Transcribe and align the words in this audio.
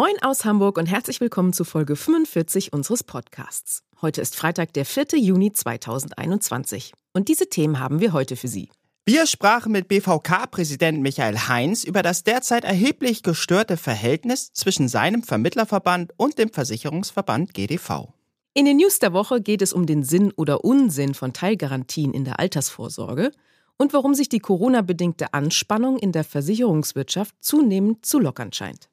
Moin 0.00 0.14
aus 0.22 0.44
Hamburg 0.44 0.78
und 0.78 0.86
herzlich 0.86 1.20
willkommen 1.20 1.52
zu 1.52 1.64
Folge 1.64 1.96
45 1.96 2.72
unseres 2.72 3.02
Podcasts. 3.02 3.82
Heute 4.00 4.20
ist 4.20 4.36
Freitag, 4.36 4.72
der 4.74 4.84
4. 4.84 5.06
Juni 5.16 5.50
2021. 5.50 6.92
Und 7.14 7.26
diese 7.26 7.48
Themen 7.48 7.80
haben 7.80 7.98
wir 7.98 8.12
heute 8.12 8.36
für 8.36 8.46
Sie. 8.46 8.70
Wir 9.06 9.26
sprachen 9.26 9.72
mit 9.72 9.88
BVK-Präsident 9.88 11.00
Michael 11.00 11.36
Heinz 11.48 11.82
über 11.82 12.04
das 12.04 12.22
derzeit 12.22 12.62
erheblich 12.62 13.24
gestörte 13.24 13.76
Verhältnis 13.76 14.52
zwischen 14.52 14.86
seinem 14.86 15.24
Vermittlerverband 15.24 16.12
und 16.16 16.38
dem 16.38 16.50
Versicherungsverband 16.50 17.52
GDV. 17.52 18.12
In 18.54 18.66
den 18.66 18.76
News 18.76 19.00
der 19.00 19.12
Woche 19.12 19.40
geht 19.40 19.62
es 19.62 19.72
um 19.72 19.84
den 19.84 20.04
Sinn 20.04 20.32
oder 20.36 20.64
Unsinn 20.64 21.14
von 21.14 21.32
Teilgarantien 21.32 22.14
in 22.14 22.24
der 22.24 22.38
Altersvorsorge 22.38 23.32
und 23.78 23.92
warum 23.92 24.14
sich 24.14 24.28
die 24.28 24.38
Corona-bedingte 24.38 25.34
Anspannung 25.34 25.98
in 25.98 26.12
der 26.12 26.22
Versicherungswirtschaft 26.22 27.34
zunehmend 27.40 28.06
zu 28.06 28.20
lockern 28.20 28.52
scheint. 28.52 28.88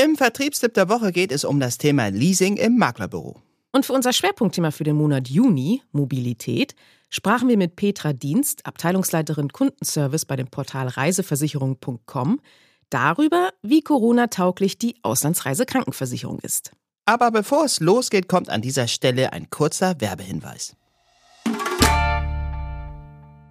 Im 0.00 0.16
Vertriebstipp 0.16 0.72
der 0.72 0.88
Woche 0.88 1.12
geht 1.12 1.30
es 1.32 1.44
um 1.44 1.60
das 1.60 1.76
Thema 1.76 2.08
Leasing 2.08 2.56
im 2.56 2.78
Maklerbüro. 2.78 3.42
Und 3.72 3.84
für 3.84 3.92
unser 3.92 4.14
Schwerpunktthema 4.14 4.70
für 4.70 4.84
den 4.84 4.96
Monat 4.96 5.28
Juni, 5.28 5.82
Mobilität, 5.92 6.74
sprachen 7.10 7.46
wir 7.46 7.58
mit 7.58 7.76
Petra 7.76 8.14
Dienst, 8.14 8.64
Abteilungsleiterin 8.64 9.50
Kundenservice 9.50 10.24
bei 10.24 10.36
dem 10.36 10.48
Portal 10.48 10.88
reiseversicherung.com, 10.88 12.40
darüber, 12.88 13.50
wie 13.60 13.82
Corona-tauglich 13.82 14.78
die 14.78 14.96
Auslandsreisekrankenversicherung 15.02 16.38
ist. 16.38 16.72
Aber 17.04 17.30
bevor 17.30 17.66
es 17.66 17.80
losgeht, 17.80 18.28
kommt 18.28 18.48
an 18.48 18.62
dieser 18.62 18.88
Stelle 18.88 19.34
ein 19.34 19.50
kurzer 19.50 20.00
Werbehinweis. 20.00 20.74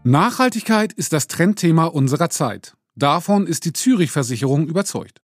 Nachhaltigkeit 0.04 0.92
ist 0.94 1.14
das 1.14 1.28
Trendthema 1.28 1.86
unserer 1.86 2.32
Zeit. 2.32 2.76
Davon 2.96 3.46
ist 3.46 3.66
die 3.66 3.74
Zürich-Versicherung 3.74 4.68
überzeugt. 4.68 5.22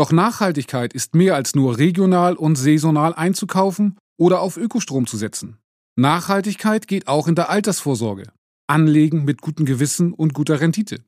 Doch 0.00 0.12
Nachhaltigkeit 0.12 0.94
ist 0.94 1.14
mehr 1.14 1.34
als 1.34 1.54
nur 1.54 1.76
regional 1.76 2.34
und 2.34 2.56
saisonal 2.56 3.12
einzukaufen 3.12 3.98
oder 4.16 4.40
auf 4.40 4.56
Ökostrom 4.56 5.06
zu 5.06 5.18
setzen. 5.18 5.58
Nachhaltigkeit 5.94 6.88
geht 6.88 7.06
auch 7.06 7.28
in 7.28 7.34
der 7.34 7.50
Altersvorsorge. 7.50 8.32
Anlegen 8.66 9.26
mit 9.26 9.42
gutem 9.42 9.66
Gewissen 9.66 10.14
und 10.14 10.32
guter 10.32 10.58
Rendite. 10.58 11.04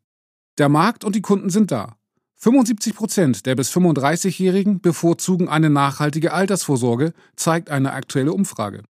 Der 0.59 0.69
Markt 0.69 1.05
und 1.05 1.17
die 1.17 1.23
Kunden 1.23 1.49
sind 1.49 1.71
da. 1.71 1.97
75 2.37 2.95
Prozent 2.95 3.47
der 3.47 3.55
bis 3.55 3.75
35-Jährigen 3.75 4.83
bevorzugen 4.83 5.49
eine 5.49 5.71
nachhaltige 5.71 6.35
Altersvorsorge, 6.35 7.15
zeigt 7.35 7.71
eine 7.71 7.95
aktuelle 7.95 8.35
Umfrage. 8.35 8.83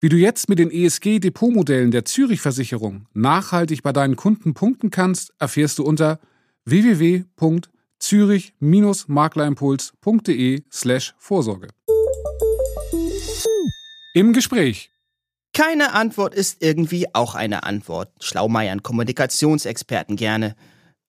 Wie 0.00 0.08
du 0.08 0.16
jetzt 0.16 0.48
mit 0.48 0.60
den 0.60 0.70
ESG-Depotmodellen 0.70 1.90
der 1.90 2.06
Zürich-Versicherung 2.06 3.04
nachhaltig 3.12 3.82
bei 3.82 3.92
deinen 3.92 4.16
Kunden 4.16 4.54
punkten 4.54 4.88
kannst, 4.88 5.34
erfährst 5.38 5.78
du 5.78 5.84
unter 5.84 6.20
www.zürich-maklerimpuls.de 8.02 10.64
slash 10.70 11.14
Vorsorge. 11.18 11.68
Im 14.14 14.32
Gespräch 14.32 14.88
keine 15.54 15.92
Antwort 15.92 16.34
ist 16.34 16.62
irgendwie 16.62 17.14
auch 17.14 17.34
eine 17.34 17.64
Antwort, 17.64 18.10
schlaumeiern 18.20 18.82
Kommunikationsexperten 18.82 20.16
gerne. 20.16 20.56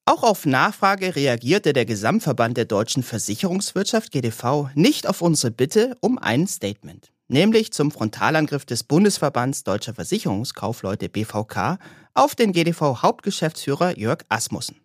Auch 0.05 0.23
auf 0.23 0.45
Nachfrage 0.45 1.15
reagierte 1.15 1.71
der 1.71 1.85
Gesamtverband 1.85 2.57
der 2.57 2.65
deutschen 2.65 3.03
Versicherungswirtschaft 3.03 4.11
GDV 4.11 4.67
nicht 4.75 5.07
auf 5.07 5.21
unsere 5.21 5.51
Bitte 5.51 5.95
um 6.01 6.17
ein 6.17 6.45
Statement, 6.45 7.13
nämlich 7.29 7.71
zum 7.71 7.89
Frontalangriff 7.89 8.65
des 8.65 8.83
Bundesverbands 8.83 9.63
Deutscher 9.63 9.93
Versicherungskaufleute 9.93 11.07
BVK 11.07 11.79
auf 12.13 12.35
den 12.35 12.51
GDV 12.51 13.01
Hauptgeschäftsführer 13.01 13.97
Jörg 13.97 14.25
Asmussen. 14.27 14.82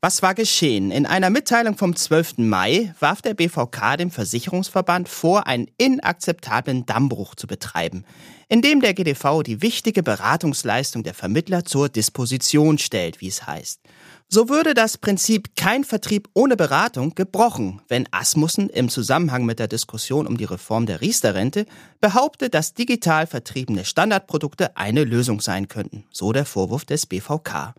Was 0.00 0.22
war 0.22 0.36
geschehen? 0.36 0.92
In 0.92 1.06
einer 1.06 1.28
Mitteilung 1.28 1.76
vom 1.76 1.96
12. 1.96 2.38
Mai 2.38 2.94
warf 3.00 3.20
der 3.20 3.34
BVK 3.34 3.96
dem 3.96 4.12
Versicherungsverband 4.12 5.08
vor, 5.08 5.48
einen 5.48 5.66
inakzeptablen 5.76 6.86
Dammbruch 6.86 7.34
zu 7.34 7.48
betreiben, 7.48 8.04
indem 8.48 8.80
der 8.80 8.94
GDV 8.94 9.42
die 9.42 9.60
wichtige 9.60 10.04
Beratungsleistung 10.04 11.02
der 11.02 11.14
Vermittler 11.14 11.64
zur 11.64 11.88
Disposition 11.88 12.78
stellt, 12.78 13.20
wie 13.20 13.26
es 13.26 13.48
heißt. 13.48 13.80
So 14.28 14.48
würde 14.48 14.72
das 14.74 14.98
Prinzip 14.98 15.56
kein 15.56 15.82
Vertrieb 15.82 16.28
ohne 16.32 16.56
Beratung 16.56 17.16
gebrochen, 17.16 17.82
wenn 17.88 18.06
Asmussen 18.12 18.70
im 18.70 18.90
Zusammenhang 18.90 19.46
mit 19.46 19.58
der 19.58 19.66
Diskussion 19.66 20.28
um 20.28 20.36
die 20.36 20.44
Reform 20.44 20.86
der 20.86 21.00
Riester-Rente 21.00 21.66
behauptet, 22.00 22.54
dass 22.54 22.72
digital 22.72 23.26
vertriebene 23.26 23.84
Standardprodukte 23.84 24.76
eine 24.76 25.02
Lösung 25.02 25.40
sein 25.40 25.66
könnten, 25.66 26.04
so 26.12 26.30
der 26.30 26.44
Vorwurf 26.44 26.84
des 26.84 27.06
BVK. 27.06 27.74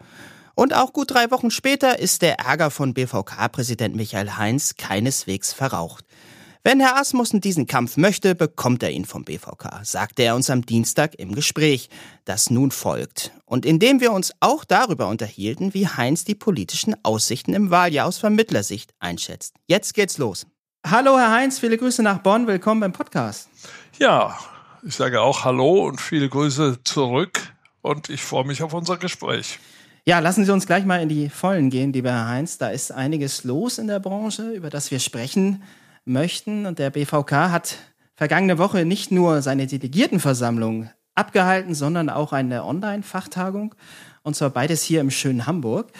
Und 0.59 0.74
auch 0.74 0.92
gut 0.92 1.12
drei 1.12 1.31
Wochen 1.31 1.52
später 1.52 2.00
ist 2.00 2.22
der 2.22 2.40
Ärger 2.40 2.70
von 2.70 2.94
BVK-Präsident 2.94 3.96
Michael 3.96 4.31
Heinz 4.31 4.75
keineswegs 4.75 5.53
verraucht. 5.53 6.03
Wenn 6.66 6.81
Herr 6.81 6.97
Asmussen 6.97 7.40
diesen 7.40 7.66
Kampf 7.66 7.96
möchte, 7.96 8.36
bekommt 8.36 8.84
er 8.84 8.92
ihn 8.92 9.06
vom 9.06 9.24
BVK, 9.24 9.86
sagte 9.86 10.24
er 10.24 10.36
uns 10.36 10.50
am 10.50 10.66
Dienstag 10.66 11.16
im 11.16 11.34
Gespräch, 11.34 11.88
das 12.25 12.50
nun 12.50 12.72
folgt. 12.72 13.31
Und 13.46 13.66
indem 13.66 14.02
wir 14.02 14.12
uns 14.12 14.34
auch 14.42 14.66
darüber 14.66 15.08
unterhielten, 15.08 15.74
wie 15.74 15.88
Heinz 15.88 16.25
die 16.25 16.36
politischen 16.36 16.94
Aussichten 17.06 17.53
im 17.53 17.72
Wahljahr 17.72 18.06
aus 18.06 18.18
Vermittlersicht 18.18 18.92
einschätzt. 19.00 19.56
Jetzt 19.66 19.94
geht's 19.94 20.18
los. 20.18 20.46
Hallo 20.86 21.18
Herr 21.18 21.31
Heinz, 21.31 21.59
viele 21.59 21.78
Grüße 21.78 22.03
nach 22.03 22.18
Bonn, 22.18 22.48
willkommen 22.48 22.81
beim 22.81 22.92
Podcast. 22.92 23.48
Ja, 23.98 24.38
ich 24.84 24.98
sage 24.98 25.22
auch 25.22 25.46
Hallo 25.46 25.88
und 25.88 26.02
viele 26.02 26.28
Grüße 26.28 26.84
zurück 26.84 27.53
und 27.81 28.09
ich 28.09 28.22
freue 28.22 28.44
mich 28.44 28.62
auf 28.62 28.74
unser 28.74 28.98
Gespräch. 28.98 29.58
Ja, 30.09 30.18
lassen 30.18 30.44
Sie 30.44 30.52
uns 30.52 30.66
gleich 30.66 30.86
mal 30.86 31.03
in 31.03 31.08
die 31.08 31.30
Vollen 31.30 31.70
gehen, 31.70 31.94
lieber 31.94 32.09
Herr 32.09 32.28
Heinz. 32.28 32.58
Da 32.58 32.70
ist 32.70 32.92
einiges 32.92 33.44
los 33.44 33.78
in 33.78 33.86
der 33.86 34.00
Branche, 34.00 34.50
über 34.53 34.72
das 34.72 34.90
wir 34.90 34.97
sprechen 34.97 35.62
möchten. 36.03 36.66
Und 36.66 36.80
der 36.80 36.90
BVK 36.90 37.52
hat 37.52 37.75
vergangene 38.16 38.58
Woche 38.58 38.86
nicht 38.86 39.12
nur 39.12 39.44
seine 39.44 39.68
Delegiertenversammlung 39.68 40.90
abgehalten, 41.14 41.75
sondern 41.75 42.09
auch 42.09 42.34
eine 42.34 42.66
Online-Fachtagung. 42.66 43.75
Und 44.24 44.36
zwar 44.36 44.50
beides 44.50 44.81
hier 44.81 45.00
im 45.00 45.12
schönen 45.12 45.46
Hamburg. 45.46 45.92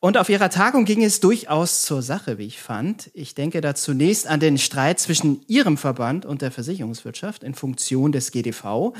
Und 0.00 0.16
auf 0.16 0.30
ihrer 0.30 0.48
Tagung 0.48 0.86
ging 0.86 1.04
es 1.04 1.20
durchaus 1.20 1.82
zur 1.82 2.00
Sache, 2.00 2.38
wie 2.38 2.46
ich 2.46 2.62
fand. 2.62 3.10
Ich 3.12 3.34
denke 3.34 3.60
da 3.60 3.74
zunächst 3.74 4.28
an 4.28 4.40
den 4.40 4.56
Streit 4.56 4.98
zwischen 4.98 5.42
Ihrem 5.46 5.76
Verband 5.76 6.24
und 6.24 6.40
der 6.40 6.52
Versicherungswirtschaft 6.52 7.44
in 7.44 7.52
Funktion 7.52 8.12
des 8.12 8.30
GDV. 8.30 8.94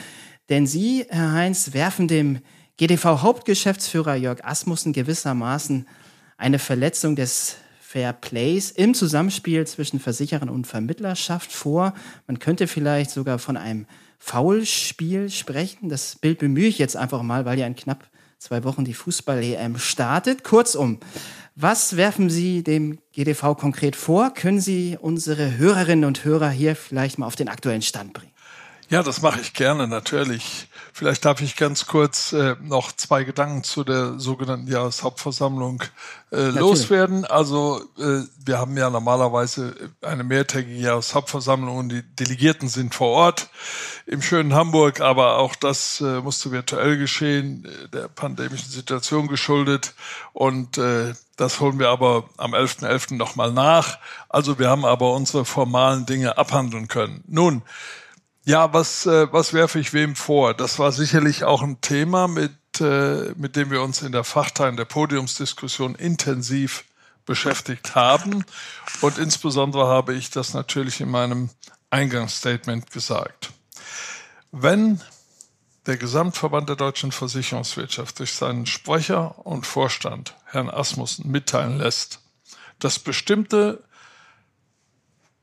Denn 0.51 0.67
Sie, 0.67 1.07
Herr 1.09 1.33
Heinz, 1.33 1.73
werfen 1.73 2.07
dem 2.07 2.41
GDV-Hauptgeschäftsführer 2.79 4.15
Jörg 4.15 4.45
Asmussen 4.45 4.93
gewissermaßen 4.93 5.87
eine 6.37 6.61
Verletzung 6.61 7.17
des 7.17 7.57
Fair 7.81 8.13
Plays 8.13 8.71
im 8.71 8.95
Zusammenspiel 8.95 9.67
zwischen 9.67 9.99
Versicherern 9.99 10.49
und 10.49 10.67
Vermittlerschaft 10.67 11.51
vor. 11.53 11.93
Man 12.29 12.39
könnte 12.39 12.69
vielleicht 12.69 13.11
sogar 13.11 13.41
von 13.41 13.57
einem 13.57 13.87
Foulspiel 14.19 15.29
sprechen. 15.29 15.89
Das 15.89 16.17
Bild 16.17 16.39
bemühe 16.39 16.69
ich 16.69 16.79
jetzt 16.79 16.97
einfach 16.97 17.23
mal, 17.23 17.45
weil 17.45 17.59
ja 17.59 17.67
in 17.67 17.75
knapp 17.75 18.09
zwei 18.39 18.63
Wochen 18.63 18.85
die 18.85 18.95
Fußball-EM 18.95 19.79
startet. 19.79 20.45
Kurzum, 20.45 21.01
was 21.57 21.97
werfen 21.97 22.31
Sie 22.31 22.63
dem 22.63 22.99
GDV 23.13 23.57
konkret 23.57 23.97
vor? 23.97 24.33
Können 24.35 24.61
Sie 24.61 24.97
unsere 25.01 25.57
Hörerinnen 25.57 26.05
und 26.05 26.25
Hörer 26.25 26.51
hier 26.51 26.77
vielleicht 26.77 27.19
mal 27.19 27.27
auf 27.27 27.35
den 27.35 27.49
aktuellen 27.49 27.83
Stand 27.83 28.13
bringen? 28.13 28.33
Ja, 28.91 29.03
das 29.03 29.21
mache 29.21 29.41
ich 29.41 29.53
gerne, 29.53 29.87
natürlich. 29.87 30.67
Vielleicht 30.95 31.27
darf 31.27 31.43
ich 31.43 31.57
ganz 31.57 31.87
kurz 31.87 32.33
äh, 32.33 32.57
noch 32.63 32.91
zwei 32.93 33.23
Gedanken 33.25 33.63
zu 33.63 33.85
der 33.85 34.19
sogenannten 34.19 34.67
Jahreshauptversammlung 34.67 35.83
äh, 36.33 36.47
loswerden. 36.47 37.27
Also 37.27 37.83
äh, 37.99 38.23
wir 38.43 38.59
haben 38.59 38.79
ja 38.79 38.89
normalerweise 38.89 39.75
eine 40.01 40.25
mehrtägige 40.25 40.81
Jahreshauptversammlung 40.81 41.77
und 41.77 41.89
die 41.91 42.03
Delegierten 42.03 42.69
sind 42.69 42.95
vor 42.95 43.09
Ort 43.09 43.51
im 44.07 44.23
schönen 44.23 44.55
Hamburg, 44.55 45.03
aber 45.03 45.37
auch 45.37 45.55
das 45.55 46.01
äh, 46.01 46.23
musste 46.23 46.51
virtuell 46.51 46.97
geschehen, 46.97 47.67
äh, 47.67 47.89
der 47.91 48.09
pandemischen 48.09 48.71
Situation 48.71 49.29
geschuldet. 49.29 49.95
Und 50.33 50.79
äh, 50.79 51.13
das 51.37 51.61
holen 51.61 51.79
wir 51.79 51.91
aber 51.91 52.31
am 52.39 52.55
11.11. 52.55 52.87
.11. 52.87 53.15
nochmal 53.17 53.53
nach. 53.53 53.99
Also 54.31 54.59
wir 54.59 54.71
haben 54.71 54.87
aber 54.87 55.13
unsere 55.13 55.45
formalen 55.45 56.07
Dinge 56.07 56.39
abhandeln 56.39 56.89
können. 56.89 57.23
Nun, 57.29 57.63
ja, 58.49 58.73
was, 58.73 59.05
äh, 59.05 59.31
was 59.31 59.53
werfe 59.53 59.79
ich 59.79 59.93
wem 59.93 60.17
vor? 60.17 60.55
Das 60.55 60.79
war 60.79 60.91
sicherlich 60.91 61.45
auch 61.45 61.61
ein 61.61 61.83
Thema, 61.83 62.29
mit, 62.29 62.81
äh, 62.81 63.35
mit 63.37 63.57
dem 63.57 63.71
wir 63.71 63.83
uns 63.83 64.01
in 64.01 64.11
der 64.11 64.25
Fachteil 64.25 64.75
der 64.75 64.87
Podiumsdiskussion 64.87 65.95
intensiv 65.95 66.85
beschäftigt 67.27 67.95
haben. 67.95 68.47
Und 69.03 69.19
insbesondere 69.19 69.87
habe 69.87 70.15
ich 70.15 70.31
das 70.31 70.55
natürlich 70.55 71.03
in 71.03 71.11
meinem 71.11 71.51
Eingangsstatement 71.91 72.91
gesagt. 72.91 73.51
Wenn 74.51 75.03
der 75.85 75.99
Gesamtverband 75.99 76.71
der 76.71 76.77
deutschen 76.77 77.13
Versicherungswirtschaft 77.13 78.19
durch 78.19 78.33
seinen 78.33 78.65
Sprecher 78.65 79.47
und 79.47 79.67
Vorstand, 79.67 80.35
Herrn 80.47 80.71
Asmussen, 80.71 81.31
mitteilen 81.31 81.77
lässt, 81.77 82.21
dass 82.79 82.99
bestimmte 82.99 83.85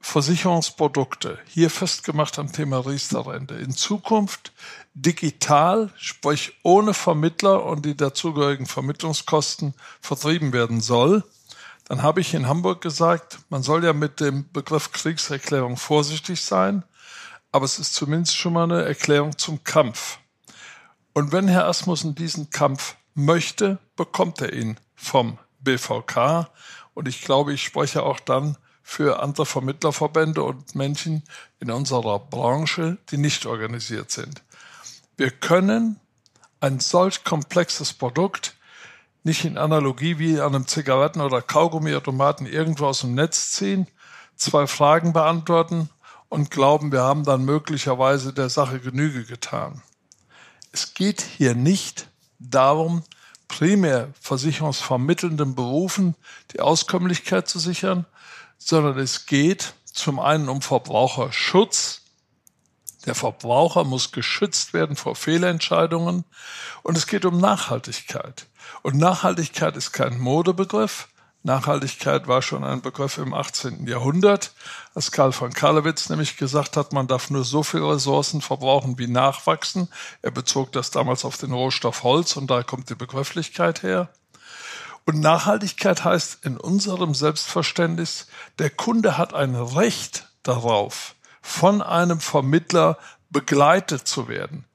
Versicherungsprodukte, 0.07 1.39
hier 1.47 1.71
festgemacht 1.71 2.37
am 2.37 2.51
Thema 2.51 2.77
Riester-Rente, 2.77 3.55
in 3.55 3.71
Zukunft 3.71 4.53
digital, 4.93 5.89
sprich 5.97 6.53
ohne 6.61 6.93
Vermittler 6.93 7.65
und 7.65 7.85
die 7.85 7.97
dazugehörigen 7.97 8.67
Vermittlungskosten 8.67 9.73
vertrieben 9.99 10.53
werden 10.53 10.79
soll, 10.79 11.23
dann 11.85 12.03
habe 12.03 12.21
ich 12.21 12.35
in 12.35 12.47
Hamburg 12.47 12.81
gesagt, 12.81 13.39
man 13.49 13.63
soll 13.63 13.83
ja 13.83 13.93
mit 13.93 14.19
dem 14.19 14.49
Begriff 14.53 14.91
Kriegserklärung 14.91 15.75
vorsichtig 15.75 16.39
sein, 16.39 16.83
aber 17.51 17.65
es 17.65 17.79
ist 17.79 17.95
zumindest 17.95 18.37
schon 18.37 18.53
mal 18.53 18.71
eine 18.71 18.83
Erklärung 18.83 19.37
zum 19.39 19.63
Kampf. 19.63 20.19
Und 21.13 21.31
wenn 21.31 21.47
Herr 21.47 21.65
Asmussen 21.65 22.13
diesen 22.13 22.51
Kampf 22.51 22.95
möchte, 23.15 23.79
bekommt 23.95 24.39
er 24.39 24.53
ihn 24.53 24.79
vom 24.93 25.39
BVK. 25.61 26.47
Und 26.93 27.07
ich 27.07 27.21
glaube, 27.21 27.53
ich 27.53 27.63
spreche 27.63 28.03
auch 28.03 28.19
dann 28.19 28.55
für 28.87 29.19
andere 29.19 29.47
Vermittlerverbände 29.47 30.43
und 30.43 30.75
Menschen 30.75 31.23
in 31.59 31.71
unserer 31.71 32.19
Branche, 32.19 32.99
die 33.09 33.17
nicht 33.17 33.47
organisiert 33.47 34.11
sind. 34.11 34.43
Wir 35.17 35.31
können 35.31 35.99
ein 36.59 36.79
solch 36.79 37.23
komplexes 37.23 37.93
Produkt 37.93 38.55
nicht 39.23 39.43
in 39.43 39.57
Analogie 39.57 40.19
wie 40.19 40.39
an 40.39 40.53
einem 40.53 40.67
Zigaretten- 40.67 41.21
oder 41.21 41.41
Kaugummiautomaten 41.41 42.45
irgendwo 42.45 42.85
aus 42.85 43.01
dem 43.01 43.15
Netz 43.15 43.53
ziehen, 43.53 43.87
zwei 44.35 44.67
Fragen 44.67 45.13
beantworten 45.13 45.89
und 46.29 46.51
glauben, 46.51 46.91
wir 46.91 47.01
haben 47.01 47.23
dann 47.23 47.43
möglicherweise 47.43 48.33
der 48.33 48.49
Sache 48.49 48.79
Genüge 48.79 49.23
getan. 49.23 49.81
Es 50.71 50.93
geht 50.93 51.21
hier 51.21 51.55
nicht 51.55 52.07
darum, 52.38 53.01
primär 53.47 54.09
versicherungsvermittelnden 54.21 55.55
Berufen 55.55 56.13
die 56.53 56.59
Auskömmlichkeit 56.59 57.49
zu 57.49 57.57
sichern, 57.57 58.05
sondern 58.57 58.97
es 58.99 59.25
geht 59.25 59.73
zum 59.85 60.19
einen 60.19 60.49
um 60.49 60.61
Verbraucherschutz. 60.61 62.01
Der 63.05 63.15
Verbraucher 63.15 63.83
muss 63.83 64.11
geschützt 64.11 64.73
werden 64.73 64.95
vor 64.95 65.15
Fehlentscheidungen 65.15 66.25
und 66.83 66.97
es 66.97 67.07
geht 67.07 67.25
um 67.25 67.39
Nachhaltigkeit. 67.39 68.47
Und 68.81 68.97
Nachhaltigkeit 68.97 69.77
ist 69.77 69.91
kein 69.91 70.19
Modebegriff. 70.19 71.07
Nachhaltigkeit 71.45 72.27
war 72.27 72.41
schon 72.41 72.63
ein 72.63 72.81
Begriff 72.81 73.19
im 73.19 73.35
18. 73.35 73.85
Jahrhundert, 73.85 74.53
als 74.95 75.11
Karl 75.11 75.31
von 75.31 75.53
Karlowitz 75.53 76.09
nämlich 76.09 76.37
gesagt 76.37 76.75
hat, 76.75 76.91
man 76.91 77.05
darf 77.05 77.29
nur 77.29 77.43
so 77.43 77.61
viele 77.61 77.87
Ressourcen 77.87 78.41
verbrauchen, 78.41 78.97
wie 78.97 79.07
nachwachsen. 79.07 79.87
Er 80.23 80.31
bezog 80.31 80.71
das 80.71 80.89
damals 80.89 81.23
auf 81.23 81.37
den 81.37 81.53
Rohstoff 81.53 82.01
Holz 82.01 82.35
und 82.35 82.49
da 82.49 82.63
kommt 82.63 82.89
die 82.89 82.95
Begrifflichkeit 82.95 83.83
her. 83.83 84.09
Und 85.05 85.19
Nachhaltigkeit 85.19 86.03
heißt 86.03 86.43
in 86.45 86.57
unserem 86.57 87.13
Selbstverständnis, 87.13 88.27
der 88.57 88.71
Kunde 88.71 89.17
hat 89.17 89.33
ein 89.33 89.55
Recht 89.55 90.27
darauf, 90.41 91.15
von 91.41 91.81
einem 91.81 92.19
Vermittler 92.19 92.97
begleitet 93.29 94.07
zu 94.07 94.27
werden. 94.27 94.65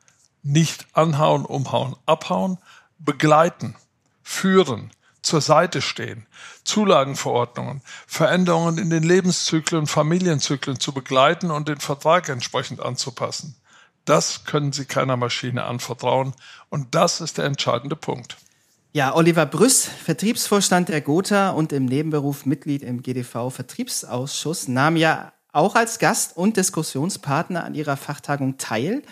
Nicht 0.42 0.86
anhauen, 0.92 1.44
umhauen, 1.44 1.96
abhauen, 2.06 2.58
begleiten, 2.98 3.74
führen, 4.22 4.92
zur 5.22 5.40
Seite 5.40 5.82
stehen, 5.82 6.26
Zulagenverordnungen, 6.64 7.82
Veränderungen 8.06 8.78
in 8.78 8.88
den 8.88 9.02
Lebenszyklen 9.02 9.86
Familienzyklen 9.86 10.80
zu 10.80 10.92
begleiten 10.92 11.50
und 11.50 11.68
den 11.68 11.80
Vertrag 11.80 12.28
entsprechend 12.28 12.80
anzupassen. 12.80 13.56
Das 14.04 14.44
können 14.44 14.72
Sie 14.72 14.86
keiner 14.86 15.16
Maschine 15.16 15.64
anvertrauen 15.64 16.34
und 16.70 16.94
das 16.94 17.20
ist 17.20 17.36
der 17.38 17.44
entscheidende 17.44 17.96
Punkt. 17.96 18.38
Ja, 18.92 19.14
Oliver 19.14 19.46
Brüss, 19.46 19.84
Vertriebsvorstand 19.84 20.88
der 20.88 21.00
Gotha 21.00 21.50
und 21.50 21.72
im 21.72 21.84
Nebenberuf 21.84 22.44
Mitglied 22.44 22.82
im 22.82 23.02
GDV 23.02 23.50
Vertriebsausschuss, 23.50 24.66
nahm 24.66 24.96
ja 24.96 25.32
auch 25.52 25.76
als 25.76 26.00
Gast 26.00 26.37
und 26.37 26.56
Diskussionspartner 26.56 27.62
an 27.62 27.76
ihrer 27.76 27.96
Fachtagung 27.96 28.58
teil 28.58 29.02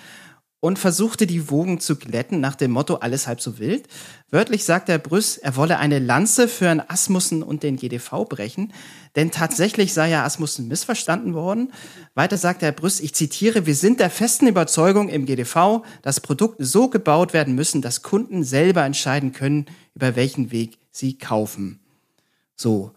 und 0.60 0.78
versuchte 0.78 1.26
die 1.26 1.50
Wogen 1.50 1.78
zu 1.78 1.96
glätten 1.96 2.40
nach 2.40 2.56
dem 2.56 2.72
Motto 2.72 2.96
alles 2.96 3.28
halb 3.28 3.40
so 3.40 3.58
wild. 3.58 3.86
Wörtlich 4.30 4.64
sagt 4.64 4.88
der 4.88 4.98
Brüss, 4.98 5.36
er 5.36 5.56
wolle 5.56 5.78
eine 5.78 6.00
Lanze 6.00 6.48
für 6.48 6.68
einen 6.68 6.82
Asmussen 6.86 7.42
und 7.42 7.62
den 7.62 7.76
GDV 7.76 8.24
brechen, 8.28 8.72
denn 9.14 9.30
tatsächlich 9.30 9.94
sei 9.94 10.10
ja 10.10 10.24
Asmussen 10.24 10.66
missverstanden 10.66 11.34
worden. 11.34 11.72
Weiter 12.14 12.36
sagt 12.36 12.62
der 12.62 12.72
Brüss, 12.72 12.98
ich 13.00 13.14
zitiere, 13.14 13.66
wir 13.66 13.76
sind 13.76 14.00
der 14.00 14.10
festen 14.10 14.48
Überzeugung 14.48 15.08
im 15.08 15.26
GDV, 15.26 15.84
dass 16.02 16.20
Produkte 16.20 16.64
so 16.64 16.88
gebaut 16.88 17.32
werden 17.32 17.54
müssen, 17.54 17.80
dass 17.80 18.02
Kunden 18.02 18.42
selber 18.42 18.84
entscheiden 18.84 19.32
können, 19.32 19.66
über 19.94 20.16
welchen 20.16 20.50
Weg 20.50 20.78
sie 20.90 21.18
kaufen. 21.18 21.80
So. 22.56 22.92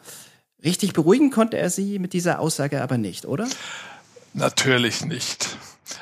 Richtig 0.64 0.94
beruhigen 0.94 1.32
konnte 1.32 1.58
er 1.58 1.72
sie 1.72 1.98
mit 1.98 2.14
dieser 2.14 2.40
Aussage 2.40 2.84
aber 2.84 2.98
nicht, 2.98 3.26
oder? 3.26 3.48
Natürlich 4.34 5.04
nicht. 5.06 5.58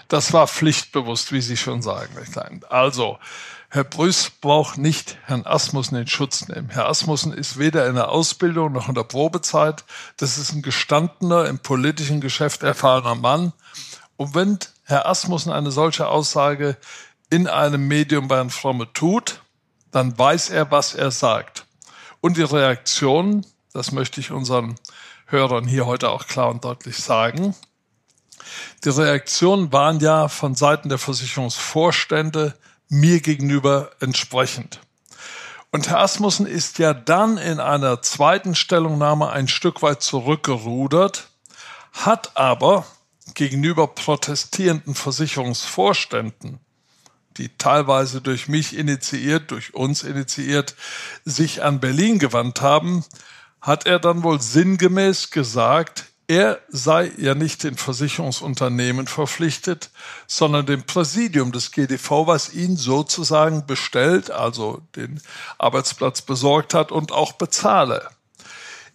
Das 0.08 0.34
war 0.34 0.48
pflichtbewusst, 0.48 1.32
wie 1.32 1.42
Sie 1.42 1.58
schon 1.58 1.82
sagen. 1.82 2.14
Also, 2.70 3.20
Herr 3.72 3.84
Brüß 3.84 4.32
braucht 4.42 4.80
nicht 4.80 5.18
Herrn 5.26 5.46
Asmussen 5.46 5.96
in 5.96 6.08
Schutz 6.08 6.48
nehmen. 6.48 6.70
Herr 6.70 6.88
Asmussen 6.88 7.34
ist 7.34 7.60
weder 7.60 7.88
in 7.88 7.96
der 7.96 8.10
Ausbildung 8.10 8.72
noch 8.72 8.90
in 8.90 8.96
der 8.96 9.04
Probezeit. 9.04 9.84
Das 10.18 10.40
ist 10.40 10.54
ein 10.54 10.64
gestandener, 10.64 11.46
im 11.46 11.60
politischen 11.60 12.20
Geschäft 12.20 12.64
erfahrener 12.64 13.14
Mann. 13.14 13.54
Und 14.18 14.34
wenn 14.34 14.58
Herr 14.86 15.08
Asmussen 15.08 15.52
eine 15.52 15.70
solche 15.70 16.08
Aussage 16.08 16.78
in 17.30 17.48
einem 17.48 17.88
Medium 17.88 18.28
bei 18.28 18.38
Herrn 18.38 18.50
Fromme 18.50 18.92
tut, 18.92 19.44
dann 19.92 20.18
weiß 20.18 20.50
er, 20.50 20.72
was 20.72 20.96
er 20.96 21.12
sagt. 21.12 21.68
Und 22.22 22.38
die 22.38 22.44
Reaktion, 22.44 23.46
das 23.72 23.92
möchte 23.92 24.20
ich 24.20 24.32
unseren 24.32 24.76
Hörern 25.28 25.68
hier 25.68 25.86
heute 25.86 26.10
auch 26.10 26.26
klar 26.26 26.50
und 26.50 26.66
deutlich 26.66 26.98
sagen, 26.98 27.56
die 28.84 28.90
Reaktionen 28.90 29.72
waren 29.72 30.00
ja 30.00 30.28
von 30.28 30.56
Seiten 30.56 30.90
der 30.90 30.98
Versicherungsvorstände 30.98 32.56
mir 32.90 33.22
gegenüber 33.22 33.92
entsprechend. 34.00 34.80
Und 35.72 35.90
Herr 35.90 36.00
Asmussen 36.00 36.48
ist 36.48 36.80
ja 36.80 36.94
dann 36.94 37.38
in 37.38 37.60
einer 37.60 38.02
zweiten 38.02 38.56
Stellungnahme 38.56 39.30
ein 39.30 39.48
Stück 39.48 39.84
weit 39.84 40.02
zurückgerudert, 40.02 41.30
hat 41.92 42.36
aber 42.36 42.86
gegenüber 43.36 43.88
protestierenden 43.88 44.96
Versicherungsvorständen, 44.96 46.60
die 47.38 47.50
teilweise 47.58 48.22
durch 48.22 48.48
mich 48.48 48.76
initiiert, 48.76 49.52
durch 49.52 49.76
uns 49.76 50.02
initiiert, 50.02 50.76
sich 51.26 51.62
an 51.62 51.80
Berlin 51.80 52.18
gewandt 52.18 52.62
haben, 52.62 53.06
hat 53.62 53.86
er 53.86 54.00
dann 54.00 54.24
wohl 54.24 54.42
sinngemäß 54.42 55.30
gesagt, 55.30 56.06
er 56.30 56.60
sei 56.68 57.12
ja 57.18 57.34
nicht 57.34 57.64
den 57.64 57.76
Versicherungsunternehmen 57.76 59.08
verpflichtet, 59.08 59.90
sondern 60.28 60.68
dem 60.68 60.84
Präsidium 60.84 61.52
des 61.52 61.72
GDV, 61.72 62.28
was 62.28 62.54
ihn 62.54 62.78
sozusagen 62.78 63.66
bestellt, 63.66 64.30
also 64.30 64.84
den 64.96 65.22
Arbeitsplatz 65.58 66.22
besorgt 66.22 66.76
hat 66.76 66.92
und 66.92 67.12
auch 67.12 67.32
bezahle. 67.34 68.08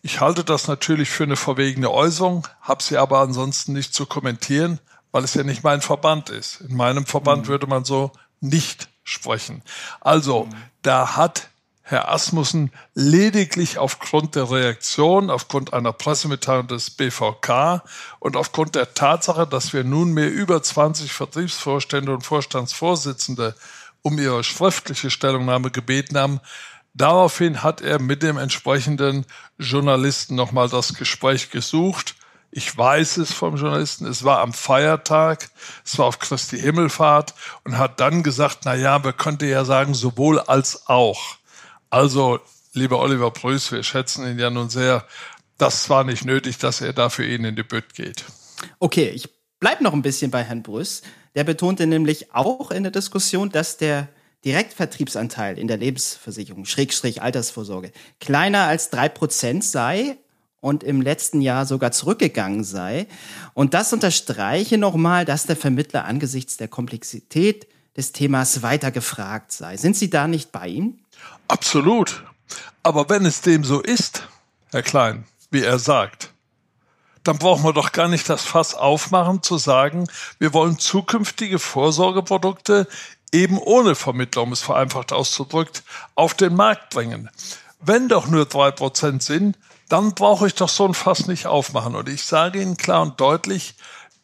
Ich 0.00 0.20
halte 0.20 0.44
das 0.44 0.68
natürlich 0.68 1.10
für 1.10 1.24
eine 1.24 1.34
verwegene 1.34 1.90
Äußerung, 1.90 2.46
habe 2.60 2.84
sie 2.84 2.98
aber 2.98 3.18
ansonsten 3.18 3.72
nicht 3.72 3.94
zu 3.94 4.06
kommentieren, 4.06 4.78
weil 5.10 5.24
es 5.24 5.34
ja 5.34 5.42
nicht 5.42 5.64
mein 5.64 5.80
Verband 5.80 6.30
ist. 6.30 6.60
In 6.60 6.76
meinem 6.76 7.04
Verband 7.04 7.46
mhm. 7.46 7.48
würde 7.48 7.66
man 7.66 7.84
so 7.84 8.12
nicht 8.40 8.88
sprechen. 9.02 9.62
Also, 10.00 10.44
mhm. 10.44 10.54
da 10.82 11.16
hat 11.16 11.48
Herr 11.86 12.10
Asmussen 12.10 12.72
lediglich 12.94 13.76
aufgrund 13.76 14.36
der 14.36 14.50
Reaktion, 14.50 15.28
aufgrund 15.28 15.74
einer 15.74 15.92
Pressemitteilung 15.92 16.66
des 16.66 16.88
BVK 16.88 17.82
und 18.20 18.38
aufgrund 18.38 18.74
der 18.74 18.94
Tatsache, 18.94 19.46
dass 19.46 19.74
wir 19.74 19.84
nunmehr 19.84 20.30
über 20.30 20.62
20 20.62 21.12
Vertriebsvorstände 21.12 22.10
und 22.14 22.22
Vorstandsvorsitzende 22.22 23.54
um 24.00 24.18
ihre 24.18 24.42
schriftliche 24.44 25.10
Stellungnahme 25.10 25.70
gebeten 25.70 26.16
haben. 26.16 26.40
Daraufhin 26.94 27.62
hat 27.62 27.82
er 27.82 28.00
mit 28.00 28.22
dem 28.22 28.38
entsprechenden 28.38 29.26
Journalisten 29.58 30.36
nochmal 30.36 30.70
das 30.70 30.94
Gespräch 30.94 31.50
gesucht. 31.50 32.14
Ich 32.50 32.74
weiß 32.74 33.18
es 33.18 33.34
vom 33.34 33.56
Journalisten, 33.56 34.06
es 34.06 34.24
war 34.24 34.40
am 34.40 34.54
Feiertag, 34.54 35.50
es 35.84 35.98
war 35.98 36.06
auf 36.06 36.18
Christi 36.18 36.58
Himmelfahrt 36.58 37.34
und 37.64 37.76
hat 37.76 38.00
dann 38.00 38.22
gesagt, 38.22 38.60
na 38.64 38.74
ja, 38.74 38.98
man 38.98 39.14
könnte 39.14 39.44
ja 39.44 39.66
sagen, 39.66 39.92
sowohl 39.92 40.40
als 40.40 40.86
auch. 40.86 41.36
Also, 41.94 42.40
lieber 42.72 42.98
Oliver 42.98 43.30
Preuß, 43.30 43.70
wir 43.70 43.84
schätzen 43.84 44.26
ihn 44.26 44.36
ja 44.36 44.50
nun 44.50 44.68
sehr. 44.68 45.06
Das 45.58 45.88
war 45.90 46.02
nicht 46.02 46.24
nötig, 46.24 46.58
dass 46.58 46.80
er 46.80 46.92
da 46.92 47.08
für 47.08 47.24
ihn 47.24 47.44
in 47.44 47.54
die 47.54 47.62
Bütt 47.62 47.94
geht. 47.94 48.24
Okay, 48.80 49.10
ich 49.10 49.28
bleibe 49.60 49.84
noch 49.84 49.92
ein 49.92 50.02
bisschen 50.02 50.32
bei 50.32 50.42
Herrn 50.42 50.64
Brüss. 50.64 51.02
Der 51.36 51.44
betonte 51.44 51.86
nämlich 51.86 52.34
auch 52.34 52.72
in 52.72 52.82
der 52.82 52.90
Diskussion, 52.90 53.50
dass 53.50 53.76
der 53.76 54.08
Direktvertriebsanteil 54.44 55.56
in 55.56 55.68
der 55.68 55.76
Lebensversicherung, 55.76 56.64
Schrägstrich 56.64 57.22
Altersvorsorge, 57.22 57.92
kleiner 58.18 58.64
als 58.64 58.90
drei 58.90 59.08
Prozent 59.08 59.62
sei 59.62 60.16
und 60.60 60.82
im 60.82 61.00
letzten 61.00 61.42
Jahr 61.42 61.64
sogar 61.64 61.92
zurückgegangen 61.92 62.64
sei. 62.64 63.06
Und 63.52 63.72
das 63.72 63.92
unterstreiche 63.92 64.78
nochmal, 64.78 65.24
dass 65.24 65.46
der 65.46 65.54
Vermittler 65.54 66.06
angesichts 66.06 66.56
der 66.56 66.66
Komplexität 66.66 67.68
des 67.96 68.10
Themas 68.10 68.62
weiter 68.62 68.90
gefragt 68.90 69.52
sei. 69.52 69.76
Sind 69.76 69.96
Sie 69.96 70.10
da 70.10 70.26
nicht 70.26 70.50
bei 70.50 70.66
ihm? 70.66 70.98
Absolut. 71.48 72.24
Aber 72.82 73.08
wenn 73.08 73.24
es 73.26 73.40
dem 73.40 73.64
so 73.64 73.80
ist, 73.80 74.28
Herr 74.70 74.82
Klein, 74.82 75.24
wie 75.50 75.62
er 75.62 75.78
sagt, 75.78 76.30
dann 77.22 77.38
brauchen 77.38 77.64
wir 77.64 77.72
doch 77.72 77.92
gar 77.92 78.08
nicht 78.08 78.28
das 78.28 78.44
Fass 78.44 78.74
aufmachen 78.74 79.42
zu 79.42 79.56
sagen, 79.56 80.06
wir 80.38 80.52
wollen 80.52 80.78
zukünftige 80.78 81.58
Vorsorgeprodukte 81.58 82.86
eben 83.32 83.58
ohne 83.58 83.94
Vermittler, 83.94 84.42
um 84.42 84.52
es 84.52 84.60
vereinfacht 84.60 85.12
auszudrückt, 85.12 85.82
auf 86.14 86.34
den 86.34 86.54
Markt 86.54 86.90
bringen. 86.90 87.30
Wenn 87.80 88.08
doch 88.08 88.26
nur 88.26 88.46
drei 88.46 88.70
Prozent 88.70 89.22
sind, 89.22 89.58
dann 89.88 90.14
brauche 90.14 90.46
ich 90.46 90.54
doch 90.54 90.68
so 90.68 90.86
ein 90.86 90.94
Fass 90.94 91.26
nicht 91.26 91.46
aufmachen. 91.46 91.94
Und 91.94 92.08
ich 92.08 92.24
sage 92.24 92.60
Ihnen 92.60 92.76
klar 92.76 93.02
und 93.02 93.20
deutlich, 93.20 93.74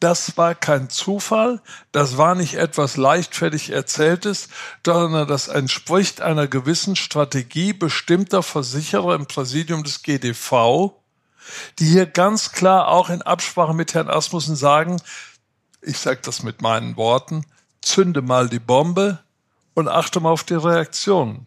das 0.00 0.38
war 0.38 0.54
kein 0.54 0.88
Zufall, 0.88 1.60
das 1.92 2.16
war 2.16 2.34
nicht 2.34 2.54
etwas 2.54 2.96
leichtfertig 2.96 3.70
Erzähltes, 3.70 4.48
sondern 4.84 5.28
das 5.28 5.48
entspricht 5.48 6.22
einer 6.22 6.48
gewissen 6.48 6.96
Strategie 6.96 7.74
bestimmter 7.74 8.42
Versicherer 8.42 9.14
im 9.14 9.26
Präsidium 9.26 9.84
des 9.84 10.02
GDV, 10.02 10.92
die 11.78 11.86
hier 11.86 12.06
ganz 12.06 12.52
klar 12.52 12.88
auch 12.88 13.10
in 13.10 13.22
Absprache 13.22 13.74
mit 13.74 13.92
Herrn 13.92 14.08
Asmussen 14.08 14.56
sagen, 14.56 15.00
ich 15.82 15.98
sage 15.98 16.20
das 16.22 16.42
mit 16.42 16.62
meinen 16.62 16.96
Worten, 16.96 17.44
zünde 17.82 18.22
mal 18.22 18.48
die 18.48 18.58
Bombe 18.58 19.18
und 19.74 19.88
achte 19.88 20.20
mal 20.20 20.30
auf 20.30 20.44
die 20.44 20.54
Reaktionen. 20.54 21.46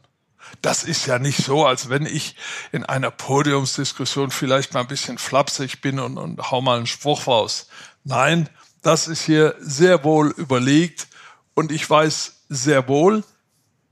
Das 0.62 0.84
ist 0.84 1.08
ja 1.08 1.20
nicht 1.20 1.44
so, 1.44 1.66
als 1.66 1.90
wenn 1.90 2.06
ich 2.06 2.36
in 2.72 2.86
einer 2.86 3.12
Podiumsdiskussion 3.12 4.30
vielleicht 4.30 4.74
mal 4.74 4.82
ein 4.82 4.88
bisschen 4.88 5.18
flapsig 5.18 5.82
bin 5.82 6.00
und, 6.00 6.18
und 6.18 6.52
hau 6.52 6.62
mal 6.62 6.78
einen 6.78 6.88
Spruch 6.88 7.28
raus. 7.28 7.68
Nein, 8.04 8.50
das 8.82 9.08
ist 9.08 9.24
hier 9.24 9.56
sehr 9.60 10.04
wohl 10.04 10.30
überlegt 10.32 11.08
und 11.54 11.72
ich 11.72 11.90
weiß 11.90 12.44
sehr 12.50 12.88
wohl, 12.88 13.24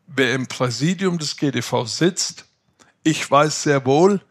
wer 0.07 0.33
im 0.33 0.47
Präsidium 0.47 1.17
des 1.17 1.37
GDV 1.37 1.85
sitzt. 1.85 2.45
Ich 3.03 3.29
weiß 3.29 3.63
sehr 3.63 3.85
wohl, 3.85 4.21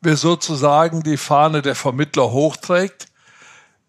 wer 0.00 0.16
sozusagen 0.16 1.02
die 1.02 1.16
Fahne 1.16 1.60
der 1.60 1.74
Vermittler 1.74 2.30
hochträgt. 2.30 3.08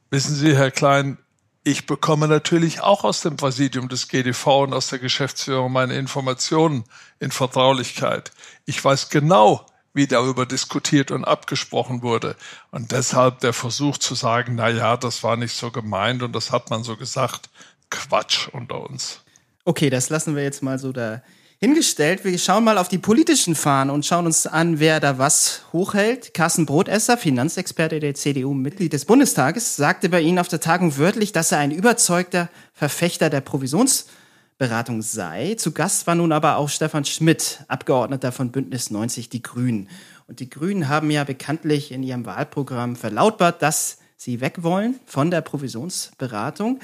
Wissen 0.10 0.36
Sie, 0.36 0.56
Herr 0.56 0.72
Klein, 0.72 1.18
ich 1.64 1.86
bekomme 1.86 2.28
natürlich 2.28 2.82
auch 2.82 3.04
aus 3.04 3.22
dem 3.22 3.38
Präsidium 3.38 3.88
des 3.88 4.08
GDV 4.08 4.64
und 4.64 4.74
aus 4.74 4.88
der 4.88 4.98
Geschäftsführung 4.98 5.72
meine 5.72 5.96
Informationen 5.96 6.84
in 7.20 7.30
Vertraulichkeit. 7.30 8.32
Ich 8.66 8.84
weiß 8.84 9.10
genau, 9.10 9.68
wie 9.94 10.08
darüber 10.08 10.46
diskutiert 10.46 11.12
und 11.12 11.26
abgesprochen 11.26 12.02
wurde. 12.02 12.36
Und 12.72 12.92
deshalb 12.92 13.40
der 13.40 13.54
Versuch 13.54 13.98
zu 13.98 14.16
sagen, 14.16 14.56
na 14.56 14.70
ja, 14.70 14.98
das 14.98 15.24
war 15.24 15.38
nicht 15.38 15.56
so 15.56 15.72
gemeint 15.72 16.24
und 16.24 16.34
das 16.34 16.52
hat 16.52 16.70
man 16.70 16.84
so 16.84 16.96
gesagt. 16.96 17.50
Quatsch 17.90 18.48
unter 18.52 18.90
uns. 18.90 19.20
Okay, 19.66 19.90
das 19.90 20.10
lassen 20.10 20.36
wir 20.36 20.44
jetzt 20.44 20.64
mal 20.64 20.80
so 20.80 20.92
da 20.92 21.22
hingestellt. 21.60 22.26
Wir 22.26 22.40
schauen 22.40 22.64
mal 22.64 22.80
auf 22.80 22.88
die 22.88 22.98
politischen 22.98 23.54
Fahnen 23.54 23.92
und 23.92 24.04
schauen 24.04 24.26
uns 24.26 24.48
an, 24.48 24.80
wer 24.80 25.00
da 25.00 25.20
was 25.20 25.62
hochhält. 25.72 26.34
Carsten 26.34 26.66
Brotesser, 26.66 27.18
Finanzexperte 27.18 28.00
der 28.00 28.16
CDU, 28.16 28.56
Mitglied 28.56 28.94
des 28.94 29.06
Bundestages, 29.06 29.76
sagte 29.76 30.10
bei 30.10 30.22
Ihnen 30.22 30.40
auf 30.40 30.48
der 30.48 30.60
Tagung 30.60 30.98
wörtlich, 30.98 31.34
dass 31.34 31.52
er 31.52 31.60
ein 31.60 31.70
überzeugter 31.70 32.50
Verfechter 32.74 33.30
der 33.30 33.42
Provisionsberatung 34.62 35.02
sei. 35.02 35.56
Zu 35.56 35.72
Gast 35.72 36.06
war 36.06 36.14
nun 36.14 36.32
aber 36.32 36.58
auch 36.58 36.70
Stefan 36.70 37.04
Schmidt, 37.04 37.64
Abgeordneter 37.68 38.32
von 38.32 38.52
Bündnis 38.52 38.92
90 38.92 39.28
Die 39.28 39.42
Grünen. 39.42 39.90
Und 40.28 40.40
die 40.40 40.52
Grünen 40.52 40.88
haben 40.88 41.10
ja 41.10 41.24
bekanntlich 41.24 41.92
in 41.92 42.04
ihrem 42.04 42.28
Wahlprogramm 42.28 42.96
verlautbart, 42.96 43.64
dass 43.64 43.98
sie 44.18 44.40
weg 44.40 44.62
wollen 44.62 45.00
von 45.08 45.32
der 45.32 45.42
Provisionsberatung. 45.42 46.80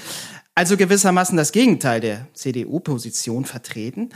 Also 0.56 0.76
gewissermaßen 0.76 1.38
das 1.38 1.52
Gegenteil 1.52 2.02
der 2.02 2.26
CDU-Position 2.34 3.46
vertreten. 3.46 4.10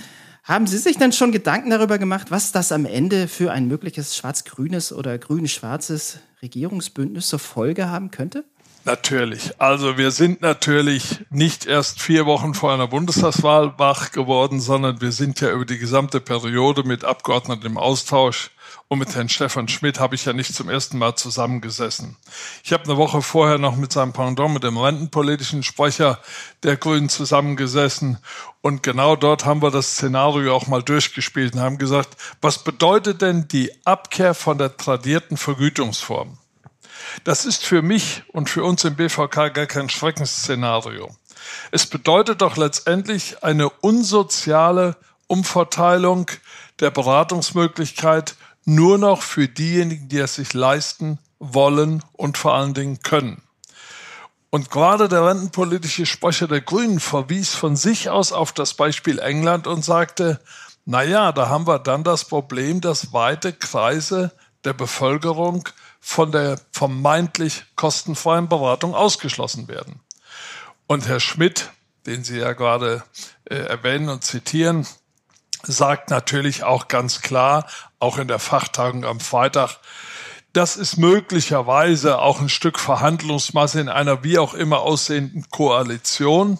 Haben 0.43 0.65
Sie 0.65 0.79
sich 0.79 0.97
denn 0.97 1.11
schon 1.11 1.31
Gedanken 1.31 1.69
darüber 1.69 1.99
gemacht, 1.99 2.31
was 2.31 2.51
das 2.51 2.71
am 2.71 2.87
Ende 2.87 3.27
für 3.27 3.51
ein 3.51 3.67
mögliches 3.67 4.15
schwarz-grünes 4.15 4.91
oder 4.91 5.19
grün-schwarzes 5.19 6.17
Regierungsbündnis 6.41 7.27
zur 7.27 7.37
Folge 7.37 7.89
haben 7.89 8.09
könnte? 8.09 8.43
Natürlich. 8.83 9.51
Also 9.59 9.97
wir 9.97 10.09
sind 10.09 10.41
natürlich 10.41 11.19
nicht 11.29 11.67
erst 11.67 12.01
vier 12.01 12.25
Wochen 12.25 12.55
vor 12.55 12.73
einer 12.73 12.87
Bundestagswahl 12.87 13.77
wach 13.77 14.11
geworden, 14.11 14.59
sondern 14.59 15.01
wir 15.01 15.11
sind 15.11 15.39
ja 15.39 15.51
über 15.51 15.65
die 15.65 15.77
gesamte 15.77 16.19
Periode 16.19 16.83
mit 16.83 17.05
Abgeordneten 17.05 17.67
im 17.67 17.77
Austausch 17.77 18.49
und 18.87 18.99
mit 18.99 19.15
Herrn 19.15 19.29
Stefan 19.29 19.67
Schmidt 19.67 19.99
habe 19.99 20.15
ich 20.15 20.25
ja 20.25 20.33
nicht 20.33 20.53
zum 20.53 20.67
ersten 20.67 20.97
Mal 20.97 21.15
zusammengesessen. 21.15 22.17
Ich 22.63 22.73
habe 22.73 22.83
eine 22.83 22.97
Woche 22.97 23.21
vorher 23.21 23.57
noch 23.57 23.77
mit 23.77 23.93
seinem 23.93 24.13
Pendant, 24.13 24.53
mit 24.53 24.63
dem 24.63 24.77
rentenpolitischen 24.77 25.63
Sprecher 25.63 26.19
der 26.63 26.75
Grünen 26.75 27.07
zusammengesessen. 27.07 28.17
Und 28.61 28.83
genau 28.83 29.15
dort 29.15 29.45
haben 29.45 29.61
wir 29.61 29.71
das 29.71 29.93
Szenario 29.93 30.53
auch 30.53 30.67
mal 30.67 30.83
durchgespielt 30.83 31.53
und 31.53 31.61
haben 31.61 31.77
gesagt, 31.77 32.17
was 32.41 32.63
bedeutet 32.63 33.21
denn 33.21 33.47
die 33.47 33.71
Abkehr 33.85 34.33
von 34.33 34.57
der 34.57 34.75
tradierten 34.75 35.37
Vergütungsform? 35.37 36.37
Das 37.23 37.45
ist 37.45 37.65
für 37.65 37.81
mich 37.81 38.23
und 38.31 38.49
für 38.49 38.63
uns 38.63 38.83
im 38.83 38.95
BVK 38.95 39.53
gar 39.53 39.65
kein 39.65 39.89
Schreckensszenario. 39.89 41.15
Es 41.71 41.85
bedeutet 41.85 42.41
doch 42.41 42.57
letztendlich 42.57 43.43
eine 43.43 43.69
unsoziale 43.69 44.95
Umverteilung 45.27 46.29
der 46.79 46.91
Beratungsmöglichkeit 46.91 48.35
nur 48.65 48.97
noch 48.97 49.21
für 49.21 49.47
diejenigen, 49.47 50.09
die 50.09 50.19
es 50.19 50.35
sich 50.35 50.53
leisten 50.53 51.19
wollen 51.39 52.03
und 52.13 52.37
vor 52.37 52.53
allen 52.53 52.73
Dingen 52.73 53.01
können. 53.01 53.41
Und 54.49 54.69
gerade 54.69 55.07
der 55.07 55.25
rentenpolitische 55.25 56.05
Sprecher 56.05 56.47
der 56.47 56.61
Grünen 56.61 56.99
verwies 56.99 57.55
von 57.55 57.77
sich 57.77 58.09
aus 58.09 58.33
auf 58.33 58.51
das 58.51 58.73
Beispiel 58.73 59.17
England 59.19 59.65
und 59.65 59.85
sagte, 59.85 60.41
na 60.85 61.03
ja, 61.03 61.31
da 61.31 61.47
haben 61.47 61.67
wir 61.67 61.79
dann 61.79 62.03
das 62.03 62.25
Problem, 62.25 62.81
dass 62.81 63.13
weite 63.13 63.53
Kreise 63.53 64.33
der 64.65 64.73
Bevölkerung 64.73 65.69
von 66.01 66.31
der 66.31 66.59
vermeintlich 66.71 67.63
kostenfreien 67.75 68.49
Beratung 68.49 68.95
ausgeschlossen 68.95 69.67
werden. 69.67 70.01
Und 70.87 71.07
Herr 71.07 71.19
Schmidt, 71.19 71.69
den 72.05 72.23
Sie 72.23 72.39
ja 72.39 72.53
gerade 72.53 73.03
äh, 73.45 73.55
erwähnen 73.55 74.09
und 74.09 74.23
zitieren, 74.23 74.85
sagt 75.63 76.09
natürlich 76.09 76.63
auch 76.63 76.87
ganz 76.87 77.21
klar, 77.21 77.67
auch 77.99 78.17
in 78.17 78.27
der 78.27 78.39
Fachtagung 78.39 79.05
am 79.05 79.19
Freitag, 79.19 79.77
das 80.53 80.75
ist 80.75 80.97
möglicherweise 80.97 82.19
auch 82.19 82.41
ein 82.41 82.49
Stück 82.49 82.77
Verhandlungsmasse 82.77 83.79
in 83.79 83.87
einer 83.87 84.23
wie 84.23 84.37
auch 84.37 84.53
immer 84.53 84.81
aussehenden 84.81 85.49
Koalition. 85.49 86.59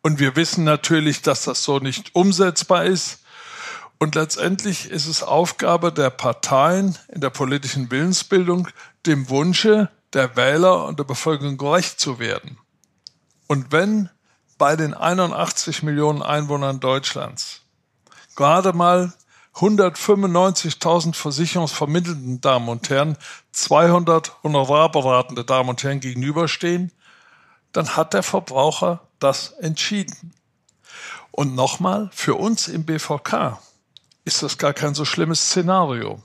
Und 0.00 0.18
wir 0.18 0.36
wissen 0.36 0.64
natürlich, 0.64 1.20
dass 1.20 1.44
das 1.44 1.62
so 1.62 1.78
nicht 1.78 2.14
umsetzbar 2.14 2.84
ist. 2.84 3.20
Und 3.98 4.14
letztendlich 4.14 4.90
ist 4.90 5.06
es 5.06 5.22
Aufgabe 5.22 5.92
der 5.92 6.10
Parteien 6.10 6.96
in 7.08 7.20
der 7.20 7.30
politischen 7.30 7.90
Willensbildung, 7.90 8.68
dem 9.06 9.28
Wunsche 9.28 9.90
der 10.12 10.36
Wähler 10.36 10.84
und 10.84 10.98
der 10.98 11.04
Bevölkerung 11.04 11.58
gerecht 11.58 11.98
zu 11.98 12.18
werden. 12.18 12.58
Und 13.48 13.72
wenn 13.72 14.08
bei 14.56 14.76
den 14.76 14.94
81 14.94 15.82
Millionen 15.82 16.22
Einwohnern 16.22 16.80
Deutschlands 16.80 17.62
gerade 18.36 18.72
mal 18.72 19.12
195.000 19.56 21.14
versicherungsvermittelnden 21.14 22.40
Damen 22.40 22.68
und 22.68 22.88
Herren 22.90 23.16
200 23.50 24.44
honorarberatende 24.44 25.44
Damen 25.44 25.70
und 25.70 25.82
Herren 25.82 25.98
gegenüberstehen, 25.98 26.92
dann 27.72 27.96
hat 27.96 28.14
der 28.14 28.22
Verbraucher 28.22 29.00
das 29.18 29.50
entschieden. 29.50 30.32
Und 31.32 31.56
nochmal, 31.56 32.10
für 32.12 32.36
uns 32.36 32.68
im 32.68 32.84
BVK 32.84 33.58
ist 34.28 34.42
das 34.42 34.58
gar 34.58 34.74
kein 34.74 34.94
so 34.94 35.04
schlimmes 35.04 35.40
Szenario. 35.40 36.22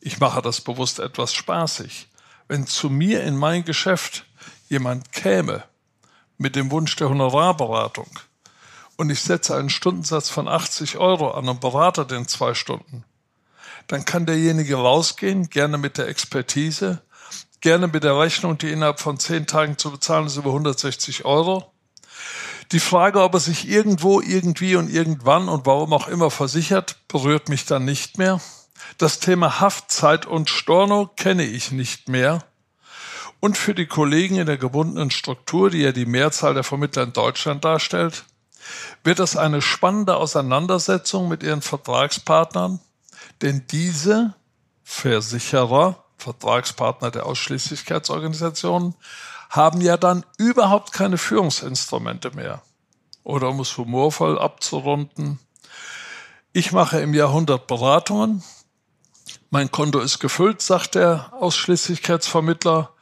Ich 0.00 0.20
mache 0.20 0.42
das 0.42 0.60
bewusst 0.60 0.98
etwas 0.98 1.32
spaßig. 1.32 2.08
Wenn 2.48 2.66
zu 2.66 2.90
mir 2.90 3.22
in 3.22 3.36
mein 3.36 3.64
Geschäft 3.64 4.26
jemand 4.68 5.12
käme 5.12 5.64
mit 6.38 6.56
dem 6.56 6.70
Wunsch 6.70 6.94
der 6.96 7.08
Honorarberatung, 7.08 8.10
und 8.96 9.10
ich 9.10 9.20
setze 9.20 9.54
einen 9.54 9.70
Stundensatz 9.70 10.28
von 10.28 10.48
80 10.48 10.96
Euro 10.96 11.30
an 11.30 11.48
und 11.48 11.60
berate 11.60 12.06
den 12.06 12.26
zwei 12.26 12.54
Stunden, 12.54 13.04
dann 13.86 14.04
kann 14.04 14.26
derjenige 14.26 14.76
rausgehen, 14.76 15.48
gerne 15.48 15.78
mit 15.78 15.98
der 15.98 16.08
Expertise, 16.08 17.02
gerne 17.60 17.88
mit 17.88 18.04
der 18.04 18.18
Rechnung, 18.18 18.58
die 18.58 18.70
innerhalb 18.70 19.00
von 19.00 19.18
zehn 19.18 19.46
Tagen 19.46 19.78
zu 19.78 19.90
bezahlen 19.92 20.26
ist, 20.26 20.36
über 20.36 20.50
160 20.50 21.24
Euro. 21.24 21.72
Die 22.72 22.80
Frage, 22.80 23.22
ob 23.22 23.34
er 23.34 23.40
sich 23.40 23.68
irgendwo, 23.68 24.20
irgendwie 24.20 24.76
und 24.76 24.90
irgendwann 24.90 25.48
und 25.48 25.66
warum 25.66 25.92
auch 25.92 26.08
immer 26.08 26.30
versichert, 26.30 26.96
berührt 27.08 27.48
mich 27.48 27.64
dann 27.64 27.84
nicht 27.84 28.18
mehr. 28.18 28.40
Das 28.98 29.20
Thema 29.20 29.60
Haftzeit 29.60 30.26
und 30.26 30.50
Storno 30.50 31.10
kenne 31.16 31.44
ich 31.44 31.70
nicht 31.70 32.08
mehr. 32.08 32.44
Und 33.40 33.56
für 33.56 33.74
die 33.74 33.86
Kollegen 33.86 34.36
in 34.36 34.46
der 34.46 34.56
gebundenen 34.56 35.10
Struktur, 35.10 35.70
die 35.70 35.82
ja 35.82 35.92
die 35.92 36.06
Mehrzahl 36.06 36.54
der 36.54 36.64
Vermittler 36.64 37.04
in 37.04 37.12
Deutschland 37.12 37.64
darstellt, 37.64 38.24
wird 39.04 39.20
es 39.20 39.36
eine 39.36 39.62
spannende 39.62 40.16
Auseinandersetzung 40.16 41.28
mit 41.28 41.42
ihren 41.42 41.62
Vertragspartnern, 41.62 42.80
denn 43.42 43.64
diese 43.70 44.34
Versicherer, 44.82 46.04
Vertragspartner 46.18 47.10
der 47.10 47.26
Ausschließlichkeitsorganisationen, 47.26 48.94
haben 49.50 49.80
ja 49.80 49.96
dann 49.96 50.24
überhaupt 50.38 50.92
keine 50.92 51.18
Führungsinstrumente 51.18 52.30
mehr. 52.34 52.62
oder 53.22 53.48
um 53.48 53.58
es 53.58 53.76
humorvoll 53.76 54.38
abzurunden. 54.38 55.40
Ich 56.52 56.70
mache 56.70 57.00
im 57.00 57.12
Jahr 57.12 57.30
100 57.30 57.66
Beratungen. 57.66 58.44
Mein 59.50 59.70
Konto 59.72 59.98
ist 59.98 60.20
gefüllt, 60.20 60.62
sagt 60.62 60.94
der 60.94 61.32
Ausschließlichkeitsvermittler. 61.32 62.92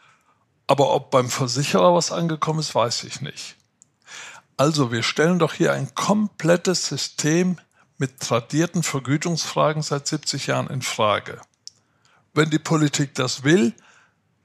Aber 0.66 0.94
ob 0.94 1.10
beim 1.10 1.28
Versicherer 1.28 1.94
was 1.94 2.10
angekommen 2.10 2.60
ist, 2.60 2.74
weiß 2.74 3.04
ich 3.04 3.20
nicht. 3.20 3.56
Also 4.56 4.90
wir 4.90 5.02
stellen 5.02 5.38
doch 5.38 5.52
hier 5.52 5.72
ein 5.72 5.94
komplettes 5.94 6.86
System 6.86 7.58
mit 7.98 8.20
tradierten 8.20 8.82
Vergütungsfragen 8.82 9.82
seit 9.82 10.06
70 10.06 10.46
Jahren 10.46 10.68
in 10.68 10.80
Frage. 10.80 11.40
Wenn 12.32 12.50
die 12.50 12.58
Politik 12.58 13.14
das 13.14 13.44
will, 13.44 13.74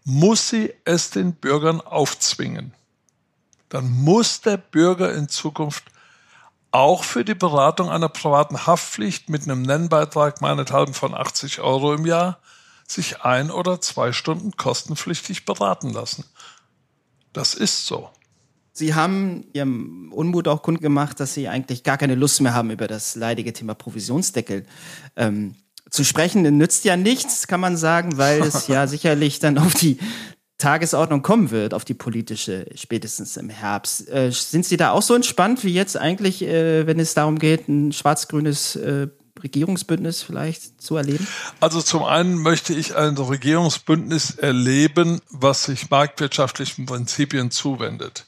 muss 0.04 0.50
sie 0.50 0.74
es 0.86 1.10
den 1.10 1.34
Bürgern 1.34 1.82
aufzwingen. 1.82 2.74
Dann 3.70 3.90
muss 3.90 4.42
der 4.42 4.58
Bürger 4.58 5.14
in 5.14 5.30
Zukunft 5.30 5.84
auch 6.72 7.04
für 7.04 7.26
die 7.26 7.36
Beratung 7.36 7.90
einer 7.90 8.10
privaten 8.10 8.66
Haftpflicht 8.66 9.30
mit 9.30 9.44
einem 9.44 9.62
Nennbeitrag 9.62 10.42
meinethalben 10.42 10.94
von 10.94 11.14
80 11.14 11.62
Euro 11.62 11.94
im 11.94 12.06
Jahr 12.06 12.40
sich 12.88 13.22
ein 13.22 13.52
oder 13.52 13.82
zwei 13.82 14.12
Stunden 14.12 14.52
kostenpflichtig 14.58 15.46
beraten 15.46 15.92
lassen. 15.92 16.26
Das 17.34 17.54
ist 17.54 17.86
so. 17.86 18.10
Sie 18.72 18.96
haben 18.96 19.46
Ihrem 19.54 20.12
Unmut 20.14 20.48
auch 20.48 20.62
kundgemacht, 20.62 21.20
dass 21.20 21.34
Sie 21.34 21.48
eigentlich 21.48 21.84
gar 21.84 21.98
keine 21.98 22.16
Lust 22.16 22.42
mehr 22.42 22.54
haben, 22.54 22.72
über 22.72 22.88
das 22.88 23.16
leidige 23.16 23.54
Thema 23.54 23.74
Provisionsdeckel 23.74 24.66
ähm, 25.16 25.56
zu 25.90 26.04
sprechen. 26.04 26.42
Nützt 26.58 26.86
ja 26.86 26.98
nichts, 26.98 27.48
kann 27.48 27.60
man 27.60 27.78
sagen, 27.78 28.18
weil 28.18 28.42
es 28.42 28.68
ja 28.68 28.88
sicherlich 28.88 29.40
dann 29.40 29.58
auf 29.58 29.74
die 29.74 29.98
Tagesordnung 30.58 31.22
kommen 31.22 31.52
wird, 31.52 31.74
auf 31.74 31.86
die 31.86 31.94
politische, 31.94 32.66
spätestens 32.76 33.38
im 33.38 33.50
Herbst. 33.50 34.10
Äh, 34.10 34.32
sind 34.32 34.66
Sie 34.66 34.78
da 34.78 34.92
auch 34.92 35.02
so 35.02 35.16
entspannt 35.16 35.64
wie 35.64 35.74
jetzt 35.74 35.98
eigentlich, 35.98 36.44
äh, 36.44 36.86
wenn 36.86 37.00
es 37.00 37.14
darum 37.14 37.40
geht, 37.40 37.70
ein 37.70 37.94
schwarz-grünes 37.94 38.76
äh, 38.76 39.08
Regierungsbündnis 39.42 40.22
vielleicht 40.22 40.82
zu 40.82 40.98
erleben? 40.98 41.26
Also 41.62 41.82
zum 41.82 42.04
einen 42.04 42.36
möchte 42.36 42.74
ich 42.74 42.96
ein 42.96 43.18
Regierungsbündnis 43.18 44.32
erleben, 44.32 45.22
was 45.30 45.64
sich 45.64 45.90
marktwirtschaftlichen 45.90 46.86
Prinzipien 46.86 47.52
zuwendet. 47.52 48.26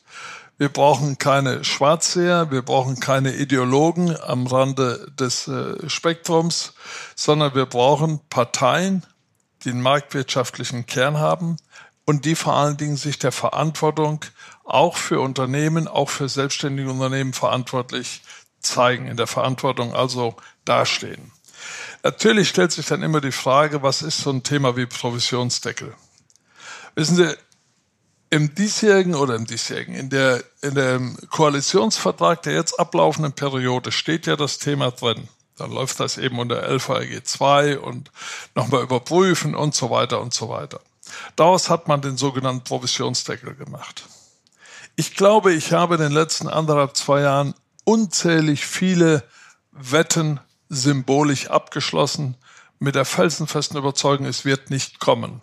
Wir 0.62 0.70
brauchen 0.70 1.18
keine 1.18 1.64
Schwarzseher, 1.64 2.52
wir 2.52 2.62
brauchen 2.62 3.00
keine 3.00 3.34
Ideologen 3.34 4.16
am 4.22 4.46
Rande 4.46 5.12
des 5.20 5.48
äh, 5.48 5.90
Spektrums, 5.90 6.74
sondern 7.16 7.56
wir 7.56 7.66
brauchen 7.66 8.20
Parteien, 8.30 9.04
die 9.64 9.72
einen 9.72 9.82
marktwirtschaftlichen 9.82 10.86
Kern 10.86 11.18
haben 11.18 11.58
und 12.06 12.26
die 12.26 12.36
vor 12.36 12.54
allen 12.54 12.78
Dingen 12.78 12.96
sich 12.96 13.18
der 13.18 13.32
Verantwortung 13.32 14.24
auch 14.64 14.98
für 14.98 15.20
Unternehmen, 15.20 15.88
auch 15.88 16.12
für 16.12 16.30
selbstständige 16.30 16.92
Unternehmen 16.92 17.34
verantwortlich 17.34 18.22
zeigen, 18.60 19.08
in 19.08 19.18
der 19.18 19.26
Verantwortung 19.26 19.96
also 19.96 20.36
dastehen. 20.64 21.32
Natürlich 22.04 22.50
stellt 22.50 22.72
sich 22.72 22.86
dann 22.86 23.02
immer 23.02 23.20
die 23.20 23.32
Frage, 23.32 23.82
was 23.82 24.04
ist 24.04 24.20
so 24.20 24.30
ein 24.30 24.44
Thema 24.44 24.78
wie 24.78 24.86
Provisionsdeckel? 24.86 25.96
Wissen 26.94 27.16
Sie, 27.16 27.36
im 28.32 28.56
diesjährigen 28.56 29.14
oder 29.14 29.36
im 29.36 29.46
diesjährigen, 29.46 29.94
in 29.94 30.10
der, 30.10 30.44
in 30.62 30.74
dem 30.74 31.18
Koalitionsvertrag 31.30 32.42
der 32.44 32.54
jetzt 32.54 32.80
ablaufenden 32.80 33.34
Periode 33.34 33.92
steht 33.92 34.26
ja 34.26 34.38
das 34.38 34.58
Thema 34.58 34.92
drin. 34.92 35.28
Dann 35.58 35.72
läuft 35.72 36.00
das 36.00 36.18
eben 36.18 36.40
unter 36.40 36.64
LVRG 36.68 37.24
2 37.24 37.78
und 37.80 38.10
nochmal 38.56 38.84
überprüfen 38.84 39.54
und 39.54 39.76
so 39.76 39.90
weiter 39.90 40.22
und 40.22 40.34
so 40.34 40.50
weiter. 40.50 40.80
Daraus 41.36 41.70
hat 41.70 41.90
man 41.90 42.02
den 42.02 42.16
sogenannten 42.16 42.64
Provisionsdeckel 42.64 43.54
gemacht. 43.54 44.06
Ich 44.96 45.16
glaube, 45.16 45.54
ich 45.54 45.74
habe 45.74 45.96
in 45.96 46.02
den 46.02 46.14
letzten 46.14 46.48
anderthalb, 46.48 46.96
zwei 46.96 47.22
Jahren 47.22 47.54
unzählig 47.84 48.66
viele 48.66 49.24
Wetten 49.72 50.40
symbolisch 50.70 51.50
abgeschlossen 51.50 52.38
mit 52.80 52.96
der 52.96 53.06
felsenfesten 53.06 53.78
Überzeugung, 53.78 54.26
es 54.26 54.46
wird 54.46 54.70
nicht 54.70 55.00
kommen. 55.00 55.42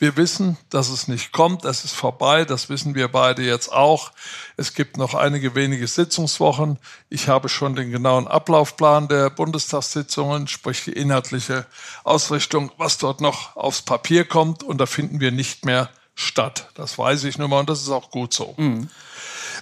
Wir 0.00 0.16
wissen, 0.16 0.56
dass 0.70 0.88
es 0.88 1.08
nicht 1.08 1.30
kommt, 1.30 1.66
es 1.66 1.84
ist 1.84 1.92
vorbei, 1.92 2.46
das 2.46 2.70
wissen 2.70 2.94
wir 2.94 3.08
beide 3.08 3.42
jetzt 3.42 3.70
auch. 3.70 4.12
Es 4.56 4.72
gibt 4.72 4.96
noch 4.96 5.12
einige 5.12 5.54
wenige 5.54 5.86
Sitzungswochen. 5.86 6.78
Ich 7.10 7.28
habe 7.28 7.50
schon 7.50 7.74
den 7.76 7.90
genauen 7.90 8.26
Ablaufplan 8.26 9.08
der 9.08 9.28
Bundestagssitzungen, 9.28 10.48
sprich 10.48 10.84
die 10.84 10.94
inhaltliche 10.94 11.66
Ausrichtung, 12.02 12.72
was 12.78 12.96
dort 12.96 13.20
noch 13.20 13.56
aufs 13.56 13.82
Papier 13.82 14.24
kommt 14.24 14.62
und 14.62 14.78
da 14.78 14.86
finden 14.86 15.20
wir 15.20 15.32
nicht 15.32 15.66
mehr 15.66 15.90
statt. 16.14 16.70
Das 16.76 16.96
weiß 16.96 17.24
ich 17.24 17.36
nun 17.36 17.50
mal 17.50 17.60
und 17.60 17.68
das 17.68 17.82
ist 17.82 17.90
auch 17.90 18.10
gut 18.10 18.32
so. 18.32 18.54
Mhm. 18.56 18.88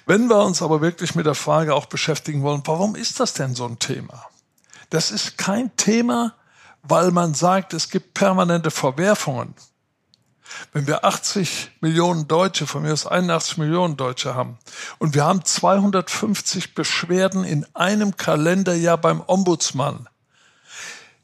Wenn 0.06 0.28
wir 0.28 0.44
uns 0.44 0.62
aber 0.62 0.80
wirklich 0.80 1.16
mit 1.16 1.26
der 1.26 1.34
Frage 1.34 1.74
auch 1.74 1.86
beschäftigen 1.86 2.42
wollen, 2.42 2.62
warum 2.64 2.94
ist 2.94 3.18
das 3.18 3.34
denn 3.34 3.56
so 3.56 3.66
ein 3.66 3.80
Thema? 3.80 4.26
Das 4.90 5.10
ist 5.10 5.36
kein 5.36 5.76
Thema, 5.76 6.34
weil 6.84 7.10
man 7.10 7.34
sagt, 7.34 7.74
es 7.74 7.90
gibt 7.90 8.14
permanente 8.14 8.70
Verwerfungen. 8.70 9.56
Wenn 10.72 10.86
wir 10.86 11.04
80 11.04 11.72
Millionen 11.80 12.28
Deutsche, 12.28 12.66
von 12.66 12.82
mir 12.82 12.92
aus 12.92 13.06
81 13.06 13.58
Millionen 13.58 13.96
Deutsche 13.96 14.34
haben, 14.34 14.58
und 14.98 15.14
wir 15.14 15.24
haben 15.24 15.44
250 15.44 16.74
Beschwerden 16.74 17.44
in 17.44 17.66
einem 17.74 18.16
Kalenderjahr 18.16 18.98
beim 18.98 19.22
Ombudsmann, 19.26 20.08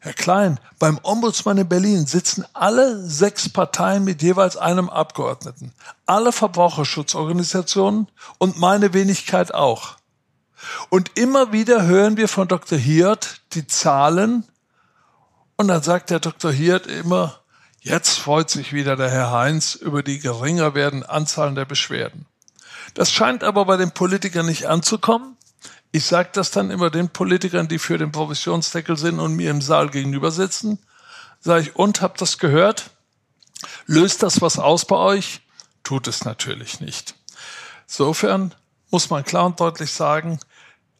Herr 0.04 0.12
Klein, 0.12 0.60
beim 0.78 1.00
Ombudsmann 1.02 1.56
in 1.56 1.66
Berlin 1.66 2.04
sitzen 2.04 2.44
alle 2.52 3.02
sechs 3.08 3.48
Parteien 3.48 4.04
mit 4.04 4.20
jeweils 4.20 4.58
einem 4.58 4.90
Abgeordneten. 4.90 5.72
Alle 6.04 6.30
Verbraucherschutzorganisationen 6.30 8.08
und 8.36 8.60
meine 8.60 8.92
Wenigkeit 8.92 9.54
auch. 9.54 9.96
Und 10.90 11.16
immer 11.18 11.52
wieder 11.52 11.84
hören 11.86 12.18
wir 12.18 12.28
von 12.28 12.48
Dr. 12.48 12.76
Hirt 12.76 13.40
die 13.54 13.66
Zahlen 13.66 14.44
und 15.56 15.68
dann 15.68 15.82
sagt 15.82 16.10
der 16.10 16.20
Dr. 16.20 16.52
Hirt 16.52 16.86
immer, 16.86 17.40
jetzt 17.84 18.18
freut 18.18 18.50
sich 18.50 18.72
wieder 18.72 18.96
der 18.96 19.10
Herr 19.10 19.30
Heinz 19.30 19.74
über 19.74 20.02
die 20.02 20.18
geringer 20.18 20.74
werdende 20.74 21.08
Anzahl 21.08 21.54
der 21.54 21.64
Beschwerden. 21.64 22.26
Das 22.94 23.12
scheint 23.12 23.44
aber 23.44 23.64
bei 23.64 23.76
den 23.76 23.92
Politikern 23.92 24.46
nicht 24.46 24.66
anzukommen. 24.66 25.36
Ich 25.92 26.06
sage 26.06 26.30
das 26.32 26.50
dann 26.50 26.70
immer 26.70 26.90
den 26.90 27.08
Politikern, 27.10 27.68
die 27.68 27.78
für 27.78 27.98
den 27.98 28.10
Provisionsdeckel 28.10 28.96
sind 28.96 29.20
und 29.20 29.36
mir 29.36 29.50
im 29.50 29.62
Saal 29.62 29.90
gegenüber 29.90 30.32
sitzen. 30.32 30.80
Sage 31.40 31.62
ich, 31.62 31.76
und 31.76 32.00
habt 32.00 32.20
das 32.20 32.38
gehört? 32.38 32.90
Löst 33.86 34.22
das 34.22 34.40
was 34.40 34.58
aus 34.58 34.86
bei 34.86 34.96
euch? 34.96 35.42
Tut 35.84 36.08
es 36.08 36.24
natürlich 36.24 36.80
nicht. 36.80 37.14
Insofern 37.86 38.54
muss 38.90 39.10
man 39.10 39.24
klar 39.24 39.46
und 39.46 39.60
deutlich 39.60 39.92
sagen, 39.92 40.40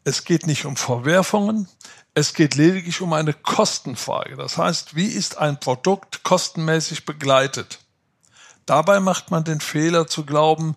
es 0.04 0.24
geht 0.24 0.46
nicht 0.46 0.66
um 0.66 0.76
Verwerfungen, 0.76 1.68
es 2.14 2.32
geht 2.32 2.54
lediglich 2.54 3.00
um 3.00 3.12
eine 3.12 3.34
Kostenfrage. 3.34 4.36
Das 4.36 4.56
heißt, 4.56 4.94
wie 4.94 5.06
ist 5.06 5.38
ein 5.38 5.58
Produkt 5.58 6.22
kostenmäßig 6.22 7.04
begleitet? 7.04 7.80
Dabei 8.66 9.00
macht 9.00 9.30
man 9.30 9.44
den 9.44 9.60
Fehler 9.60 10.06
zu 10.06 10.24
glauben, 10.24 10.76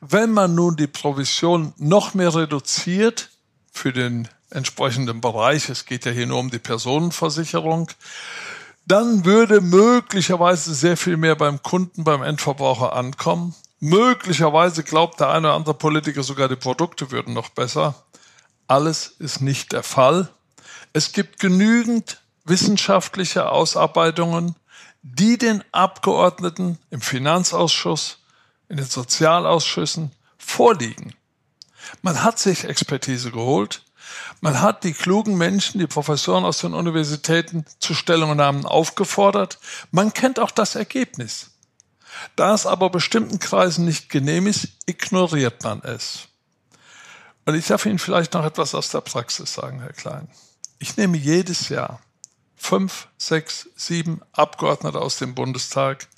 wenn 0.00 0.32
man 0.32 0.54
nun 0.54 0.76
die 0.76 0.88
Provision 0.88 1.72
noch 1.78 2.14
mehr 2.14 2.34
reduziert, 2.34 3.30
für 3.72 3.92
den 3.92 4.28
entsprechenden 4.50 5.20
Bereich, 5.20 5.68
es 5.68 5.86
geht 5.86 6.04
ja 6.04 6.12
hier 6.12 6.26
nur 6.26 6.38
um 6.38 6.50
die 6.50 6.58
Personenversicherung, 6.58 7.90
dann 8.86 9.24
würde 9.24 9.60
möglicherweise 9.60 10.74
sehr 10.74 10.96
viel 10.96 11.16
mehr 11.16 11.36
beim 11.36 11.62
Kunden, 11.62 12.04
beim 12.04 12.22
Endverbraucher 12.22 12.92
ankommen. 12.92 13.54
Möglicherweise 13.80 14.84
glaubt 14.84 15.20
der 15.20 15.30
eine 15.30 15.48
oder 15.48 15.56
andere 15.56 15.74
Politiker 15.74 16.22
sogar, 16.22 16.48
die 16.48 16.56
Produkte 16.56 17.10
würden 17.10 17.32
noch 17.32 17.48
besser. 17.48 17.94
Alles 18.68 19.14
ist 19.18 19.40
nicht 19.40 19.72
der 19.72 19.82
Fall. 19.82 20.28
Es 20.92 21.12
gibt 21.12 21.38
genügend 21.40 22.20
wissenschaftliche 22.44 23.50
Ausarbeitungen, 23.50 24.56
die 25.02 25.38
den 25.38 25.64
Abgeordneten 25.72 26.78
im 26.90 27.00
Finanzausschuss, 27.00 28.18
in 28.68 28.76
den 28.76 28.86
Sozialausschüssen 28.86 30.12
vorliegen. 30.38 31.14
Man 32.02 32.22
hat 32.22 32.38
sich 32.38 32.64
Expertise 32.64 33.30
geholt. 33.30 33.82
Man 34.40 34.60
hat 34.60 34.84
die 34.84 34.92
klugen 34.92 35.36
Menschen, 35.36 35.78
die 35.78 35.86
Professoren 35.86 36.44
aus 36.44 36.58
den 36.58 36.74
Universitäten 36.74 37.64
zu 37.78 37.94
Stellungnahmen 37.94 38.66
aufgefordert. 38.66 39.58
Man 39.90 40.12
kennt 40.12 40.38
auch 40.38 40.50
das 40.50 40.74
Ergebnis. 40.74 41.50
Da 42.36 42.54
es 42.54 42.66
aber 42.66 42.90
bestimmten 42.90 43.38
Kreisen 43.38 43.84
nicht 43.84 44.10
genehm 44.10 44.46
ist, 44.46 44.68
ignoriert 44.86 45.62
man 45.64 45.82
es. 45.82 46.28
Und 47.44 47.54
ich 47.54 47.66
darf 47.66 47.86
Ihnen 47.86 47.98
vielleicht 47.98 48.34
noch 48.34 48.44
etwas 48.44 48.74
aus 48.74 48.90
der 48.90 49.00
Praxis 49.00 49.54
sagen, 49.54 49.80
Herr 49.80 49.92
Klein. 49.92 50.28
Ich 50.82 50.96
nehme 50.96 51.16
jedes 51.16 51.68
Jahr 51.68 52.00
fünf, 52.56 53.06
sechs, 53.16 53.68
sieben 53.76 54.20
Abgeordnete 54.32 55.00
aus 55.00 55.16
dem 55.16 55.32
Bundestag 55.32 56.08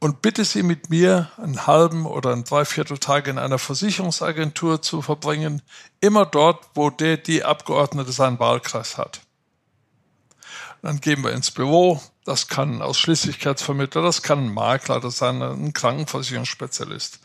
und 0.00 0.20
bitte 0.20 0.44
Sie 0.44 0.64
mit 0.64 0.90
mir 0.90 1.30
einen 1.36 1.68
halben 1.68 2.04
oder 2.04 2.32
einen 2.32 2.42
Dreivierteltag 2.42 3.28
in 3.28 3.38
einer 3.38 3.60
Versicherungsagentur 3.60 4.82
zu 4.82 5.00
verbringen, 5.00 5.62
immer 6.00 6.26
dort, 6.26 6.66
wo 6.74 6.90
der 6.90 7.18
die 7.18 7.44
Abgeordnete 7.44 8.10
seinen 8.10 8.40
Wahlkreis 8.40 8.98
hat. 8.98 9.20
Dann 10.82 11.00
gehen 11.00 11.22
wir 11.22 11.30
ins 11.30 11.52
Büro, 11.52 12.02
das 12.24 12.48
kann 12.48 12.78
ein 12.78 12.82
Ausschließlichkeitsvermittler, 12.82 14.02
das 14.02 14.22
kann 14.22 14.46
ein 14.46 14.52
Makler, 14.52 14.98
das 14.98 15.20
kann 15.20 15.40
ein 15.40 15.72
Krankenversicherungsspezialist. 15.72 17.20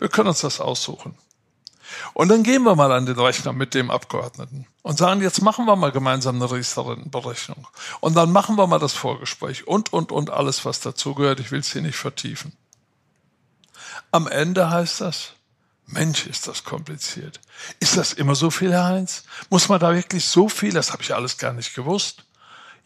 Wir 0.00 0.08
können 0.08 0.30
uns 0.30 0.40
das 0.40 0.60
aussuchen. 0.60 1.14
Und 2.14 2.28
dann 2.28 2.42
gehen 2.42 2.62
wir 2.62 2.74
mal 2.74 2.92
an 2.92 3.06
den 3.06 3.18
Rechner 3.18 3.52
mit 3.52 3.74
dem 3.74 3.90
Abgeordneten 3.90 4.66
und 4.82 4.98
sagen, 4.98 5.22
jetzt 5.22 5.42
machen 5.42 5.66
wir 5.66 5.76
mal 5.76 5.92
gemeinsam 5.92 6.36
eine 6.36 6.50
Riester-Rentenberechnung. 6.50 7.66
Und 8.00 8.14
dann 8.14 8.32
machen 8.32 8.56
wir 8.56 8.66
mal 8.66 8.78
das 8.78 8.92
Vorgespräch 8.92 9.66
und, 9.66 9.92
und, 9.92 10.12
und 10.12 10.30
alles, 10.30 10.64
was 10.64 10.80
dazugehört. 10.80 11.40
Ich 11.40 11.50
will 11.50 11.60
es 11.60 11.72
hier 11.72 11.82
nicht 11.82 11.96
vertiefen. 11.96 12.52
Am 14.10 14.26
Ende 14.26 14.70
heißt 14.70 15.00
das, 15.00 15.32
Mensch, 15.86 16.26
ist 16.26 16.48
das 16.48 16.64
kompliziert. 16.64 17.40
Ist 17.80 17.96
das 17.96 18.12
immer 18.12 18.34
so 18.34 18.50
viel, 18.50 18.72
Herr 18.72 18.84
Heinz? 18.84 19.24
Muss 19.50 19.68
man 19.68 19.80
da 19.80 19.94
wirklich 19.94 20.24
so 20.24 20.48
viel? 20.48 20.72
Das 20.72 20.92
habe 20.92 21.02
ich 21.02 21.14
alles 21.14 21.38
gar 21.38 21.52
nicht 21.52 21.74
gewusst. 21.74 22.24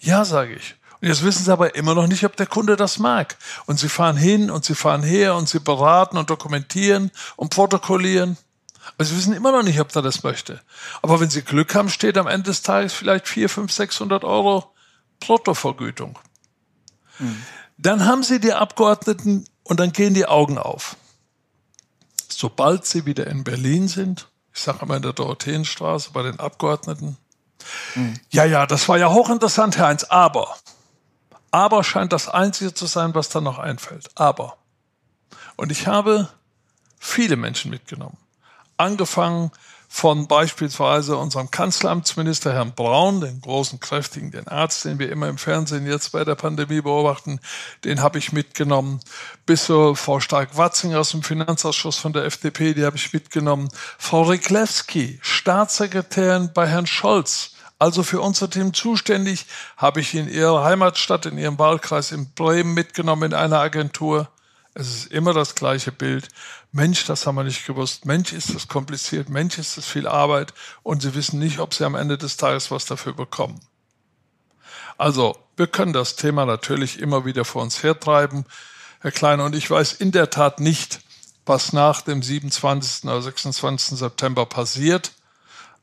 Ja, 0.01 0.25
sage 0.25 0.55
ich. 0.55 0.75
Und 1.01 1.09
jetzt 1.09 1.23
wissen 1.23 1.45
Sie 1.45 1.53
aber 1.53 1.75
immer 1.75 1.95
noch 1.95 2.07
nicht, 2.07 2.25
ob 2.25 2.37
der 2.37 2.47
Kunde 2.47 2.77
das 2.77 2.99
mag. 2.99 3.37
Und 3.67 3.79
Sie 3.79 3.89
fahren 3.89 4.17
hin 4.17 4.51
und 4.51 4.65
Sie 4.65 4.75
fahren 4.75 5.03
her 5.03 5.37
und 5.37 5.49
Sie 5.49 5.61
beraten 5.61 6.17
und 6.17 6.31
dokumentieren 6.31 7.11
und 7.37 7.51
protokollieren. 7.51 8.37
Aber 8.95 9.05
Sie 9.05 9.17
wissen 9.17 9.35
immer 9.35 9.53
noch 9.53 9.63
nicht, 9.63 9.81
ob 9.81 9.95
er 9.95 10.03
das 10.03 10.23
möchte. 10.23 10.61
Aber 11.03 11.21
wenn 11.21 11.31
Sie 11.31 11.43
Glück 11.43 11.75
haben, 11.75 11.89
steht 11.89 12.19
am 12.19 12.27
Ende 12.27 12.51
des 12.51 12.63
Tages 12.63 12.93
vielleicht 12.93 13.29
4, 13.29 13.49
5, 13.49 13.73
600 13.73 14.25
Euro 14.25 14.73
Bruttovergütung. 15.21 16.19
Hm. 17.19 17.43
Dann 17.79 18.05
haben 18.05 18.23
Sie 18.23 18.41
die 18.41 18.53
Abgeordneten 18.53 19.47
und 19.65 19.81
dann 19.81 19.93
gehen 19.93 20.15
die 20.15 20.27
Augen 20.27 20.59
auf. 20.59 20.97
Sobald 22.29 22.87
Sie 22.87 23.07
wieder 23.07 23.27
in 23.27 23.45
Berlin 23.45 23.89
sind, 23.89 24.29
ich 24.55 24.61
sage 24.61 24.81
immer 24.83 24.97
in 24.97 25.03
der 25.03 25.13
Dorotheenstraße 25.13 26.11
bei 26.13 26.23
den 26.23 26.39
Abgeordneten, 26.39 27.17
hm. 27.95 28.19
ja, 28.31 28.45
ja, 28.45 28.67
das 28.67 28.89
war 28.89 28.99
ja 28.99 29.11
hochinteressant, 29.11 29.77
Herr 29.77 29.89
Heinz, 29.89 30.05
aber 30.05 30.57
aber 31.57 31.85
scheint 31.85 32.13
das 32.13 32.29
Einzige 32.29 32.75
zu 32.75 32.85
sein, 32.85 33.15
was 33.15 33.31
da 33.31 33.41
noch 33.41 33.59
einfällt. 33.59 34.11
Aber. 34.15 34.59
Und 35.57 35.73
ich 35.73 35.87
habe 35.87 36.29
viele 36.99 37.37
Menschen 37.37 37.71
mitgenommen. 37.71 38.19
Angefangen 38.77 39.51
von 39.89 40.27
beispielsweise 40.27 41.17
unserem 41.17 41.51
Kanzleramtsminister 41.51 42.53
Herrn 42.53 42.73
Braun, 42.73 43.21
den 43.21 43.41
großen, 43.41 43.81
kräftigen, 43.81 44.31
den 44.31 44.49
Arzt, 44.49 44.85
den 44.85 44.99
wir 44.99 45.11
immer 45.11 45.29
im 45.29 45.39
Fernsehen 45.39 45.87
jetzt 45.87 46.13
bei 46.13 46.25
der 46.25 46.35
Pandemie 46.35 46.81
beobachten, 46.81 47.41
den 47.85 48.03
habe 48.03 48.19
ich 48.19 48.33
mitgenommen, 48.33 49.01
bis 49.47 49.67
zur 49.67 49.97
Frau 49.97 50.21
Stark-Watzinger 50.21 51.01
aus 51.01 51.13
dem 51.13 51.23
Finanzausschuss 51.23 51.97
von 51.97 52.13
der 52.13 52.25
FDP, 52.25 52.75
die 52.75 52.85
habe 52.85 52.97
ich 52.97 53.13
mitgenommen, 53.13 53.69
Frau 53.99 54.23
Riklewski, 54.23 55.19
Staatssekretärin 55.23 56.51
bei 56.53 56.67
Herrn 56.67 56.87
Scholz, 56.87 57.53
also 57.79 58.03
für 58.03 58.21
unsere 58.21 58.51
Themen 58.51 58.75
zuständig, 58.75 59.47
habe 59.77 60.01
ich 60.01 60.15
in 60.15 60.29
ihrer 60.29 60.65
Heimatstadt, 60.65 61.27
in 61.27 61.39
ihrem 61.39 61.59
Wahlkreis 61.59 62.11
in 62.11 62.31
Bremen 62.35 62.75
mitgenommen 62.75 63.33
in 63.33 63.35
einer 63.35 63.61
Agentur. 63.61 64.29
Es 64.75 64.89
ist 64.89 65.07
immer 65.13 65.33
das 65.33 65.55
gleiche 65.55 65.93
Bild. 65.93 66.29
Mensch, 66.77 67.07
das 67.07 67.27
haben 67.27 67.37
wir 67.37 67.43
nicht 67.43 67.67
gewusst. 67.67 68.05
Mensch, 68.05 68.35
ist 68.35 68.55
das 68.55 68.69
kompliziert. 68.69 69.31
Mensch, 69.31 69.57
ist 69.57 69.79
das 69.79 69.87
viel 69.87 70.07
Arbeit. 70.07 70.53
Und 70.83 71.01
sie 71.01 71.15
wissen 71.15 71.39
nicht, 71.39 71.59
ob 71.59 71.73
sie 71.73 71.87
am 71.87 71.95
Ende 71.95 72.19
des 72.19 72.37
Tages 72.37 72.71
was 72.71 72.85
dafür 72.85 73.15
bekommen. 73.15 73.59
Also, 74.99 75.39
wir 75.57 75.69
können 75.69 75.95
das 75.95 76.17
Thema 76.17 76.45
natürlich 76.45 77.01
immer 77.01 77.25
wieder 77.25 77.47
vor 77.47 77.63
uns 77.63 77.83
hertreiben, 77.83 78.45
Herr 79.01 79.11
Klein. 79.11 79.41
Und 79.41 79.55
ich 79.55 79.71
weiß 79.71 79.95
in 79.95 80.13
der 80.13 80.29
Tat 80.29 80.61
nicht, 80.61 81.01
was 81.47 81.73
nach 81.73 82.03
dem 82.03 82.23
27. 82.23 83.05
oder 83.05 83.23
26. 83.23 83.99
September 83.99 84.45
passiert. 84.45 85.13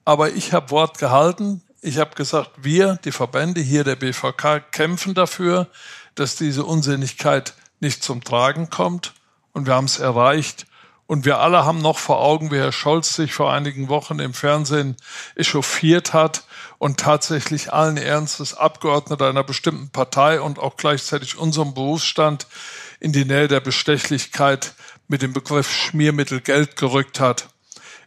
Aber 0.06 0.30
ich 0.30 0.54
habe 0.54 0.70
Wort 0.70 1.00
gehalten. 1.00 1.64
Ich 1.82 1.98
habe 1.98 2.14
gesagt, 2.14 2.52
wir, 2.58 3.00
die 3.04 3.12
Verbände, 3.12 3.62
hier 3.62 3.84
der 3.84 3.96
BVK, 3.96 4.60
kämpfen 4.72 5.16
dafür, 5.16 5.66
dass 6.14 6.36
diese 6.36 6.64
Unsinnigkeit 6.66 7.56
nicht 7.80 8.04
zum 8.04 8.24
Tragen 8.24 8.70
kommt. 8.70 9.16
Und 9.54 9.66
wir 9.66 9.74
haben 9.74 9.86
es 9.86 9.98
erreicht. 9.98 10.68
Und 11.06 11.26
wir 11.26 11.40
alle 11.40 11.66
haben 11.66 11.80
noch 11.80 11.98
vor 11.98 12.20
Augen, 12.20 12.50
wie 12.52 12.58
Herr 12.58 12.72
Scholz 12.72 13.16
sich 13.16 13.34
vor 13.34 13.52
einigen 13.52 13.90
Wochen 13.90 14.20
im 14.20 14.34
Fernsehen 14.34 14.96
echauffiert 15.36 16.14
hat 16.14 16.44
und 16.78 17.00
tatsächlich 17.00 17.74
allen 17.74 17.98
Ernstes 17.98 18.54
Abgeordneter 18.54 19.28
einer 19.28 19.44
bestimmten 19.44 19.90
Partei 19.90 20.40
und 20.40 20.60
auch 20.60 20.78
gleichzeitig 20.78 21.38
unserem 21.38 21.74
Berufsstand 21.74 22.48
in 23.00 23.12
die 23.12 23.26
Nähe 23.26 23.48
der 23.48 23.60
Bestechlichkeit 23.60 24.74
mit 25.08 25.22
dem 25.22 25.34
Begriff 25.34 25.70
Schmiermittel 25.70 26.42
Geld 26.42 26.78
gerückt 26.78 27.20
hat. 27.20 27.50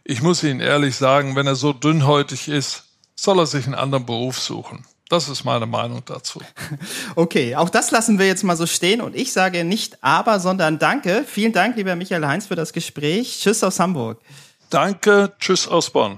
Ich 0.03 0.21
muss 0.21 0.43
Ihnen 0.43 0.59
ehrlich 0.59 0.95
sagen, 0.95 1.35
wenn 1.35 1.47
er 1.47 1.55
so 1.55 1.73
dünnhäutig 1.73 2.47
ist, 2.47 2.85
soll 3.15 3.39
er 3.39 3.45
sich 3.45 3.65
einen 3.65 3.75
anderen 3.75 4.05
Beruf 4.05 4.39
suchen. 4.39 4.85
Das 5.09 5.29
ist 5.29 5.45
meine 5.45 5.65
Meinung 5.65 6.01
dazu. 6.05 6.41
Okay, 7.15 7.55
auch 7.55 7.69
das 7.69 7.91
lassen 7.91 8.19
wir 8.19 8.27
jetzt 8.27 8.43
mal 8.43 8.57
so 8.57 8.65
stehen 8.65 9.01
und 9.01 9.15
ich 9.15 9.31
sage 9.31 9.63
nicht 9.63 10.03
aber, 10.03 10.39
sondern 10.39 10.77
danke. 10.79 11.23
Vielen 11.25 11.53
Dank, 11.53 11.77
lieber 11.77 11.95
Michael 11.95 12.25
Heinz, 12.25 12.47
für 12.47 12.55
das 12.55 12.73
Gespräch. 12.73 13.39
Tschüss 13.39 13.63
aus 13.63 13.79
Hamburg. 13.79 14.19
Danke, 14.69 15.33
tschüss 15.39 15.67
aus 15.67 15.89
Bonn. 15.89 16.17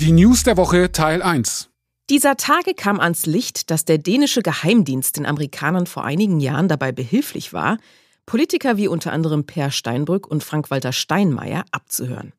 Die 0.00 0.12
News 0.12 0.44
der 0.44 0.56
Woche 0.56 0.92
Teil 0.92 1.22
1. 1.22 1.68
Dieser 2.08 2.36
Tage 2.36 2.72
kam 2.74 3.00
ans 3.00 3.26
Licht, 3.26 3.70
dass 3.70 3.84
der 3.84 3.98
dänische 3.98 4.42
Geheimdienst 4.42 5.16
den 5.16 5.26
Amerikanern 5.26 5.86
vor 5.86 6.04
einigen 6.04 6.40
Jahren 6.40 6.68
dabei 6.68 6.92
behilflich 6.92 7.52
war, 7.52 7.78
Politiker 8.24 8.76
wie 8.76 8.88
unter 8.88 9.12
anderem 9.12 9.44
Per 9.44 9.70
Steinbrück 9.70 10.26
und 10.26 10.44
Frank-Walter 10.44 10.92
Steinmeier 10.92 11.64
abzuhören. 11.72 12.32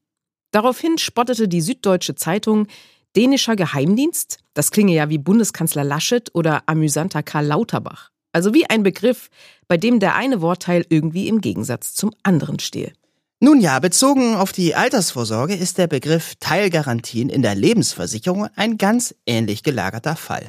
Daraufhin 0.51 0.97
spottete 0.97 1.47
die 1.47 1.61
Süddeutsche 1.61 2.15
Zeitung, 2.15 2.67
dänischer 3.15 3.55
Geheimdienst, 3.55 4.37
das 4.53 4.71
klinge 4.71 4.93
ja 4.93 5.09
wie 5.09 5.17
Bundeskanzler 5.17 5.83
Laschet 5.83 6.29
oder 6.33 6.63
amüsanter 6.67 7.23
Karl 7.23 7.45
Lauterbach. 7.45 8.11
Also 8.31 8.53
wie 8.53 8.69
ein 8.69 8.83
Begriff, 8.83 9.29
bei 9.67 9.77
dem 9.77 9.99
der 9.99 10.15
eine 10.15 10.41
Wortteil 10.41 10.85
irgendwie 10.89 11.27
im 11.27 11.41
Gegensatz 11.41 11.93
zum 11.93 12.11
anderen 12.23 12.59
stehe. 12.59 12.93
Nun 13.41 13.61
ja, 13.61 13.79
bezogen 13.79 14.35
auf 14.35 14.51
die 14.51 14.75
Altersvorsorge 14.75 15.55
ist 15.55 15.77
der 15.77 15.87
Begriff 15.87 16.35
Teilgarantien 16.39 17.29
in 17.29 17.41
der 17.41 17.55
Lebensversicherung 17.55 18.47
ein 18.55 18.77
ganz 18.77 19.15
ähnlich 19.25 19.63
gelagerter 19.63 20.17
Fall. 20.17 20.45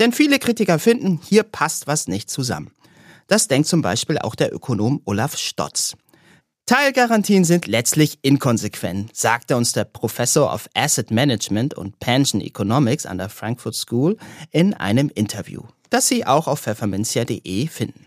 Denn 0.00 0.12
viele 0.12 0.38
Kritiker 0.38 0.78
finden, 0.78 1.20
hier 1.22 1.42
passt 1.42 1.86
was 1.86 2.08
nicht 2.08 2.30
zusammen. 2.30 2.72
Das 3.28 3.48
denkt 3.48 3.68
zum 3.68 3.82
Beispiel 3.82 4.18
auch 4.18 4.34
der 4.34 4.52
Ökonom 4.52 5.02
Olaf 5.04 5.36
Stotz. 5.36 5.94
Teilgarantien 6.66 7.44
sind 7.44 7.66
letztlich 7.66 8.20
inkonsequent, 8.22 9.14
sagte 9.16 9.56
uns 9.56 9.72
der 9.72 9.84
Professor 9.84 10.54
of 10.54 10.68
Asset 10.74 11.10
Management 11.10 11.74
und 11.74 11.98
Pension 11.98 12.40
Economics 12.40 13.04
an 13.04 13.18
der 13.18 13.28
Frankfurt 13.28 13.74
School 13.74 14.16
in 14.52 14.72
einem 14.72 15.10
Interview, 15.12 15.62
das 15.90 16.06
Sie 16.06 16.24
auch 16.24 16.46
auf 16.46 16.60
pfefferminzia.de 16.60 17.66
finden. 17.66 18.06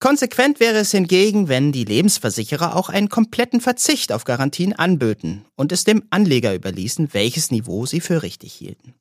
Konsequent 0.00 0.60
wäre 0.60 0.76
es 0.76 0.92
hingegen, 0.92 1.48
wenn 1.48 1.72
die 1.72 1.84
Lebensversicherer 1.84 2.76
auch 2.76 2.90
einen 2.90 3.08
kompletten 3.08 3.60
Verzicht 3.60 4.12
auf 4.12 4.24
Garantien 4.24 4.74
anböten 4.74 5.46
und 5.56 5.72
es 5.72 5.84
dem 5.84 6.04
Anleger 6.10 6.54
überließen, 6.54 7.14
welches 7.14 7.50
Niveau 7.50 7.86
sie 7.86 8.00
für 8.00 8.22
richtig 8.22 8.52
hielten. 8.52 8.94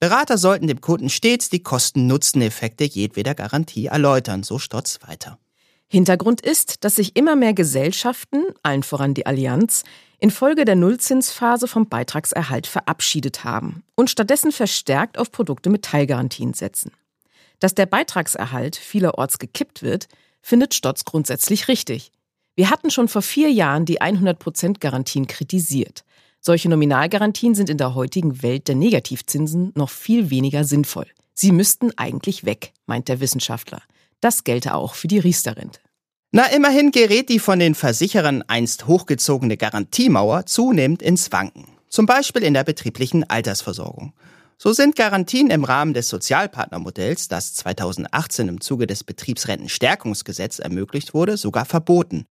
Berater 0.00 0.36
sollten 0.36 0.66
dem 0.66 0.80
Kunden 0.80 1.08
stets 1.08 1.48
die 1.48 1.62
Kosten-Nutzen-Effekte 1.62 2.84
jedweder 2.84 3.36
Garantie 3.36 3.86
erläutern, 3.86 4.42
so 4.42 4.58
Stotz 4.58 4.98
weiter. 5.06 5.38
Hintergrund 5.92 6.40
ist, 6.40 6.84
dass 6.84 6.96
sich 6.96 7.16
immer 7.16 7.36
mehr 7.36 7.52
Gesellschaften, 7.52 8.44
allen 8.62 8.82
voran 8.82 9.12
die 9.12 9.26
Allianz, 9.26 9.84
infolge 10.20 10.64
der 10.64 10.74
Nullzinsphase 10.74 11.68
vom 11.68 11.86
Beitragserhalt 11.86 12.66
verabschiedet 12.66 13.44
haben 13.44 13.82
und 13.94 14.08
stattdessen 14.08 14.52
verstärkt 14.52 15.18
auf 15.18 15.30
Produkte 15.30 15.68
mit 15.68 15.84
Teilgarantien 15.84 16.54
setzen. 16.54 16.92
Dass 17.58 17.74
der 17.74 17.84
Beitragserhalt 17.84 18.74
vielerorts 18.76 19.38
gekippt 19.38 19.82
wird, 19.82 20.08
findet 20.40 20.72
Stotz 20.72 21.04
grundsätzlich 21.04 21.68
richtig. 21.68 22.10
Wir 22.54 22.70
hatten 22.70 22.90
schon 22.90 23.08
vor 23.08 23.20
vier 23.20 23.50
Jahren 23.50 23.84
die 23.84 24.00
100%-Garantien 24.00 25.26
kritisiert. 25.26 26.04
Solche 26.40 26.70
Nominalgarantien 26.70 27.54
sind 27.54 27.68
in 27.68 27.76
der 27.76 27.94
heutigen 27.94 28.42
Welt 28.42 28.66
der 28.66 28.76
Negativzinsen 28.76 29.72
noch 29.74 29.90
viel 29.90 30.30
weniger 30.30 30.64
sinnvoll. 30.64 31.06
Sie 31.34 31.52
müssten 31.52 31.90
eigentlich 31.98 32.46
weg, 32.46 32.72
meint 32.86 33.08
der 33.08 33.20
Wissenschaftler. 33.20 33.82
Das 34.22 34.44
gelte 34.44 34.74
auch 34.74 34.94
für 34.94 35.08
die 35.08 35.18
Riester-Rente. 35.18 35.80
Na, 36.30 36.46
immerhin 36.46 36.92
gerät 36.92 37.28
die 37.28 37.40
von 37.40 37.58
den 37.58 37.74
Versicherern 37.74 38.42
einst 38.46 38.86
hochgezogene 38.86 39.58
Garantiemauer 39.58 40.46
zunehmend 40.46 41.02
ins 41.02 41.30
Wanken. 41.32 41.66
Zum 41.90 42.06
Beispiel 42.06 42.42
in 42.42 42.54
der 42.54 42.64
betrieblichen 42.64 43.28
Altersversorgung. 43.28 44.14
So 44.56 44.72
sind 44.72 44.94
Garantien 44.94 45.50
im 45.50 45.64
Rahmen 45.64 45.92
des 45.92 46.08
Sozialpartnermodells, 46.08 47.26
das 47.26 47.52
2018 47.54 48.48
im 48.48 48.60
Zuge 48.60 48.86
des 48.86 49.02
Betriebsrentenstärkungsgesetzes 49.02 50.60
ermöglicht 50.60 51.14
wurde, 51.14 51.36
sogar 51.36 51.64
verboten. 51.64 52.24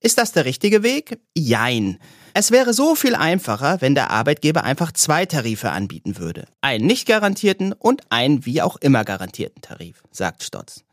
Ist 0.00 0.18
das 0.18 0.32
der 0.32 0.46
richtige 0.46 0.82
Weg? 0.82 1.20
Jein. 1.36 1.98
Es 2.32 2.50
wäre 2.50 2.72
so 2.72 2.94
viel 2.94 3.14
einfacher, 3.14 3.80
wenn 3.80 3.94
der 3.94 4.10
Arbeitgeber 4.10 4.64
einfach 4.64 4.92
zwei 4.92 5.26
Tarife 5.26 5.70
anbieten 5.70 6.16
würde. 6.18 6.46
Einen 6.62 6.86
nicht 6.86 7.06
garantierten 7.06 7.74
und 7.74 8.02
einen 8.10 8.46
wie 8.46 8.62
auch 8.62 8.76
immer 8.76 9.04
garantierten 9.04 9.62
Tarif, 9.62 10.02
sagt 10.10 10.42
Stotz. 10.42 10.83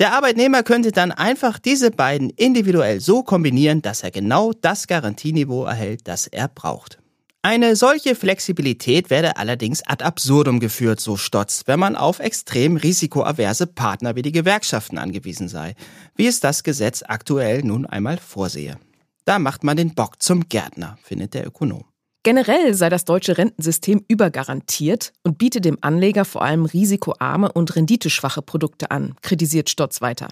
Der 0.00 0.14
Arbeitnehmer 0.14 0.62
könnte 0.62 0.92
dann 0.92 1.12
einfach 1.12 1.58
diese 1.58 1.90
beiden 1.90 2.30
individuell 2.30 3.00
so 3.00 3.22
kombinieren, 3.22 3.82
dass 3.82 4.02
er 4.02 4.10
genau 4.10 4.52
das 4.54 4.86
Garantieniveau 4.86 5.64
erhält, 5.64 6.08
das 6.08 6.26
er 6.26 6.48
braucht. 6.48 6.98
Eine 7.42 7.76
solche 7.76 8.14
Flexibilität 8.14 9.10
werde 9.10 9.36
allerdings 9.36 9.82
ad 9.86 10.02
absurdum 10.02 10.58
geführt, 10.58 11.00
so 11.00 11.18
Stotz, 11.18 11.64
wenn 11.66 11.78
man 11.78 11.96
auf 11.96 12.18
extrem 12.18 12.76
risikoaverse 12.76 13.66
Partner 13.66 14.16
wie 14.16 14.22
die 14.22 14.32
Gewerkschaften 14.32 14.96
angewiesen 14.96 15.48
sei, 15.48 15.74
wie 16.16 16.26
es 16.26 16.40
das 16.40 16.62
Gesetz 16.62 17.02
aktuell 17.06 17.62
nun 17.62 17.84
einmal 17.84 18.16
vorsehe. 18.16 18.78
Da 19.26 19.38
macht 19.38 19.64
man 19.64 19.76
den 19.76 19.94
Bock 19.94 20.22
zum 20.22 20.48
Gärtner, 20.48 20.96
findet 21.02 21.34
der 21.34 21.46
Ökonom. 21.46 21.84
Generell 22.22 22.74
sei 22.74 22.90
das 22.90 23.06
deutsche 23.06 23.38
Rentensystem 23.38 24.04
übergarantiert 24.06 25.12
und 25.22 25.38
biete 25.38 25.62
dem 25.62 25.78
Anleger 25.80 26.26
vor 26.26 26.42
allem 26.42 26.66
risikoarme 26.66 27.50
und 27.50 27.74
renditeschwache 27.76 28.42
Produkte 28.42 28.90
an, 28.90 29.14
kritisiert 29.22 29.70
Stotz 29.70 30.02
weiter. 30.02 30.28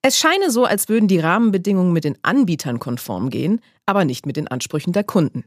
Es 0.00 0.18
scheine 0.18 0.50
so, 0.50 0.64
als 0.64 0.88
würden 0.88 1.06
die 1.06 1.18
Rahmenbedingungen 1.18 1.92
mit 1.92 2.04
den 2.04 2.16
Anbietern 2.22 2.78
konform 2.78 3.28
gehen, 3.28 3.60
aber 3.84 4.06
nicht 4.06 4.24
mit 4.24 4.36
den 4.36 4.48
Ansprüchen 4.48 4.94
der 4.94 5.04
Kunden. 5.04 5.44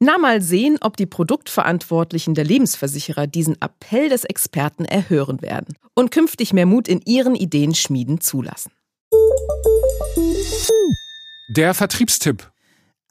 Na 0.00 0.18
mal 0.18 0.42
sehen, 0.42 0.78
ob 0.80 0.96
die 0.96 1.06
Produktverantwortlichen 1.06 2.34
der 2.34 2.44
Lebensversicherer 2.44 3.28
diesen 3.28 3.60
Appell 3.62 4.08
des 4.08 4.24
Experten 4.24 4.84
erhören 4.84 5.40
werden 5.40 5.76
und 5.94 6.10
künftig 6.10 6.52
mehr 6.52 6.66
Mut 6.66 6.88
in 6.88 7.00
ihren 7.06 7.36
Ideen 7.36 7.76
schmieden 7.76 8.20
zulassen. 8.20 8.72
Der 11.54 11.74
Vertriebstipp. 11.74 12.51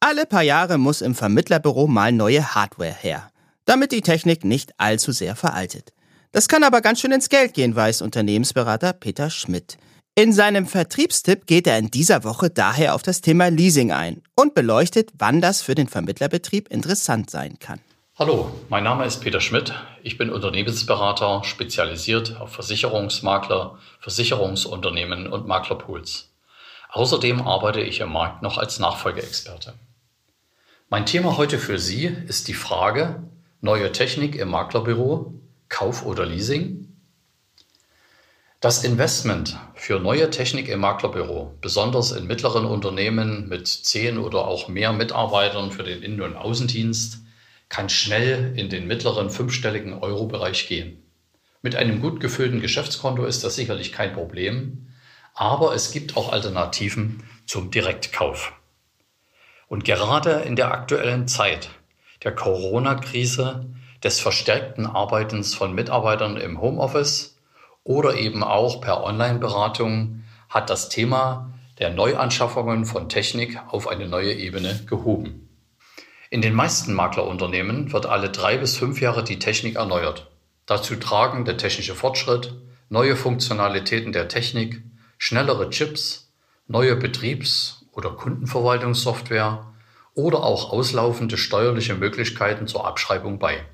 Alle 0.04 0.26
paar 0.26 0.42
Jahre 0.42 0.80
muss 0.80 1.02
im 1.02 1.14
Vermittlerbüro 1.14 1.86
mal 1.86 2.12
neue 2.12 2.56
Hardware 2.56 2.92
her, 2.92 3.30
damit 3.66 3.92
die 3.92 4.02
Technik 4.02 4.44
nicht 4.44 4.72
allzu 4.78 5.12
sehr 5.12 5.36
veraltet. 5.36 5.94
Das 6.32 6.48
kann 6.48 6.64
aber 6.64 6.82
ganz 6.82 7.00
schön 7.00 7.12
ins 7.12 7.30
Geld 7.30 7.54
gehen, 7.54 7.76
weiß 7.76 8.02
Unternehmensberater 8.02 8.94
Peter 8.94 9.30
Schmidt. 9.30 9.78
In 10.16 10.34
seinem 10.34 10.66
Vertriebstipp 10.66 11.46
geht 11.46 11.68
er 11.68 11.78
in 11.78 11.92
dieser 11.92 12.24
Woche 12.24 12.50
daher 12.50 12.96
auf 12.96 13.04
das 13.04 13.22
Thema 13.22 13.50
Leasing 13.50 13.92
ein 13.92 14.24
und 14.36 14.56
beleuchtet, 14.56 15.12
wann 15.20 15.40
das 15.40 15.62
für 15.62 15.76
den 15.76 15.88
Vermittlerbetrieb 15.88 16.70
interessant 16.70 17.30
sein 17.30 17.60
kann. 17.60 17.80
Hallo, 18.18 18.52
mein 18.70 18.84
Name 18.84 19.06
ist 19.06 19.22
Peter 19.22 19.40
Schmidt. 19.40 19.72
Ich 20.02 20.18
bin 20.18 20.32
Unternehmensberater, 20.32 21.44
spezialisiert 21.44 22.42
auf 22.42 22.52
Versicherungsmakler, 22.54 23.78
Versicherungsunternehmen 24.00 25.28
und 25.28 25.48
Maklerpools. 25.48 26.32
Außerdem 26.90 27.44
arbeite 27.44 27.82
ich 27.82 28.00
im 28.00 28.12
Markt 28.12 28.42
noch 28.42 28.58
als 28.58 28.80
Nachfolgeexperte. 28.80 29.76
Mein 30.94 31.06
Thema 31.06 31.38
heute 31.38 31.58
für 31.58 31.80
Sie 31.80 32.14
ist 32.28 32.50
die 32.50 32.54
Frage 32.54 33.24
neue 33.62 33.94
Technik 33.94 34.36
im 34.36 34.50
Maklerbüro, 34.50 35.34
Kauf 35.70 36.06
oder 36.06 36.26
Leasing 36.26 36.98
das 38.60 38.84
Investment 38.84 39.58
für 39.74 40.02
neue 40.02 40.30
Technik 40.32 40.68
im 40.68 40.82
Maklerbüro, 40.82 41.56
besonders 41.62 42.12
in 42.12 42.28
mittleren 42.28 42.66
Unternehmen 42.66 43.48
mit 43.48 43.70
zehn 43.70 44.18
oder 44.18 44.46
auch 44.46 44.68
mehr 44.68 44.92
Mitarbeitern 44.92 45.72
für 45.72 45.84
den 45.84 46.04
Innen- 46.04 46.20
und 46.20 46.36
Außendienst, 46.36 47.20
kann 47.70 47.88
schnell 47.88 48.52
in 48.58 48.68
den 48.68 48.86
mittleren 48.86 49.30
fünfstelligen 49.30 49.94
Euro-Bereich 49.94 50.68
gehen. 50.68 51.02
Mit 51.62 51.78
einem 51.78 52.02
gut 52.02 52.20
gefüllten 52.20 52.60
Geschäftskonto 52.60 53.24
ist 53.24 53.46
das 53.46 53.56
sicherlich 53.56 53.94
kein 53.94 54.12
Problem, 54.12 54.90
aber 55.36 55.74
es 55.74 55.94
gibt 55.94 56.18
auch 56.18 56.34
Alternativen 56.34 57.24
zum 57.46 57.72
Direktkauf. 57.72 58.52
Und 59.72 59.86
gerade 59.86 60.32
in 60.32 60.58
der 60.58 60.74
aktuellen 60.74 61.30
Zeit 61.30 61.70
der 62.26 62.36
Corona-Krise, 62.36 63.68
des 64.04 64.20
verstärkten 64.20 64.86
Arbeitens 64.86 65.56
von 65.56 65.74
Mitarbeitern 65.74 66.36
im 66.36 66.60
Homeoffice, 66.60 67.38
oder 67.86 68.16
eben 68.16 68.44
auch 68.44 68.82
per 68.82 69.02
Online-Beratung 69.02 70.26
hat 70.50 70.70
das 70.70 70.90
Thema 70.90 71.54
der 71.80 71.90
Neuanschaffungen 71.90 72.84
von 72.84 73.08
Technik 73.08 73.58
auf 73.70 73.88
eine 73.88 74.10
neue 74.10 74.34
Ebene 74.34 74.78
gehoben. 74.88 75.48
In 76.30 76.42
den 76.42 76.54
meisten 76.54 76.94
Maklerunternehmen 76.94 77.94
wird 77.94 78.08
alle 78.08 78.30
drei 78.30 78.58
bis 78.58 78.76
fünf 78.76 79.00
Jahre 79.00 79.24
die 79.24 79.40
Technik 79.40 79.78
erneuert. 79.78 80.30
Dazu 80.66 80.98
tragen 80.98 81.46
der 81.46 81.56
technische 81.56 81.96
Fortschritt, 81.96 82.56
neue 82.90 83.16
Funktionalitäten 83.16 84.12
der 84.12 84.28
Technik, 84.28 84.84
schnellere 85.18 85.70
Chips, 85.70 86.30
neue 86.68 86.98
Betriebs- 86.98 87.81
oder 87.92 88.12
Kundenverwaltungssoftware 88.12 89.74
oder 90.14 90.44
auch 90.44 90.72
auslaufende 90.72 91.38
steuerliche 91.38 91.96
Möglichkeiten 91.96 92.68
zur 92.68 92.86
Abschreibung 92.86 93.40
bei. 93.40 93.66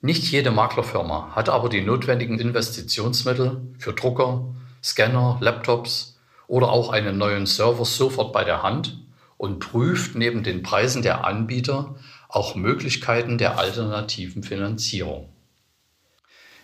Nicht 0.00 0.24
jede 0.30 0.50
Maklerfirma 0.50 1.30
hat 1.34 1.48
aber 1.48 1.68
die 1.68 1.80
notwendigen 1.80 2.38
Investitionsmittel 2.38 3.74
für 3.78 3.94
Drucker, 3.94 4.54
Scanner, 4.82 5.38
Laptops 5.40 6.20
oder 6.46 6.70
auch 6.70 6.90
einen 6.90 7.16
neuen 7.16 7.46
Server 7.46 7.86
sofort 7.86 8.32
bei 8.32 8.44
der 8.44 8.62
Hand 8.62 8.98
und 9.38 9.60
prüft 9.60 10.14
neben 10.14 10.42
den 10.42 10.62
Preisen 10.62 11.02
der 11.02 11.24
Anbieter 11.24 11.96
auch 12.28 12.54
Möglichkeiten 12.54 13.38
der 13.38 13.58
alternativen 13.58 14.42
Finanzierung. 14.42 15.33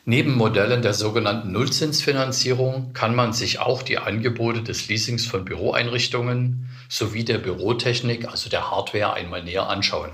Neben 0.06 0.34
Modellen 0.34 0.80
der 0.80 0.94
sogenannten 0.94 1.52
Nullzinsfinanzierung 1.52 2.94
kann 2.94 3.14
man 3.14 3.34
sich 3.34 3.58
auch 3.58 3.82
die 3.82 3.98
Angebote 3.98 4.62
des 4.62 4.88
Leasings 4.88 5.26
von 5.26 5.44
Büroeinrichtungen 5.44 6.70
sowie 6.88 7.24
der 7.24 7.38
Bürotechnik, 7.38 8.26
also 8.26 8.48
der 8.48 8.70
Hardware, 8.70 9.12
einmal 9.12 9.44
näher 9.44 9.68
anschauen. 9.68 10.10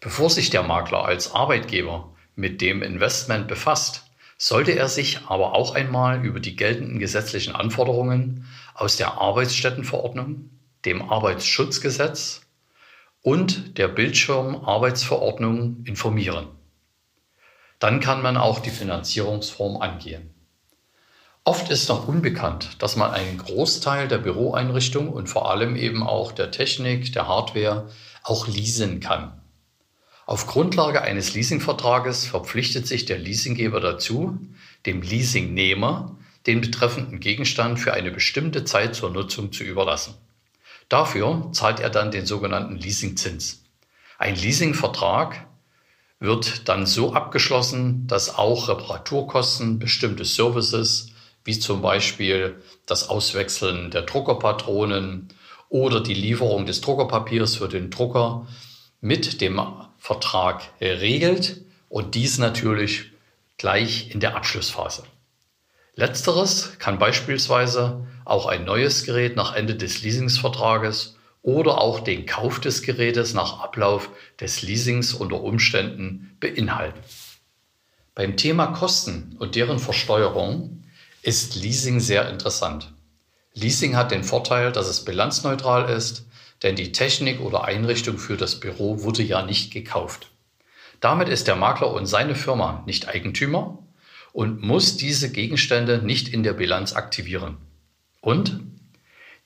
Bevor 0.00 0.30
sich 0.30 0.48
der 0.48 0.62
Makler 0.62 1.04
als 1.04 1.34
Arbeitgeber 1.34 2.14
mit 2.36 2.62
dem 2.62 2.82
Investment 2.82 3.48
befasst, 3.48 4.04
sollte 4.38 4.72
er 4.72 4.88
sich 4.88 5.26
aber 5.26 5.54
auch 5.54 5.74
einmal 5.74 6.24
über 6.24 6.40
die 6.40 6.56
geltenden 6.56 6.98
gesetzlichen 6.98 7.54
Anforderungen 7.54 8.46
aus 8.72 8.96
der 8.96 9.20
Arbeitsstättenverordnung, 9.20 10.48
dem 10.86 11.02
Arbeitsschutzgesetz 11.02 12.40
und 13.20 13.76
der 13.76 13.88
Bildschirmarbeitsverordnung 13.88 15.84
informieren. 15.84 16.48
Dann 17.80 17.98
kann 17.98 18.22
man 18.22 18.36
auch 18.36 18.60
die 18.60 18.70
Finanzierungsform 18.70 19.78
angehen. 19.78 20.30
Oft 21.44 21.70
ist 21.70 21.88
noch 21.88 22.06
unbekannt, 22.06 22.76
dass 22.78 22.96
man 22.96 23.10
einen 23.10 23.38
Großteil 23.38 24.06
der 24.06 24.18
Büroeinrichtung 24.18 25.08
und 25.08 25.28
vor 25.28 25.50
allem 25.50 25.74
eben 25.74 26.02
auch 26.06 26.32
der 26.32 26.50
Technik, 26.50 27.12
der 27.14 27.26
Hardware 27.26 27.88
auch 28.22 28.46
leasen 28.46 29.00
kann. 29.00 29.32
Auf 30.26 30.46
Grundlage 30.46 31.00
eines 31.02 31.34
Leasingvertrages 31.34 32.26
verpflichtet 32.26 32.86
sich 32.86 33.06
der 33.06 33.18
Leasinggeber 33.18 33.80
dazu, 33.80 34.38
dem 34.86 35.02
Leasingnehmer 35.02 36.16
den 36.46 36.60
betreffenden 36.60 37.18
Gegenstand 37.18 37.80
für 37.80 37.94
eine 37.94 38.10
bestimmte 38.10 38.64
Zeit 38.64 38.94
zur 38.94 39.10
Nutzung 39.10 39.52
zu 39.52 39.64
überlassen. 39.64 40.14
Dafür 40.90 41.48
zahlt 41.52 41.80
er 41.80 41.90
dann 41.90 42.10
den 42.10 42.26
sogenannten 42.26 42.76
Leasingzins. 42.76 43.64
Ein 44.18 44.36
Leasingvertrag 44.36 45.46
wird 46.20 46.68
dann 46.68 46.86
so 46.86 47.14
abgeschlossen, 47.14 48.06
dass 48.06 48.36
auch 48.36 48.68
Reparaturkosten, 48.68 49.78
bestimmte 49.78 50.26
Services, 50.26 51.08
wie 51.44 51.58
zum 51.58 51.80
Beispiel 51.80 52.62
das 52.86 53.08
Auswechseln 53.08 53.90
der 53.90 54.02
Druckerpatronen 54.02 55.28
oder 55.70 56.00
die 56.00 56.14
Lieferung 56.14 56.66
des 56.66 56.82
Druckerpapiers 56.82 57.56
für 57.56 57.68
den 57.68 57.90
Drucker 57.90 58.46
mit 59.00 59.40
dem 59.40 59.60
Vertrag 59.98 60.62
regelt 60.80 61.62
und 61.88 62.14
dies 62.14 62.36
natürlich 62.36 63.12
gleich 63.56 64.10
in 64.10 64.20
der 64.20 64.36
Abschlussphase. 64.36 65.04
Letzteres 65.94 66.78
kann 66.78 66.98
beispielsweise 66.98 68.06
auch 68.24 68.46
ein 68.46 68.64
neues 68.64 69.04
Gerät 69.04 69.36
nach 69.36 69.54
Ende 69.54 69.74
des 69.74 70.02
Leasingsvertrages 70.02 71.16
oder 71.42 71.80
auch 71.80 72.00
den 72.00 72.26
Kauf 72.26 72.60
des 72.60 72.82
Gerätes 72.82 73.34
nach 73.34 73.60
Ablauf 73.60 74.10
des 74.40 74.62
Leasings 74.62 75.14
unter 75.14 75.42
Umständen 75.42 76.36
beinhalten. 76.40 77.00
Beim 78.14 78.36
Thema 78.36 78.66
Kosten 78.66 79.36
und 79.38 79.54
deren 79.54 79.78
Versteuerung 79.78 80.82
ist 81.22 81.54
Leasing 81.54 82.00
sehr 82.00 82.28
interessant. 82.28 82.92
Leasing 83.54 83.96
hat 83.96 84.10
den 84.10 84.24
Vorteil, 84.24 84.72
dass 84.72 84.88
es 84.88 85.04
bilanzneutral 85.04 85.88
ist, 85.88 86.26
denn 86.62 86.76
die 86.76 86.92
Technik 86.92 87.40
oder 87.40 87.64
Einrichtung 87.64 88.18
für 88.18 88.36
das 88.36 88.60
Büro 88.60 89.02
wurde 89.02 89.22
ja 89.22 89.42
nicht 89.42 89.72
gekauft. 89.72 90.30
Damit 91.00 91.28
ist 91.28 91.48
der 91.48 91.56
Makler 91.56 91.92
und 91.92 92.06
seine 92.06 92.34
Firma 92.34 92.82
nicht 92.86 93.08
Eigentümer 93.08 93.78
und 94.32 94.62
muss 94.62 94.96
diese 94.96 95.32
Gegenstände 95.32 96.02
nicht 96.04 96.28
in 96.28 96.42
der 96.42 96.52
Bilanz 96.52 96.92
aktivieren. 96.92 97.56
Und 98.20 98.60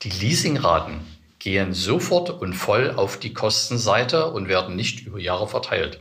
die 0.01 0.09
Leasingraten 0.09 0.99
gehen 1.45 1.73
sofort 1.73 2.31
und 2.31 2.55
voll 2.55 2.95
auf 2.95 3.19
die 3.19 3.31
Kostenseite 3.31 4.31
und 4.31 4.47
werden 4.47 4.75
nicht 4.75 5.05
über 5.05 5.19
Jahre 5.19 5.47
verteilt. 5.47 5.99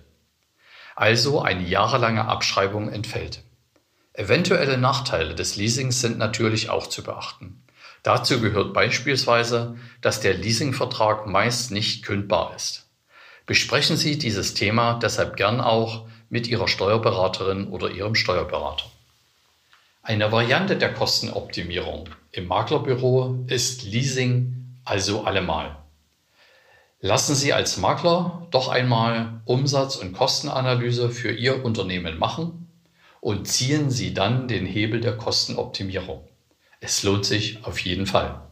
Also 0.96 1.42
eine 1.42 1.68
jahrelange 1.68 2.24
Abschreibung 2.24 2.88
entfällt. 2.90 3.42
Eventuelle 4.14 4.78
Nachteile 4.78 5.34
des 5.34 5.56
Leasings 5.56 6.00
sind 6.00 6.16
natürlich 6.16 6.70
auch 6.70 6.86
zu 6.86 7.02
beachten. 7.02 7.62
Dazu 8.02 8.40
gehört 8.40 8.72
beispielsweise, 8.72 9.76
dass 10.00 10.20
der 10.20 10.32
Leasingvertrag 10.32 11.26
meist 11.26 11.70
nicht 11.72 12.06
kündbar 12.06 12.54
ist. 12.56 12.88
Besprechen 13.44 13.98
Sie 13.98 14.16
dieses 14.16 14.54
Thema 14.54 14.94
deshalb 14.94 15.36
gern 15.36 15.60
auch 15.60 16.06
mit 16.30 16.46
Ihrer 16.46 16.68
Steuerberaterin 16.68 17.68
oder 17.68 17.90
Ihrem 17.90 18.14
Steuerberater. 18.14 18.86
Eine 20.02 20.32
Variante 20.32 20.78
der 20.78 20.94
Kostenoptimierung 20.94 22.08
im 22.32 22.46
Maklerbüro 22.46 23.44
ist 23.46 23.82
Leasing 23.82 24.63
also 24.84 25.24
allemal. 25.24 25.76
Lassen 27.00 27.34
Sie 27.34 27.52
als 27.52 27.76
Makler 27.76 28.46
doch 28.50 28.68
einmal 28.68 29.42
Umsatz- 29.44 29.96
und 29.96 30.12
Kostenanalyse 30.12 31.10
für 31.10 31.32
Ihr 31.32 31.64
Unternehmen 31.64 32.18
machen 32.18 32.68
und 33.20 33.46
ziehen 33.46 33.90
Sie 33.90 34.14
dann 34.14 34.48
den 34.48 34.66
Hebel 34.66 35.00
der 35.00 35.16
Kostenoptimierung. 35.16 36.26
Es 36.80 37.02
lohnt 37.02 37.24
sich 37.24 37.64
auf 37.64 37.78
jeden 37.80 38.06
Fall. 38.06 38.42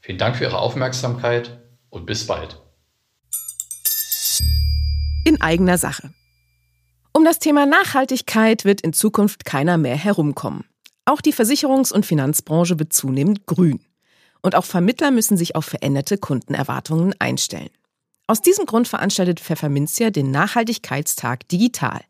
Vielen 0.00 0.18
Dank 0.18 0.36
für 0.36 0.44
Ihre 0.44 0.58
Aufmerksamkeit 0.58 1.58
und 1.90 2.06
bis 2.06 2.26
bald. 2.26 2.60
In 5.24 5.40
eigener 5.40 5.78
Sache. 5.78 6.10
Um 7.12 7.24
das 7.24 7.38
Thema 7.38 7.66
Nachhaltigkeit 7.66 8.64
wird 8.64 8.80
in 8.80 8.92
Zukunft 8.92 9.44
keiner 9.44 9.76
mehr 9.76 9.96
herumkommen. 9.96 10.64
Auch 11.04 11.20
die 11.20 11.32
Versicherungs- 11.32 11.92
und 11.92 12.06
Finanzbranche 12.06 12.78
wird 12.78 12.92
zunehmend 12.92 13.46
grün. 13.46 13.80
Und 14.42 14.54
auch 14.54 14.64
Vermittler 14.64 15.10
müssen 15.10 15.36
sich 15.36 15.56
auf 15.56 15.64
veränderte 15.64 16.18
Kundenerwartungen 16.18 17.14
einstellen. 17.18 17.70
Aus 18.26 18.42
diesem 18.42 18.66
Grund 18.66 18.88
veranstaltet 18.88 19.40
Pfefferminzia 19.40 20.10
den 20.10 20.30
Nachhaltigkeitstag 20.30 21.48
digital. 21.48 22.00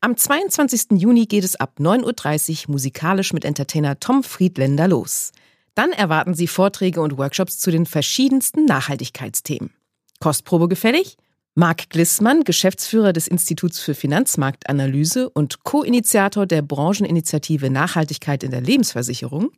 Am 0.00 0.16
22. 0.16 0.98
Juni 1.00 1.26
geht 1.26 1.44
es 1.44 1.54
ab 1.54 1.74
9.30 1.78 2.66
Uhr 2.66 2.72
musikalisch 2.72 3.32
mit 3.32 3.44
Entertainer 3.44 4.00
Tom 4.00 4.24
Friedländer 4.24 4.88
los. 4.88 5.30
Dann 5.76 5.92
erwarten 5.92 6.34
Sie 6.34 6.48
Vorträge 6.48 7.00
und 7.00 7.16
Workshops 7.16 7.58
zu 7.60 7.70
den 7.70 7.86
verschiedensten 7.86 8.64
Nachhaltigkeitsthemen. 8.64 9.70
Kostprobe 10.18 10.68
gefällig? 10.68 11.16
Marc 11.54 11.90
Glissmann, 11.90 12.44
Geschäftsführer 12.44 13.12
des 13.12 13.28
Instituts 13.28 13.78
für 13.78 13.94
Finanzmarktanalyse 13.94 15.28
und 15.28 15.64
Co-Initiator 15.64 16.46
der 16.46 16.62
Brancheninitiative 16.62 17.70
Nachhaltigkeit 17.70 18.42
in 18.42 18.50
der 18.50 18.62
Lebensversicherung, 18.62 19.52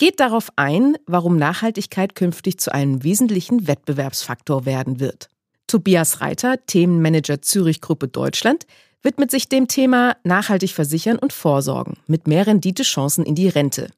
geht 0.00 0.18
darauf 0.18 0.50
ein, 0.56 0.96
warum 1.06 1.36
Nachhaltigkeit 1.36 2.14
künftig 2.14 2.58
zu 2.58 2.72
einem 2.72 3.04
wesentlichen 3.04 3.68
Wettbewerbsfaktor 3.68 4.64
werden 4.64 4.98
wird. 4.98 5.28
Tobias 5.66 6.22
Reiter, 6.22 6.64
Themenmanager 6.64 7.42
Zürich 7.42 7.82
Gruppe 7.82 8.08
Deutschland, 8.08 8.64
widmet 9.02 9.30
sich 9.30 9.50
dem 9.50 9.68
Thema 9.68 10.16
nachhaltig 10.24 10.72
versichern 10.72 11.18
und 11.18 11.34
vorsorgen 11.34 11.98
mit 12.06 12.26
mehr 12.26 12.46
Renditechancen 12.46 13.26
in 13.26 13.34
die 13.34 13.48
Rente. 13.48 13.90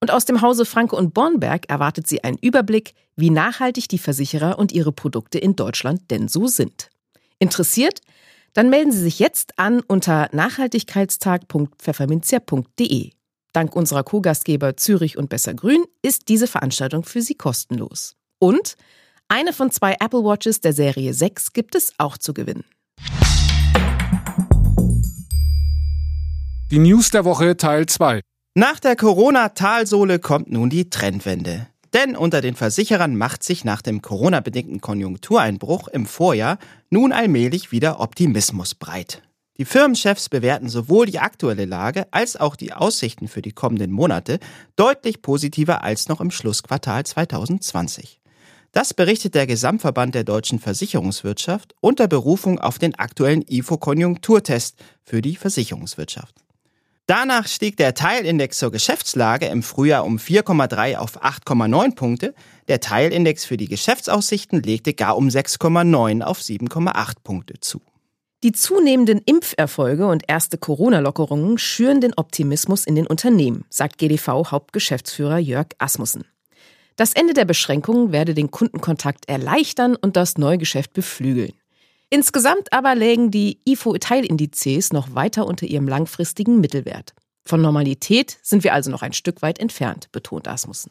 Und 0.00 0.12
aus 0.12 0.26
dem 0.26 0.42
Hause 0.42 0.64
Franke 0.64 0.94
und 0.94 1.12
Bornberg 1.12 1.68
erwartet 1.68 2.06
sie 2.06 2.22
einen 2.22 2.38
Überblick, 2.38 2.94
wie 3.16 3.30
nachhaltig 3.30 3.88
die 3.88 3.98
Versicherer 3.98 4.60
und 4.60 4.70
ihre 4.70 4.92
Produkte 4.92 5.38
in 5.38 5.56
Deutschland 5.56 6.08
denn 6.12 6.28
so 6.28 6.46
sind. 6.46 6.88
Interessiert? 7.40 7.98
Dann 8.52 8.70
melden 8.70 8.92
Sie 8.92 9.02
sich 9.02 9.18
jetzt 9.18 9.58
an 9.58 9.80
unter 9.80 10.28
nachhaltigkeitstag.pfefferminzia.de. 10.30 13.10
Dank 13.52 13.76
unserer 13.76 14.02
Co-Gastgeber 14.02 14.76
Zürich 14.76 15.18
und 15.18 15.28
Besser 15.28 15.52
Grün 15.52 15.84
ist 16.00 16.28
diese 16.28 16.46
Veranstaltung 16.46 17.04
für 17.04 17.20
Sie 17.20 17.34
kostenlos. 17.34 18.16
Und 18.38 18.76
eine 19.28 19.52
von 19.52 19.70
zwei 19.70 19.96
Apple 20.00 20.24
Watches 20.24 20.60
der 20.60 20.72
Serie 20.72 21.12
6 21.12 21.52
gibt 21.52 21.74
es 21.74 21.92
auch 21.98 22.16
zu 22.16 22.32
gewinnen. 22.32 22.64
Die 26.70 26.78
News 26.78 27.10
der 27.10 27.26
Woche 27.26 27.56
Teil 27.58 27.84
2. 27.86 28.20
Nach 28.54 28.80
der 28.80 28.96
Corona-Talsohle 28.96 30.18
kommt 30.18 30.50
nun 30.50 30.70
die 30.70 30.88
Trendwende. 30.88 31.68
Denn 31.92 32.16
unter 32.16 32.40
den 32.40 32.54
Versicherern 32.54 33.16
macht 33.16 33.42
sich 33.42 33.64
nach 33.64 33.82
dem 33.82 34.00
Corona-bedingten 34.00 34.80
Konjunktureinbruch 34.80 35.88
im 35.88 36.06
Vorjahr 36.06 36.58
nun 36.88 37.12
allmählich 37.12 37.70
wieder 37.70 38.00
Optimismus 38.00 38.74
breit. 38.74 39.22
Die 39.62 39.66
Firmenchefs 39.66 40.28
bewerten 40.28 40.68
sowohl 40.68 41.06
die 41.06 41.20
aktuelle 41.20 41.66
Lage 41.66 42.08
als 42.10 42.34
auch 42.34 42.56
die 42.56 42.72
Aussichten 42.72 43.28
für 43.28 43.42
die 43.42 43.52
kommenden 43.52 43.92
Monate 43.92 44.40
deutlich 44.74 45.22
positiver 45.22 45.84
als 45.84 46.08
noch 46.08 46.20
im 46.20 46.32
Schlussquartal 46.32 47.06
2020. 47.06 48.18
Das 48.72 48.92
berichtet 48.92 49.36
der 49.36 49.46
Gesamtverband 49.46 50.16
der 50.16 50.24
deutschen 50.24 50.58
Versicherungswirtschaft 50.58 51.76
unter 51.78 52.08
Berufung 52.08 52.58
auf 52.58 52.80
den 52.80 52.96
aktuellen 52.96 53.44
IFO-Konjunkturtest 53.48 54.80
für 55.04 55.22
die 55.22 55.36
Versicherungswirtschaft. 55.36 56.34
Danach 57.06 57.46
stieg 57.46 57.76
der 57.76 57.94
Teilindex 57.94 58.58
zur 58.58 58.72
Geschäftslage 58.72 59.46
im 59.46 59.62
Frühjahr 59.62 60.04
um 60.04 60.16
4,3 60.16 60.96
auf 60.96 61.22
8,9 61.22 61.94
Punkte. 61.94 62.34
Der 62.66 62.80
Teilindex 62.80 63.44
für 63.44 63.56
die 63.56 63.68
Geschäftsaussichten 63.68 64.60
legte 64.60 64.92
gar 64.92 65.16
um 65.16 65.28
6,9 65.28 66.22
auf 66.22 66.40
7,8 66.40 67.14
Punkte 67.22 67.60
zu. 67.60 67.80
Die 68.42 68.50
zunehmenden 68.50 69.20
Impferfolge 69.24 70.06
und 70.06 70.24
erste 70.26 70.58
Corona-Lockerungen 70.58 71.58
schüren 71.58 72.00
den 72.00 72.14
Optimismus 72.14 72.84
in 72.84 72.96
den 72.96 73.06
Unternehmen, 73.06 73.64
sagt 73.70 73.98
GDV-Hauptgeschäftsführer 73.98 75.38
Jörg 75.38 75.68
Asmussen. 75.78 76.24
Das 76.96 77.12
Ende 77.12 77.34
der 77.34 77.44
Beschränkungen 77.44 78.10
werde 78.10 78.34
den 78.34 78.50
Kundenkontakt 78.50 79.28
erleichtern 79.28 79.94
und 79.94 80.16
das 80.16 80.38
Neugeschäft 80.38 80.92
beflügeln. 80.92 81.52
Insgesamt 82.10 82.72
aber 82.72 82.96
lägen 82.96 83.30
die 83.30 83.60
IFO-Teilindizes 83.64 84.92
noch 84.92 85.14
weiter 85.14 85.46
unter 85.46 85.66
ihrem 85.66 85.86
langfristigen 85.86 86.60
Mittelwert. 86.60 87.14
Von 87.44 87.62
Normalität 87.62 88.38
sind 88.42 88.64
wir 88.64 88.74
also 88.74 88.90
noch 88.90 89.02
ein 89.02 89.12
Stück 89.12 89.40
weit 89.42 89.60
entfernt, 89.60 90.10
betont 90.10 90.48
Asmussen. 90.48 90.90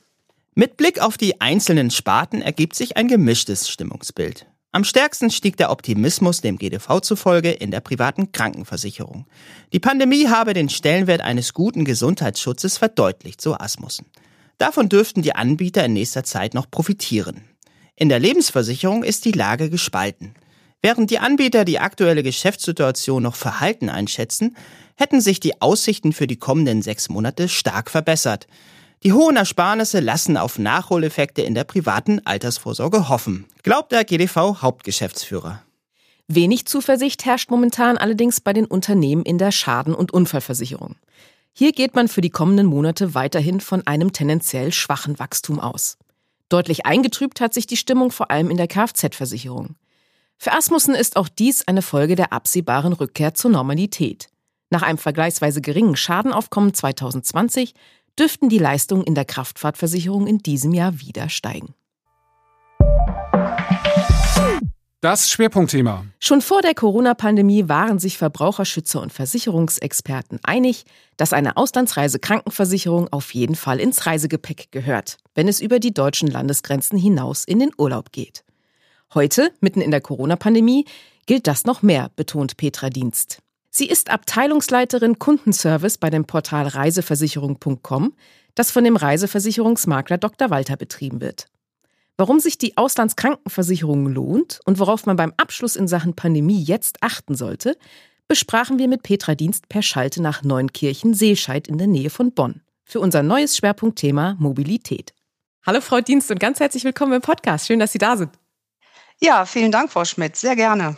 Mit 0.56 0.78
Blick 0.78 1.02
auf 1.02 1.18
die 1.18 1.42
einzelnen 1.42 1.92
Sparten 1.92 2.42
ergibt 2.42 2.76
sich 2.76 2.96
ein 2.96 3.10
gemischtes 3.10 3.70
Stimmungsbild. 3.70 4.48
Am 4.73 4.86
stärksten 4.86 5.29
stieg 5.31 5.57
der 5.57 5.69
Optimismus 5.69 6.39
dem 6.39 6.57
GDV 6.57 7.01
zufolge 7.01 7.51
in 7.51 7.71
der 7.71 7.81
privaten 7.81 8.31
Krankenversicherung. 8.31 9.25
Die 9.73 9.81
Pandemie 9.81 10.29
habe 10.29 10.53
den 10.53 10.69
Stellenwert 10.69 11.19
eines 11.19 11.53
guten 11.53 11.84
Gesundheitsschutzes 11.84 12.77
verdeutlicht, 12.77 13.41
so 13.41 13.53
Asmussen. 13.53 14.05
Davon 14.57 14.88
dürften 14.88 15.23
die 15.23 15.36
Anbieter 15.36 15.84
in 15.84 15.93
nächster 15.93 16.23
Zeit 16.23 16.53
noch 16.53 16.71
profitieren. 16.71 17.43
In 17.97 18.07
der 18.07 18.19
Lebensversicherung 18.19 19.03
ist 19.03 19.25
die 19.25 19.34
Lage 19.34 19.69
gespalten. 19.69 20.36
Während 20.81 21.12
die 21.12 21.19
Anbieter 21.19 21.65
die 21.65 21.79
aktuelle 21.79 22.23
Geschäftssituation 22.23 23.21
noch 23.21 23.36
verhalten 23.36 23.89
einschätzen, 23.89 24.55
hätten 24.95 25.19
sich 25.19 25.41
die 25.41 25.62
Aussichten 25.62 26.13
für 26.13 26.27
die 26.27 26.38
kommenden 26.38 26.81
sechs 26.81 27.10
Monate 27.10 27.49
stark 27.49 27.91
verbessert. 27.91 28.47
Die 29.04 29.14
hohen 29.14 29.36
Ersparnisse 29.36 30.00
lassen 30.00 30.38
auf 30.38 30.60
Nachholeffekte 30.60 31.42
in 31.42 31.56
der 31.56 31.64
privaten 31.64 32.22
Altersvorsorge 32.24 33.10
hoffen, 33.10 33.46
glaubt 33.64 33.92
der 33.92 34.04
GDV 34.04 34.62
Hauptgeschäftsführer. 34.62 35.64
Wenig 36.28 36.68
Zuversicht 36.68 37.26
herrscht 37.26 37.50
momentan 37.50 37.98
allerdings 37.98 38.42
bei 38.42 38.54
den 38.54 38.68
Unternehmen 38.68 39.24
in 39.24 39.40
der 39.40 39.52
Schaden- 39.52 39.96
und 39.96 40.14
Unfallversicherung. 40.14 40.98
Hier 41.52 41.72
geht 41.72 41.96
man 41.96 42.10
für 42.10 42.22
die 42.22 42.30
kommenden 42.30 42.68
Monate 42.68 43.16
weiterhin 43.16 43.60
von 43.60 43.86
einem 43.88 44.14
tendenziell 44.14 44.72
schwachen 44.72 45.18
Wachstum 45.18 45.60
aus. 45.60 45.98
Deutlich 46.50 46.86
eingetrübt 46.86 47.42
hat 47.42 47.56
sich 47.56 47.66
die 47.66 47.78
Stimmung 47.78 48.12
vor 48.12 48.30
allem 48.30 48.52
in 48.52 48.58
der 48.58 48.68
Kfz-Versicherung. 48.68 49.78
Für 50.38 50.54
Asmussen 50.54 50.94
ist 50.94 51.18
auch 51.18 51.28
dies 51.28 51.68
eine 51.68 51.82
Folge 51.82 52.16
der 52.16 52.34
absehbaren 52.34 52.94
Rückkehr 52.94 53.34
zur 53.34 53.50
Normalität. 53.50 54.30
Nach 54.70 54.84
einem 54.84 54.98
vergleichsweise 54.98 55.60
geringen 55.60 55.98
Schadenaufkommen 55.98 56.74
2020 56.74 57.74
dürften 58.17 58.50
die 58.50 58.58
Leistungen 58.58 59.04
in 59.04 59.15
der 59.15 59.26
Kraftfahrtversicherung 59.26 60.28
in 60.28 60.39
diesem 60.39 60.74
Jahr 60.74 61.00
wieder 61.00 61.30
steigen. 61.30 61.74
Das 65.02 65.32
Schwerpunktthema. 65.32 66.06
Schon 66.19 66.41
vor 66.41 66.62
der 66.62 66.76
Corona-Pandemie 66.76 67.67
waren 67.67 67.97
sich 67.97 68.19
Verbraucherschützer 68.19 69.02
und 69.02 69.12
Versicherungsexperten 69.12 70.39
einig, 70.43 70.86
dass 71.17 71.34
eine 71.34 71.58
Auslandsreisekrankenversicherung 71.58 73.08
auf 73.12 73.34
jeden 73.34 73.56
Fall 73.56 73.80
ins 73.80 74.06
Reisegepäck 74.06 74.71
gehört, 74.71 75.17
wenn 75.34 75.47
es 75.47 75.60
über 75.60 75.80
die 75.80 75.91
deutschen 75.91 76.28
Landesgrenzen 76.28 77.00
hinaus 77.00 77.45
in 77.45 77.58
den 77.58 77.71
Urlaub 77.80 78.12
geht. 78.12 78.43
Heute, 79.15 79.52
mitten 79.60 79.82
in 79.82 79.89
der 79.89 80.02
Corona-Pandemie, 80.02 80.86
gilt 81.26 81.47
das 81.47 81.65
noch 81.65 81.82
mehr, 81.82 82.12
betont 82.15 82.58
Petra 82.58 82.91
Dienst. 82.91 83.39
Sie 83.73 83.88
ist 83.88 84.10
Abteilungsleiterin 84.10 85.17
Kundenservice 85.17 85.97
bei 85.97 86.10
dem 86.10 86.25
Portal 86.25 86.67
reiseversicherung.com, 86.67 88.13
das 88.53 88.69
von 88.69 88.84
dem 88.84 88.97
Reiseversicherungsmakler 88.97 90.17
Dr. 90.17 90.49
Walter 90.49 90.75
betrieben 90.75 91.21
wird. 91.21 91.45
Warum 92.17 92.41
sich 92.41 92.57
die 92.57 92.75
Auslandskrankenversicherung 92.75 94.07
lohnt 94.07 94.60
und 94.65 94.77
worauf 94.77 95.05
man 95.05 95.15
beim 95.15 95.34
Abschluss 95.38 95.77
in 95.77 95.88
Sachen 95.88 96.17
Pandemie 96.17 96.62
jetzt 96.62 96.97
achten 96.99 97.34
sollte, 97.34 97.77
besprachen 98.27 98.77
wir 98.77 98.89
mit 98.89 99.03
Petra 99.03 99.36
Dienst 99.36 99.69
per 99.69 99.81
Schalte 99.81 100.21
nach 100.21 100.43
Neunkirchen-Seescheid 100.43 101.69
in 101.69 101.78
der 101.78 101.88
Nähe 101.88 102.09
von 102.09 102.34
Bonn 102.34 102.61
für 102.84 102.99
unser 102.99 103.24
neues 103.24 103.55
Schwerpunktthema 103.55 104.36
Mobilität. 104.38 105.13
Hallo 105.65 105.80
Frau 105.80 106.01
Dienst 106.01 106.30
und 106.30 106.41
ganz 106.41 106.59
herzlich 106.59 106.84
willkommen 106.84 107.13
im 107.13 107.22
Podcast. 107.22 107.67
Schön, 107.67 107.80
dass 107.80 107.93
Sie 107.93 107.99
da 107.99 108.17
sind. 108.17 108.32
Ja, 109.22 109.45
vielen 109.45 109.72
Dank, 109.72 109.91
Frau 109.91 110.03
Schmidt. 110.03 110.36
Sehr 110.36 110.57
gerne. 110.57 110.97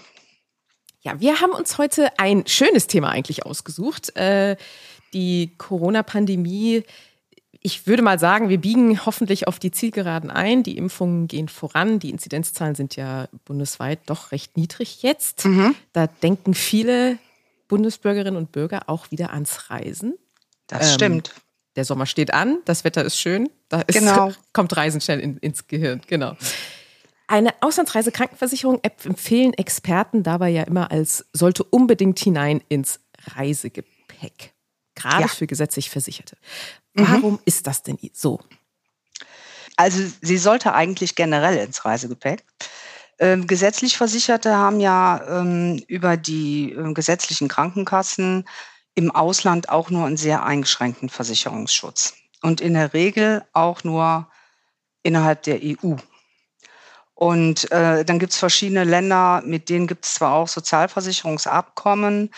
Ja, 1.04 1.20
wir 1.20 1.42
haben 1.42 1.52
uns 1.52 1.78
heute 1.78 2.18
ein 2.18 2.48
schönes 2.48 2.88
Thema 2.88 3.10
eigentlich 3.10 3.46
ausgesucht. 3.46 4.16
Äh, 4.16 4.56
die 5.14 5.52
Corona-Pandemie. 5.58 6.84
Ich 7.60 7.88
würde 7.88 8.02
mal 8.02 8.20
sagen, 8.20 8.50
wir 8.50 8.58
biegen 8.58 9.06
hoffentlich 9.06 9.48
auf 9.48 9.60
die 9.60 9.72
Zielgeraden 9.72 10.32
ein. 10.32 10.64
Die 10.64 10.78
Impfungen 10.78 11.28
gehen 11.28 11.50
voran. 11.50 12.00
Die 12.00 12.10
Inzidenzzahlen 12.10 12.76
sind 12.76 12.96
ja 12.96 13.28
bundesweit 13.46 14.00
doch 14.08 14.32
recht 14.32 14.58
niedrig 14.58 15.04
jetzt. 15.04 15.46
Mhm. 15.46 15.76
Da 15.92 16.08
denken 16.08 16.54
viele 16.54 17.20
Bundesbürgerinnen 17.68 18.38
und 18.38 18.52
Bürger 18.52 18.84
auch 18.88 19.12
wieder 19.12 19.34
ans 19.34 19.70
Reisen. 19.70 20.16
Das 20.68 20.90
ähm, 20.90 20.94
stimmt. 20.94 21.36
Der 21.76 21.86
Sommer 21.86 22.06
steht 22.06 22.34
an, 22.34 22.60
das 22.66 22.84
Wetter 22.84 23.04
ist 23.04 23.18
schön, 23.18 23.50
da 23.68 23.82
ist, 23.82 23.98
genau. 23.98 24.32
kommt 24.54 24.78
Reisen 24.78 25.02
schnell 25.02 25.20
in, 25.20 25.38
ins 25.38 25.68
Gehirn. 25.68 26.02
Genau. 26.06 26.38
Eine 27.34 27.56
Auslandsreisekrankenversicherung 27.62 28.80
empfehlen 28.84 29.54
Experten 29.56 30.22
dabei 30.22 30.50
ja 30.50 30.62
immer 30.62 30.92
als 30.92 31.26
sollte 31.34 31.64
unbedingt 31.64 32.20
hinein 32.20 32.62
ins 32.70 33.00
Reisegepäck. 33.26 34.54
Gerade 34.94 35.24
ja. 35.24 35.28
für 35.28 35.48
gesetzlich 35.48 35.90
Versicherte. 35.90 36.38
Mhm. 36.94 37.08
Warum 37.08 37.34
mhm. 37.34 37.40
ist 37.46 37.66
das 37.66 37.82
denn 37.82 37.98
so? 38.14 38.40
Also 39.78 39.98
sie 40.22 40.38
sollte 40.38 40.76
eigentlich 40.76 41.16
generell 41.16 41.58
ins 41.58 41.84
Reisegepäck. 41.84 42.44
Ähm, 43.18 43.48
gesetzlich 43.48 43.98
Versicherte 43.98 44.56
haben 44.56 44.80
ja 44.80 45.40
ähm, 45.40 45.84
über 45.88 46.18
die 46.18 46.74
äh, 46.74 46.94
gesetzlichen 46.94 47.48
Krankenkassen 47.48 48.48
im 48.94 49.10
Ausland 49.10 49.70
auch 49.70 49.90
nur 49.90 50.06
einen 50.06 50.18
sehr 50.18 50.44
eingeschränkten 50.44 51.10
Versicherungsschutz 51.10 52.14
und 52.44 52.62
in 52.62 52.76
der 52.76 52.94
Regel 52.94 53.44
auch 53.54 53.84
nur 53.84 54.28
innerhalb 55.02 55.42
der 55.42 55.62
EU. 55.64 55.96
Und 57.16 57.72
äh, 57.72 58.04
dann 58.04 58.20
gibt 58.20 58.34
es 58.34 58.40
verschiedene 58.40 58.84
Länder, 58.84 59.42
mit 59.46 59.70
denen 59.70 59.88
gibt 59.88 60.06
es 60.06 60.16
zwar 60.16 60.34
auch 60.34 60.48
Sozialversicherungsabkommen. 60.48 62.32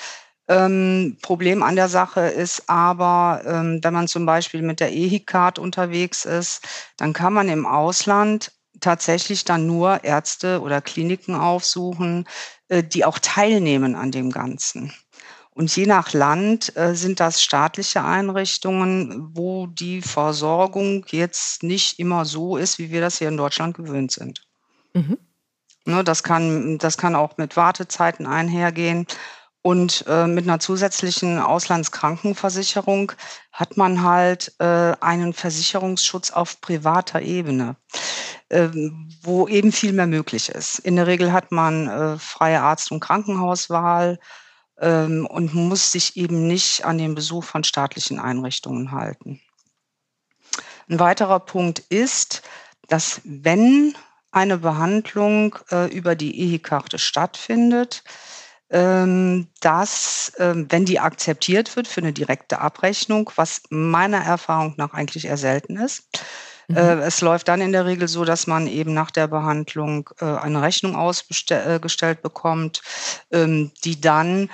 Ähm, 0.48 1.18
Problem 1.22 1.64
an 1.64 1.76
der 1.76 1.90
Sache 1.90 2.22
ist 2.22 2.70
aber, 2.70 3.42
ähm, 3.46 3.80
wenn 3.82 3.94
man 3.94 4.08
zum 4.08 4.26
Beispiel 4.26 4.62
mit 4.62 4.80
der 4.80 4.94
EHIC-Card 4.94 5.58
unterwegs 5.60 6.26
ist, 6.26 6.62
dann 6.98 7.14
kann 7.14 7.34
man 7.34 7.50
im 7.50 7.66
Ausland 7.66 8.52
tatsächlich 8.80 9.46
dann 9.46 9.66
nur 9.66 10.04
Ärzte 10.04 10.62
oder 10.62 10.82
Kliniken 10.82 11.36
aufsuchen, 11.36 12.28
äh, 12.68 12.84
die 12.84 13.06
auch 13.06 13.18
teilnehmen 13.20 13.96
an 13.96 14.12
dem 14.12 14.32
Ganzen. 14.32 14.94
Und 15.52 15.74
je 15.76 15.86
nach 15.86 16.14
Land 16.14 16.76
äh, 16.76 16.96
sind 16.96 17.22
das 17.22 17.42
staatliche 17.42 18.04
Einrichtungen, 18.04 19.30
wo 19.36 19.68
die 19.68 20.02
Versorgung 20.02 21.06
jetzt 21.10 21.64
nicht 21.64 21.98
immer 21.98 22.26
so 22.26 22.58
ist, 22.58 22.78
wie 22.78 22.92
wir 22.92 23.02
das 23.02 23.20
hier 23.20 23.30
in 23.30 23.38
Deutschland 23.38 23.76
gewöhnt 23.76 24.12
sind. 24.12 24.45
Mhm. 24.96 25.18
Ne, 25.86 26.04
das, 26.04 26.24
kann, 26.24 26.80
das 26.80 26.98
kann 26.98 27.14
auch 27.16 27.38
mit 27.38 27.56
Wartezeiten 27.56 28.26
einhergehen. 28.26 29.06
Und 29.62 30.06
äh, 30.08 30.28
mit 30.28 30.48
einer 30.48 30.60
zusätzlichen 30.60 31.40
Auslandskrankenversicherung 31.40 33.12
hat 33.52 33.78
man 33.78 34.04
halt 34.04 34.54
äh, 34.60 34.94
einen 35.02 35.34
Versicherungsschutz 35.34 36.30
auf 36.32 36.62
privater 36.62 37.22
Ebene, 37.22 37.76
äh, 38.50 38.70
wo 39.24 39.48
eben 39.48 39.72
viel 39.72 39.92
mehr 39.94 40.06
möglich 40.06 40.50
ist. 40.50 40.80
In 40.80 40.96
der 40.96 41.08
Regel 41.08 41.34
hat 41.34 41.52
man 41.52 41.88
äh, 41.88 42.18
freie 42.20 42.62
Arzt- 42.62 42.92
und 42.92 43.00
Krankenhauswahl 43.00 44.20
ähm, 44.80 45.26
und 45.26 45.56
muss 45.56 45.92
sich 45.92 46.16
eben 46.16 46.46
nicht 46.46 46.86
an 46.86 47.00
den 47.00 47.16
Besuch 47.16 47.44
von 47.44 47.64
staatlichen 47.64 48.20
Einrichtungen 48.20 48.92
halten. 48.92 49.42
Ein 50.88 51.00
weiterer 51.00 51.40
Punkt 51.40 51.80
ist, 51.90 52.44
dass 52.88 53.20
wenn 53.24 53.96
eine 54.36 54.58
Behandlung 54.58 55.56
äh, 55.72 55.90
über 55.96 56.16
die 56.16 56.40
EHI-Karte 56.42 57.00
stattfindet, 57.00 58.04
ähm, 58.70 59.48
dass, 59.62 60.34
ähm, 60.40 60.68
wenn 60.70 60.84
die 60.84 61.00
akzeptiert 61.00 61.76
wird 61.76 61.88
für 61.88 62.02
eine 62.02 62.12
direkte 62.12 62.60
Abrechnung, 62.60 63.32
was 63.38 63.62
meiner 63.70 64.18
Erfahrung 64.18 64.74
nach 64.76 64.94
eigentlich 64.94 65.26
eher 65.26 65.38
selten 65.38 65.78
ist, 65.78 66.04
mhm. 66.68 66.76
äh, 66.76 66.96
es 67.02 67.22
läuft 67.22 67.48
dann 67.48 67.62
in 67.62 67.72
der 67.72 67.86
Regel 67.86 68.10
so, 68.10 68.26
dass 68.26 68.46
man 68.46 68.68
eben 68.68 68.94
nach 68.94 69.12
der 69.12 69.28
Behandlung 69.28 70.10
äh, 70.20 70.26
eine 70.26 70.62
Rechnung 70.62 70.98
ausgestellt 70.98 72.22
bekommt, 72.22 72.82
ähm, 73.32 73.72
die 73.86 74.02
dann 74.02 74.50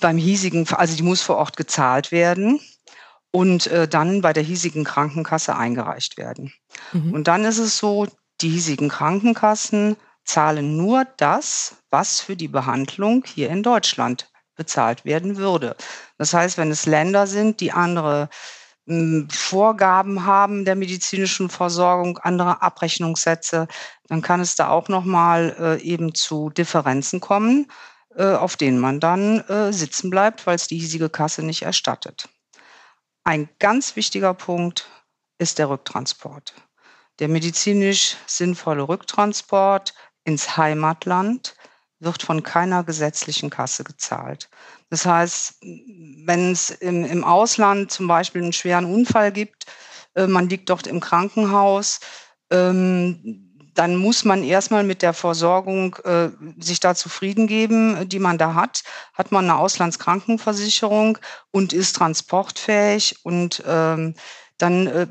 beim 0.00 0.16
hiesigen, 0.16 0.66
also 0.72 0.96
die 0.96 1.02
muss 1.02 1.20
vor 1.20 1.36
Ort 1.36 1.58
gezahlt 1.58 2.10
werden 2.10 2.60
und 3.32 3.66
äh, 3.66 3.86
dann 3.86 4.22
bei 4.22 4.32
der 4.32 4.42
hiesigen 4.42 4.84
Krankenkasse 4.84 5.56
eingereicht 5.56 6.16
werden. 6.16 6.52
Mhm. 6.92 7.12
Und 7.12 7.28
dann 7.28 7.44
ist 7.44 7.58
es 7.58 7.76
so, 7.76 8.06
die 8.42 8.48
hiesigen 8.48 8.88
Krankenkassen 8.88 9.96
zahlen 10.24 10.76
nur 10.76 11.06
das, 11.16 11.76
was 11.90 12.20
für 12.20 12.36
die 12.36 12.48
Behandlung 12.48 13.24
hier 13.26 13.50
in 13.50 13.62
Deutschland 13.62 14.30
bezahlt 14.54 15.04
werden 15.04 15.36
würde. 15.36 15.76
Das 16.18 16.34
heißt, 16.34 16.58
wenn 16.58 16.70
es 16.70 16.86
Länder 16.86 17.26
sind, 17.26 17.60
die 17.60 17.72
andere 17.72 18.28
hm, 18.86 19.28
Vorgaben 19.30 20.26
haben 20.26 20.64
der 20.64 20.76
medizinischen 20.76 21.48
Versorgung, 21.48 22.18
andere 22.18 22.62
Abrechnungssätze, 22.62 23.68
dann 24.08 24.22
kann 24.22 24.40
es 24.40 24.56
da 24.56 24.68
auch 24.68 24.88
noch 24.88 25.04
mal 25.04 25.56
äh, 25.58 25.82
eben 25.82 26.14
zu 26.14 26.50
Differenzen 26.50 27.20
kommen, 27.20 27.70
äh, 28.14 28.34
auf 28.34 28.56
denen 28.56 28.78
man 28.78 29.00
dann 29.00 29.40
äh, 29.48 29.72
sitzen 29.72 30.10
bleibt, 30.10 30.46
weil 30.46 30.56
es 30.56 30.66
die 30.66 30.78
hiesige 30.78 31.08
Kasse 31.08 31.42
nicht 31.42 31.62
erstattet. 31.62 32.28
Ein 33.24 33.48
ganz 33.58 33.96
wichtiger 33.96 34.34
Punkt 34.34 34.88
ist 35.38 35.58
der 35.58 35.70
Rücktransport. 35.70 36.54
Der 37.20 37.28
medizinisch 37.28 38.16
sinnvolle 38.26 38.88
Rücktransport 38.88 39.94
ins 40.24 40.56
Heimatland 40.56 41.54
wird 41.98 42.22
von 42.22 42.42
keiner 42.42 42.82
gesetzlichen 42.82 43.50
Kasse 43.50 43.84
gezahlt. 43.84 44.48
Das 44.88 45.04
heißt, 45.04 45.56
wenn 46.24 46.52
es 46.52 46.70
im, 46.70 47.04
im 47.04 47.22
Ausland 47.22 47.92
zum 47.92 48.08
Beispiel 48.08 48.42
einen 48.42 48.54
schweren 48.54 48.86
Unfall 48.86 49.32
gibt, 49.32 49.66
äh, 50.14 50.26
man 50.26 50.48
liegt 50.48 50.70
dort 50.70 50.86
im 50.86 51.00
Krankenhaus, 51.00 52.00
ähm, 52.50 53.46
dann 53.74 53.96
muss 53.96 54.24
man 54.24 54.42
erstmal 54.42 54.82
mit 54.82 55.02
der 55.02 55.12
Versorgung 55.12 55.96
äh, 56.04 56.30
sich 56.58 56.80
da 56.80 56.94
zufrieden 56.94 57.46
geben, 57.46 58.08
die 58.08 58.18
man 58.18 58.38
da 58.38 58.54
hat. 58.54 58.82
Hat 59.12 59.30
man 59.30 59.44
eine 59.44 59.58
Auslandskrankenversicherung 59.58 61.18
und 61.50 61.74
ist 61.74 61.96
transportfähig 61.96 63.18
und 63.24 63.62
ähm, 63.66 64.14
dann 64.58 64.86
äh, 64.86 65.06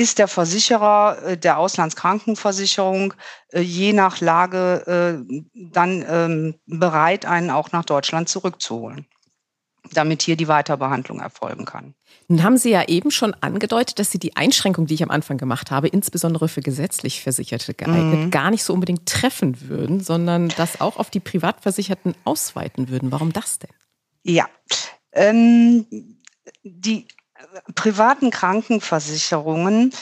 ist 0.00 0.18
der 0.18 0.28
Versicherer 0.28 1.18
äh, 1.22 1.36
der 1.36 1.58
Auslandskrankenversicherung 1.58 3.12
äh, 3.52 3.60
je 3.60 3.92
nach 3.92 4.20
Lage 4.20 5.22
äh, 5.28 5.40
dann 5.54 6.04
ähm, 6.08 6.54
bereit, 6.66 7.26
einen 7.26 7.50
auch 7.50 7.70
nach 7.72 7.84
Deutschland 7.84 8.30
zurückzuholen, 8.30 9.06
damit 9.92 10.22
hier 10.22 10.36
die 10.36 10.48
Weiterbehandlung 10.48 11.20
erfolgen 11.20 11.66
kann. 11.66 11.94
Nun 12.28 12.42
haben 12.42 12.56
Sie 12.56 12.70
ja 12.70 12.88
eben 12.88 13.10
schon 13.10 13.34
angedeutet, 13.42 13.98
dass 13.98 14.10
Sie 14.10 14.18
die 14.18 14.36
Einschränkung, 14.36 14.86
die 14.86 14.94
ich 14.94 15.02
am 15.02 15.10
Anfang 15.10 15.36
gemacht 15.36 15.70
habe, 15.70 15.88
insbesondere 15.88 16.48
für 16.48 16.62
gesetzlich 16.62 17.20
Versicherte 17.20 17.74
geeignet, 17.74 18.20
mhm. 18.20 18.30
gar 18.30 18.50
nicht 18.50 18.64
so 18.64 18.72
unbedingt 18.72 19.04
treffen 19.04 19.68
würden, 19.68 20.00
sondern 20.00 20.48
das 20.56 20.80
auch 20.80 20.96
auf 20.96 21.10
die 21.10 21.20
Privatversicherten 21.20 22.14
ausweiten 22.24 22.88
würden. 22.88 23.12
Warum 23.12 23.34
das 23.34 23.58
denn? 23.58 23.70
Ja, 24.22 24.48
ähm, 25.12 25.84
die 26.62 27.06
privaten 27.74 28.30
Krankenversicherungen, 28.30 29.92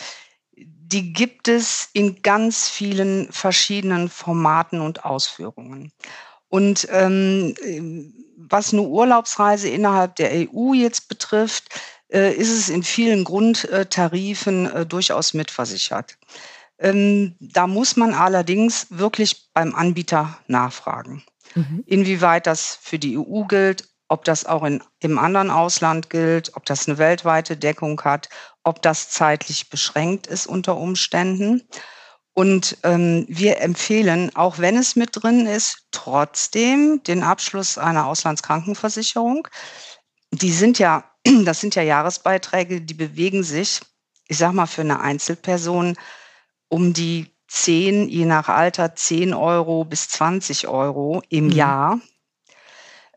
die 0.57 1.13
gibt 1.13 1.49
es 1.49 1.91
in 1.93 2.23
ganz 2.23 2.69
vielen 2.69 3.31
verschiedenen 3.31 4.09
Formaten 4.09 4.81
und 4.81 5.05
Ausführungen. 5.05 5.93
Und 6.49 6.89
ähm, 6.91 7.55
was 8.37 8.73
eine 8.73 8.83
Urlaubsreise 8.83 9.69
innerhalb 9.69 10.17
der 10.17 10.31
EU 10.33 10.73
jetzt 10.73 11.09
betrifft, 11.09 11.69
äh, 12.11 12.33
ist 12.35 12.51
es 12.51 12.71
in 12.71 12.83
vielen 12.83 13.25
Grundtarifen 13.25 14.67
äh, 14.67 14.87
durchaus 14.87 15.35
mitversichert. 15.35 16.17
Ähm, 16.79 17.37
da 17.39 17.67
muss 17.67 17.97
man 17.97 18.15
allerdings 18.15 18.87
wirklich 18.89 19.51
beim 19.53 19.75
Anbieter 19.75 20.39
nachfragen, 20.47 21.23
mhm. 21.55 21.83
inwieweit 21.87 22.47
das 22.47 22.79
für 22.81 22.99
die 22.99 23.19
EU 23.19 23.45
gilt 23.45 23.89
ob 24.09 24.25
das 24.25 24.47
auch 24.47 24.65
in, 24.65 24.83
im 25.01 25.19
anderen 25.19 25.51
Ausland 25.51 26.11
gilt, 26.11 26.57
ob 26.57 26.65
das 26.65 26.89
eine 26.89 26.99
weltweite 26.99 27.57
Deckung 27.57 28.01
hat, 28.03 28.29
ob 28.65 28.83
das 28.83 29.11
zeitlich 29.11 29.69
beschränkt 29.69 30.27
ist 30.27 30.47
unter 30.47 30.77
Umständen. 30.77 31.69
Und 32.35 32.79
ähm, 32.85 33.27
wir 33.29 33.61
empfehlen, 33.61 34.35
auch 34.35 34.59
wenn 34.59 34.77
es 34.77 34.97
mit 34.97 35.11
drin 35.13 35.47
ist, 35.47 35.87
trotzdem 35.91 37.03
den 37.03 37.23
Abschluss 37.23 37.79
einer 37.79 38.07
Auslandskrankenversicherung. 38.07 39.49
Die 40.31 40.53
sind 40.53 40.79
ja, 40.79 41.05
das 41.45 41.61
sind 41.61 41.75
ja 41.75 41.83
Jahresbeiträge, 41.83 42.81
die 42.81 42.95
bewegen 42.95 43.43
sich, 43.43 43.81
ich 44.29 44.39
sag 44.39 44.53
mal, 44.53 44.67
für 44.67 44.83
eine 44.83 45.01
Einzelperson 45.01 45.97
um 46.69 46.93
die 46.93 47.35
10, 47.49 48.09
je 48.09 48.25
nach 48.25 48.49
Alter, 48.49 48.95
10 48.95 49.35
Euro 49.35 49.85
bis 49.85 50.09
20 50.09 50.69
Euro 50.69 51.23
im 51.29 51.47
mhm. 51.47 51.53
Jahr 51.53 52.01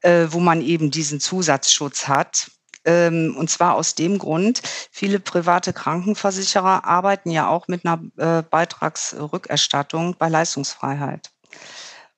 äh, 0.02 0.28
wo 0.30 0.40
man 0.40 0.62
eben 0.62 0.92
diesen 0.92 1.20
Zusatzschutz 1.20 2.08
hat. 2.08 2.52
Ähm, 2.84 3.36
und 3.38 3.50
zwar 3.50 3.76
aus 3.76 3.96
dem 3.96 4.18
Grund, 4.18 4.62
viele 4.92 5.20
private 5.20 5.72
Krankenversicherer 5.72 6.86
arbeiten 6.86 7.30
ja 7.30 7.48
auch 7.48 7.68
mit 7.68 7.86
einer 7.86 8.02
äh, 8.18 8.44
Beitragsrückerstattung 8.44 10.16
bei 10.18 10.30
Leistungsfreiheit. 10.30 11.30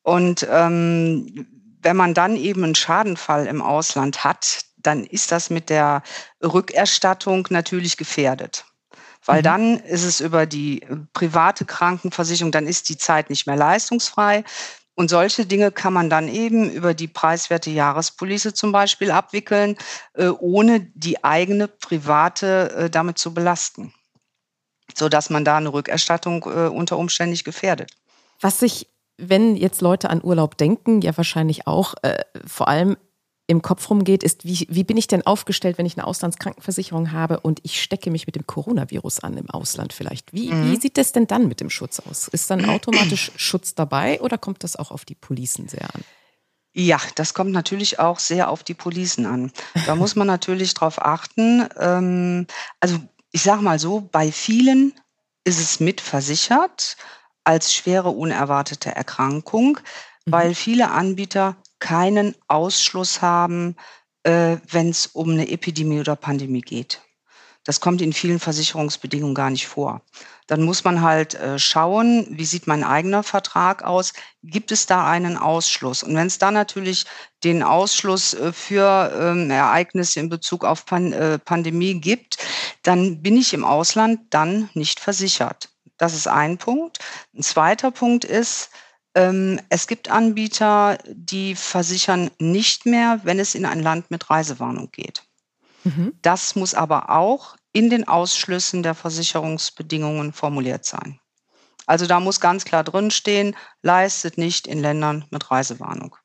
Und 0.03 0.47
ähm, 0.49 1.47
wenn 1.81 1.97
man 1.97 2.13
dann 2.13 2.37
eben 2.37 2.63
einen 2.63 2.75
Schadenfall 2.75 3.45
im 3.47 3.61
Ausland 3.61 4.23
hat, 4.23 4.65
dann 4.77 5.03
ist 5.03 5.31
das 5.31 5.49
mit 5.49 5.69
der 5.69 6.03
Rückerstattung 6.41 7.47
natürlich 7.49 7.97
gefährdet. 7.97 8.65
Weil 9.25 9.39
mhm. 9.39 9.43
dann 9.43 9.79
ist 9.79 10.03
es 10.03 10.19
über 10.19 10.45
die 10.45 10.85
private 11.13 11.65
Krankenversicherung, 11.65 12.51
dann 12.51 12.67
ist 12.67 12.89
die 12.89 12.97
Zeit 12.97 13.29
nicht 13.29 13.47
mehr 13.47 13.55
leistungsfrei. 13.55 14.43
Und 14.95 15.09
solche 15.09 15.45
Dinge 15.45 15.71
kann 15.71 15.93
man 15.93 16.09
dann 16.09 16.27
eben 16.27 16.69
über 16.69 16.93
die 16.93 17.07
preiswerte 17.07 17.71
Jahrespolice 17.71 18.53
zum 18.53 18.71
Beispiel 18.71 19.09
abwickeln, 19.11 19.75
äh, 20.13 20.27
ohne 20.27 20.81
die 20.93 21.23
eigene 21.23 21.67
private 21.67 22.71
äh, 22.71 22.89
damit 22.89 23.17
zu 23.17 23.33
belasten, 23.33 23.93
sodass 24.95 25.29
man 25.31 25.45
da 25.45 25.57
eine 25.57 25.73
Rückerstattung 25.73 26.43
äh, 26.45 26.67
unter 26.67 26.97
Umständen 26.97 27.31
nicht 27.31 27.43
gefährdet. 27.43 27.91
Was 28.39 28.59
sich, 28.59 28.87
wenn 29.17 29.55
jetzt 29.55 29.81
Leute 29.81 30.11
an 30.11 30.23
Urlaub 30.23 30.57
denken, 30.57 31.01
ja 31.01 31.15
wahrscheinlich 31.17 31.65
auch 31.65 31.95
vor 32.45 32.67
allem 32.67 32.97
im 33.47 33.61
Kopf 33.61 33.89
rumgeht, 33.89 34.23
ist, 34.23 34.45
wie, 34.45 34.67
wie 34.69 34.83
bin 34.83 34.95
ich 34.95 35.07
denn 35.07 35.25
aufgestellt, 35.25 35.77
wenn 35.77 35.85
ich 35.85 35.97
eine 35.97 36.07
Auslandskrankenversicherung 36.07 37.11
habe 37.11 37.41
und 37.41 37.59
ich 37.63 37.81
stecke 37.81 38.09
mich 38.09 38.25
mit 38.25 38.35
dem 38.35 38.47
Coronavirus 38.47 39.19
an 39.19 39.37
im 39.37 39.49
Ausland 39.49 39.91
vielleicht? 39.91 40.31
Wie, 40.33 40.51
mhm. 40.51 40.71
wie 40.71 40.79
sieht 40.79 40.97
das 40.97 41.11
denn 41.11 41.27
dann 41.27 41.47
mit 41.47 41.59
dem 41.59 41.69
Schutz 41.69 41.99
aus? 41.99 42.27
Ist 42.29 42.49
dann 42.49 42.65
automatisch 42.69 43.31
Schutz 43.35 43.75
dabei 43.75 44.21
oder 44.21 44.37
kommt 44.37 44.63
das 44.63 44.75
auch 44.75 44.91
auf 44.91 45.03
die 45.03 45.15
Policen 45.15 45.67
sehr 45.67 45.93
an? 45.93 46.03
Ja, 46.75 46.99
das 47.15 47.33
kommt 47.33 47.51
natürlich 47.51 47.99
auch 47.99 48.17
sehr 48.17 48.49
auf 48.49 48.63
die 48.63 48.73
Policen 48.73 49.25
an. 49.25 49.51
Da 49.85 49.95
muss 49.95 50.15
man 50.15 50.25
natürlich 50.25 50.73
drauf 50.73 50.99
achten. 50.99 51.67
Ähm, 51.79 52.47
also 52.79 52.97
ich 53.31 53.43
sage 53.43 53.61
mal 53.61 53.77
so, 53.77 54.07
bei 54.11 54.31
vielen 54.31 54.93
ist 55.43 55.59
es 55.59 55.79
mitversichert 55.79 56.97
als 57.43 57.73
schwere 57.73 58.09
unerwartete 58.09 58.95
Erkrankung, 58.95 59.79
mhm. 60.25 60.31
weil 60.31 60.55
viele 60.55 60.91
Anbieter 60.91 61.57
keinen 61.83 62.33
Ausschluss 62.47 63.21
haben, 63.21 63.75
äh, 64.23 64.55
wenn 64.71 64.89
es 64.89 65.07
um 65.07 65.31
eine 65.31 65.49
Epidemie 65.49 65.99
oder 65.99 66.15
Pandemie 66.15 66.61
geht. 66.61 67.01
Das 67.65 67.81
kommt 67.81 68.01
in 68.01 68.13
vielen 68.13 68.39
Versicherungsbedingungen 68.39 69.35
gar 69.35 69.49
nicht 69.49 69.67
vor. 69.67 70.01
Dann 70.47 70.63
muss 70.63 70.85
man 70.85 71.01
halt 71.01 71.33
äh, 71.33 71.59
schauen, 71.59 72.25
wie 72.29 72.45
sieht 72.45 72.67
mein 72.67 72.85
eigener 72.85 73.21
Vertrag 73.21 73.83
aus? 73.83 74.13
Gibt 74.43 74.71
es 74.71 74.85
da 74.85 75.05
einen 75.05 75.37
Ausschluss? 75.37 76.03
Und 76.03 76.15
wenn 76.15 76.27
es 76.27 76.37
da 76.37 76.51
natürlich 76.51 77.05
den 77.43 77.63
Ausschluss 77.63 78.33
äh, 78.33 78.53
für 78.53 79.11
ähm, 79.19 79.51
Ereignisse 79.51 80.21
in 80.21 80.29
Bezug 80.29 80.63
auf 80.63 80.85
Pan 80.85 81.41
Pandemie 81.43 81.99
gibt, 81.99 82.37
dann 82.83 83.21
bin 83.21 83.35
ich 83.35 83.53
im 83.53 83.65
Ausland 83.65 84.21
dann 84.29 84.69
nicht 84.73 85.01
versichert. 85.01 85.69
Das 85.97 86.13
ist 86.13 86.27
ein 86.27 86.57
Punkt. 86.57 86.99
Ein 87.35 87.43
zweiter 87.43 87.91
Punkt 87.91 88.23
ist, 88.23 88.69
es 89.15 89.87
gibt 89.87 90.09
Anbieter, 90.09 90.97
die 91.05 91.53
versichern 91.53 92.31
nicht 92.39 92.87
mehr, 92.87 93.19
wenn 93.23 93.39
es 93.39 93.53
in 93.53 93.65
ein 93.65 93.79
Land 93.79 94.09
mit 94.09 94.29
Reisewarnung 94.29 94.89
geht. 94.91 95.23
Mhm. 95.83 96.13
Das 96.21 96.55
muss 96.55 96.73
aber 96.73 97.11
auch 97.11 97.55
in 97.73 97.89
den 97.89 98.07
Ausschlüssen 98.07 98.81
der 98.81 98.95
Versicherungsbedingungen 98.95 100.33
formuliert 100.33 100.85
sein. 100.85 101.19
Also 101.85 102.07
da 102.07 102.19
muss 102.19 102.39
ganz 102.39 102.65
klar 102.65 102.83
drinstehen, 102.83 103.55
leistet 103.81 104.37
nicht 104.37 104.67
in 104.67 104.79
Ländern 104.79 105.25
mit 105.31 105.51
Reisewarnung. 105.51 106.15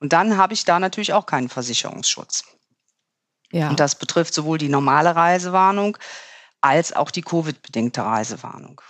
Und 0.00 0.12
dann 0.12 0.36
habe 0.36 0.54
ich 0.54 0.64
da 0.64 0.78
natürlich 0.78 1.12
auch 1.12 1.26
keinen 1.26 1.48
Versicherungsschutz. 1.48 2.44
Ja. 3.52 3.70
Und 3.70 3.80
das 3.80 3.94
betrifft 3.94 4.34
sowohl 4.34 4.58
die 4.58 4.68
normale 4.68 5.14
Reisewarnung 5.14 5.96
als 6.60 6.92
auch 6.92 7.10
die 7.10 7.22
Covid-bedingte 7.22 8.02
Reisewarnung. 8.02 8.80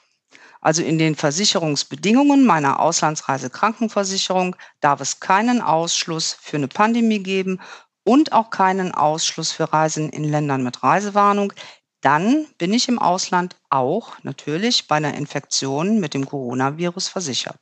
Also 0.66 0.82
in 0.82 0.98
den 0.98 1.14
Versicherungsbedingungen 1.14 2.44
meiner 2.44 2.80
Auslandsreisekrankenversicherung 2.80 4.56
darf 4.80 5.00
es 5.00 5.20
keinen 5.20 5.60
Ausschluss 5.60 6.36
für 6.40 6.56
eine 6.56 6.66
Pandemie 6.66 7.20
geben 7.20 7.60
und 8.02 8.32
auch 8.32 8.50
keinen 8.50 8.90
Ausschluss 8.90 9.52
für 9.52 9.72
Reisen 9.72 10.08
in 10.08 10.24
Ländern 10.24 10.64
mit 10.64 10.82
Reisewarnung. 10.82 11.52
Dann 12.00 12.46
bin 12.58 12.72
ich 12.72 12.88
im 12.88 12.98
Ausland 12.98 13.54
auch 13.70 14.14
natürlich 14.24 14.88
bei 14.88 14.96
einer 14.96 15.14
Infektion 15.14 16.00
mit 16.00 16.14
dem 16.14 16.26
Coronavirus 16.26 17.10
versichert. 17.10 17.60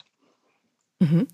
Mhm. 0.98 1.28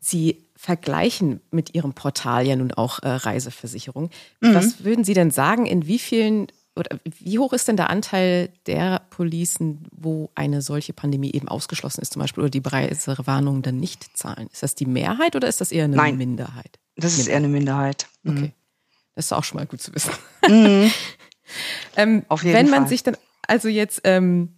Sie 0.00 0.46
vergleichen 0.56 1.42
mit 1.50 1.74
Ihrem 1.74 1.92
Portal 1.92 2.46
ja 2.46 2.56
nun 2.56 2.72
auch 2.72 3.00
äh, 3.00 3.08
Reiseversicherung. 3.10 4.08
Mhm. 4.40 4.54
Was 4.54 4.82
würden 4.82 5.04
Sie 5.04 5.12
denn 5.12 5.30
sagen, 5.30 5.66
in 5.66 5.86
wie 5.86 5.98
vielen 5.98 6.46
oder 6.74 6.98
wie 7.04 7.38
hoch 7.38 7.52
ist 7.52 7.68
denn 7.68 7.76
der 7.76 7.90
Anteil 7.90 8.50
der 8.66 9.02
Policen, 9.10 9.86
wo 9.90 10.30
eine 10.34 10.62
solche 10.62 10.92
Pandemie 10.92 11.30
eben 11.32 11.48
ausgeschlossen 11.48 12.00
ist, 12.00 12.14
zum 12.14 12.20
Beispiel, 12.20 12.42
oder 12.42 12.50
die 12.50 12.62
Reisewarnungen 12.64 13.62
dann 13.62 13.76
nicht 13.78 14.16
zahlen? 14.16 14.48
Ist 14.52 14.62
das 14.62 14.74
die 14.74 14.86
Mehrheit 14.86 15.36
oder 15.36 15.48
ist 15.48 15.60
das 15.60 15.70
eher 15.70 15.84
eine 15.84 15.96
Nein, 15.96 16.16
Minderheit? 16.16 16.78
Das 16.96 17.18
ist 17.18 17.28
eher 17.28 17.36
eine 17.36 17.48
Minderheit. 17.48 18.06
Mhm. 18.22 18.36
Okay. 18.36 18.52
Das 19.14 19.26
ist 19.26 19.32
auch 19.32 19.44
schon 19.44 19.58
mal 19.58 19.66
gut 19.66 19.82
zu 19.82 19.94
wissen. 19.94 20.12
Mhm. 20.48 20.90
ähm, 21.96 22.24
Auf 22.28 22.42
jeden 22.42 22.56
wenn 22.56 22.70
man 22.70 22.82
Fall. 22.82 22.88
sich 22.88 23.02
dann 23.02 23.16
also 23.46 23.68
jetzt 23.68 24.00
ähm, 24.04 24.54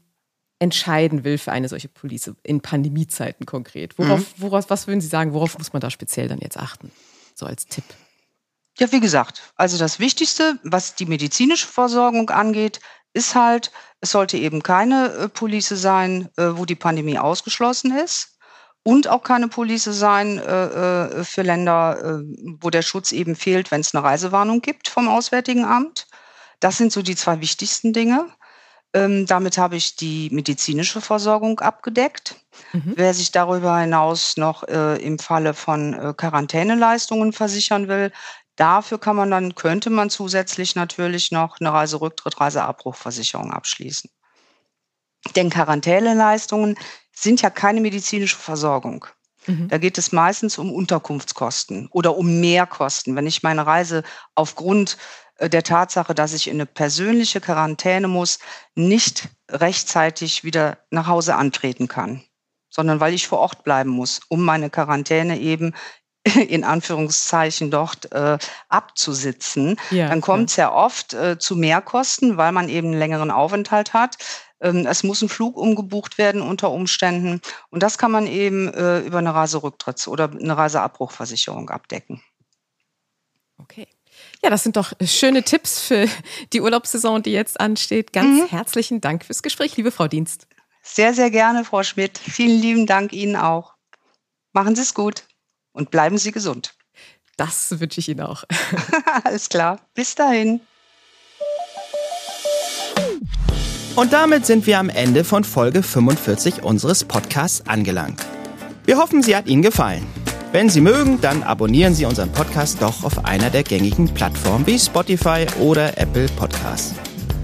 entscheiden 0.61 1.25
will 1.25 1.39
für 1.39 1.51
eine 1.51 1.69
solche 1.69 1.89
Police 1.89 2.33
in 2.45 2.61
Pandemiezeiten 2.61 3.45
konkret, 3.45 3.99
worauf, 3.99 4.21
mhm. 4.21 4.43
worauf, 4.43 4.71
was 4.71 4.87
würden 4.87 5.01
Sie 5.01 5.09
sagen, 5.09 5.33
worauf 5.33 5.59
muss 5.59 5.73
man 5.73 5.81
da 5.81 5.91
speziell 5.91 6.29
dann 6.29 6.39
jetzt 6.39 6.57
achten? 6.57 6.93
So 7.35 7.47
als 7.47 7.67
Tipp. 7.67 7.85
Ja, 8.79 8.91
wie 8.91 9.01
gesagt, 9.01 9.43
also 9.57 9.79
das 9.79 10.01
Wichtigste, 10.01 10.59
was 10.65 10.95
die 10.95 11.07
medizinische 11.07 11.67
Versorgung 11.67 12.31
angeht, 12.31 12.81
ist 13.13 13.37
halt, 13.37 13.71
es 14.01 14.11
sollte 14.11 14.37
eben 14.37 14.63
keine 14.63 15.13
äh, 15.13 15.29
Police 15.29 15.69
sein, 15.69 16.29
äh, 16.37 16.49
wo 16.53 16.65
die 16.65 16.75
Pandemie 16.75 17.19
ausgeschlossen 17.19 17.97
ist 17.97 18.37
und 18.83 19.09
auch 19.09 19.23
keine 19.23 19.49
Police 19.49 19.85
sein 19.85 20.39
äh, 20.39 21.21
äh 21.21 21.25
für 21.25 21.43
Länder, 21.43 22.21
wo 22.61 22.71
der 22.71 22.83
Schutz 22.83 23.13
eben 23.13 23.37
fehlt, 23.37 23.71
wenn 23.71 23.81
es 23.81 23.95
eine 23.95 24.05
Reisewarnung 24.05 24.61
gibt 24.61 24.89
vom 24.89 25.09
Auswärtigen 25.09 25.65
Amt. 25.65 26.07
Das 26.61 26.77
sind 26.77 26.93
so 26.93 27.03
die 27.03 27.17
zwei 27.17 27.41
wichtigsten 27.41 27.93
Dinge. 27.93 28.27
Ähm, 28.95 29.27
damit 29.27 29.59
habe 29.59 29.75
ich 29.75 29.97
die 29.97 30.31
medizinische 30.31 31.01
Versorgung 31.01 31.59
abgedeckt. 31.61 32.37
Mhm. 32.73 32.93
Wer 32.95 33.13
sich 33.13 33.33
darüber 33.33 33.77
hinaus 33.79 34.37
noch 34.37 34.63
äh, 34.69 35.03
im 35.03 35.19
Falle 35.19 35.53
von 35.53 35.95
äh, 35.95 36.15
Quarantäneleistungen 36.17 37.33
versichern 37.33 37.89
will, 37.89 38.13
Dafür 38.57 38.99
kann 38.99 39.17
man 39.17 39.31
dann, 39.31 39.55
könnte 39.55 39.91
man 39.91 40.11
zusätzlich 40.11 40.77
natürlich 40.77 41.33
noch 41.33 41.61
eine 41.61 41.73
Reiserücktritt, 41.73 42.41
Reiseabbruchversicherung 42.41 43.53
abschließen. 43.53 44.11
Denn 45.35 45.51
Quarantäneleistungen 45.51 46.77
sind 47.13 47.43
ja 47.43 47.51
keine 47.51 47.81
medizinische 47.81 48.37
Versorgung. 48.37 49.07
Mhm. 49.47 49.69
Da 49.69 49.79
geht 49.79 49.99
es 49.99 50.13
meistens 50.13 50.59
um 50.59 50.73
Unterkunftskosten 50.73 51.89
oder 51.91 52.17
um 52.17 52.41
Mehrkosten. 52.41 53.17
Wenn 53.17 53.27
ich 53.27 53.43
meine 53.43 53.67
Reise 53.67 54.03
aufgrund 54.35 54.97
äh, 55.37 55.49
der 55.49 55.63
Tatsache, 55.63 56.15
dass 56.15 56.33
ich 56.33 56.49
in 56.49 56.55
eine 56.55 56.67
persönliche 56.67 57.41
Quarantäne 57.41 58.09
muss, 58.09 58.39
nicht 58.75 59.29
rechtzeitig 59.51 60.45
wieder 60.45 60.79
nach 60.91 61.07
Hause 61.07 61.37
antreten 61.37 61.89
kann, 61.89 62.23
sondern 62.71 63.01
weil 63.01 63.15
ich 63.15 63.29
vor 63.29 63.39
Ort 63.39 63.65
bleiben 63.65 63.91
muss, 63.91 64.21
um 64.29 64.43
meine 64.43 64.71
Quarantäne 64.71 65.39
eben 65.39 65.75
in 66.49 66.65
Anführungszeichen 66.65 67.71
dort 67.71 68.11
äh, 68.13 68.39
abzusitzen, 68.69 69.79
ja, 69.91 70.09
dann 70.09 70.21
kommt 70.21 70.51
es 70.51 70.57
ja. 70.57 70.69
ja 70.69 70.75
oft 70.75 71.13
äh, 71.13 71.39
zu 71.39 71.55
Mehrkosten, 71.55 72.37
weil 72.37 72.53
man 72.53 72.69
eben 72.69 72.89
einen 72.89 72.99
längeren 72.99 73.31
Aufenthalt 73.31 73.93
hat. 73.93 74.17
Ähm, 74.61 74.87
es 74.87 75.03
muss 75.03 75.21
ein 75.21 75.29
Flug 75.29 75.57
umgebucht 75.57 76.17
werden 76.17 76.41
unter 76.41 76.71
Umständen. 76.71 77.43
Und 77.69 77.83
das 77.83 77.99
kann 77.99 78.11
man 78.11 78.27
eben 78.27 78.73
äh, 78.73 79.01
über 79.01 79.19
eine 79.19 79.31
Reiserücktritts- 79.31 80.09
oder 80.09 80.31
eine 80.31 80.57
Reiseabbruchversicherung 80.57 81.69
abdecken. 81.69 82.23
Okay. 83.59 83.87
Ja, 84.43 84.49
das 84.49 84.63
sind 84.63 84.77
doch 84.77 84.93
schöne 85.05 85.43
Tipps 85.43 85.81
für 85.81 86.09
die 86.53 86.61
Urlaubssaison, 86.61 87.23
die 87.23 87.33
jetzt 87.33 87.61
ansteht. 87.61 88.13
Ganz 88.13 88.43
mhm. 88.43 88.47
herzlichen 88.49 89.01
Dank 89.01 89.25
fürs 89.25 89.43
Gespräch, 89.43 89.77
liebe 89.77 89.91
Frau 89.91 90.09
Dienst. 90.09 90.47
Sehr, 90.83 91.13
sehr 91.13 91.31
gerne, 91.31 91.65
Frau 91.65 91.83
Schmidt. 91.83 92.19
Vielen 92.19 92.61
lieben 92.61 92.87
Dank 92.87 93.13
Ihnen 93.13 93.37
auch. 93.37 93.75
Machen 94.53 94.77
Sie 94.77 94.83
es 94.83 94.95
gut 94.95 95.25
und 95.75 95.91
bleiben 95.91 96.17
Sie 96.17 96.33
gesund. 96.33 96.73
Das 97.37 97.79
wünsche 97.79 98.01
ich 98.01 98.09
Ihnen 98.09 98.23
auch. 98.23 98.45
Alles 99.25 99.51
klar. 99.51 99.81
Bis 99.95 100.15
dahin. 100.15 100.61
Und 103.97 104.13
damit 104.13 104.47
sind 104.47 104.67
wir 104.67 104.79
am 104.79 104.89
Ende 104.89 105.23
von 105.23 105.45
Folge 105.45 105.83
45 105.83 106.63
unseres 106.63 107.05
Podcasts 107.05 107.67
angelangt. 107.69 108.25
Wir 108.87 108.99
hoffen, 108.99 109.23
sie 109.23 109.37
hat 109.37 109.47
Ihnen 109.47 109.63
gefallen. 109.63 110.05
Wenn 110.53 110.69
Sie 110.69 110.81
mögen, 110.81 111.21
dann 111.21 111.43
abonnieren 111.43 111.95
Sie 111.95 112.05
unseren 112.05 112.31
Podcast 112.33 112.83
doch 112.83 113.03
auf 113.05 113.25
einer 113.25 113.51
der 113.51 113.63
gängigen 113.63 114.13
Plattformen 114.13 114.67
wie 114.67 114.79
Spotify 114.79 115.47
oder 115.61 115.97
Apple 115.99 116.27
Podcasts. 116.37 116.95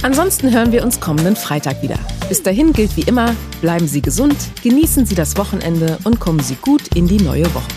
Ansonsten 0.03 0.53
hören 0.53 0.73
wir 0.73 0.83
uns 0.83 0.99
kommenden 0.99 1.37
Freitag 1.37 1.83
wieder. 1.83 1.99
Bis 2.29 2.43
dahin 2.43 2.73
gilt 2.73 2.97
wie 2.97 3.03
immer, 3.03 3.35
bleiben 3.61 3.87
Sie 3.87 4.01
gesund, 4.01 4.37
genießen 4.63 5.07
Sie 5.07 5.15
das 5.15 5.37
Wochenende 5.37 5.99
und 6.05 6.21
kommen 6.21 6.41
Sie 6.41 6.55
gut 6.57 6.95
in 6.97 7.07
die 7.07 7.21
neue 7.21 7.53
Woche. 7.55 7.69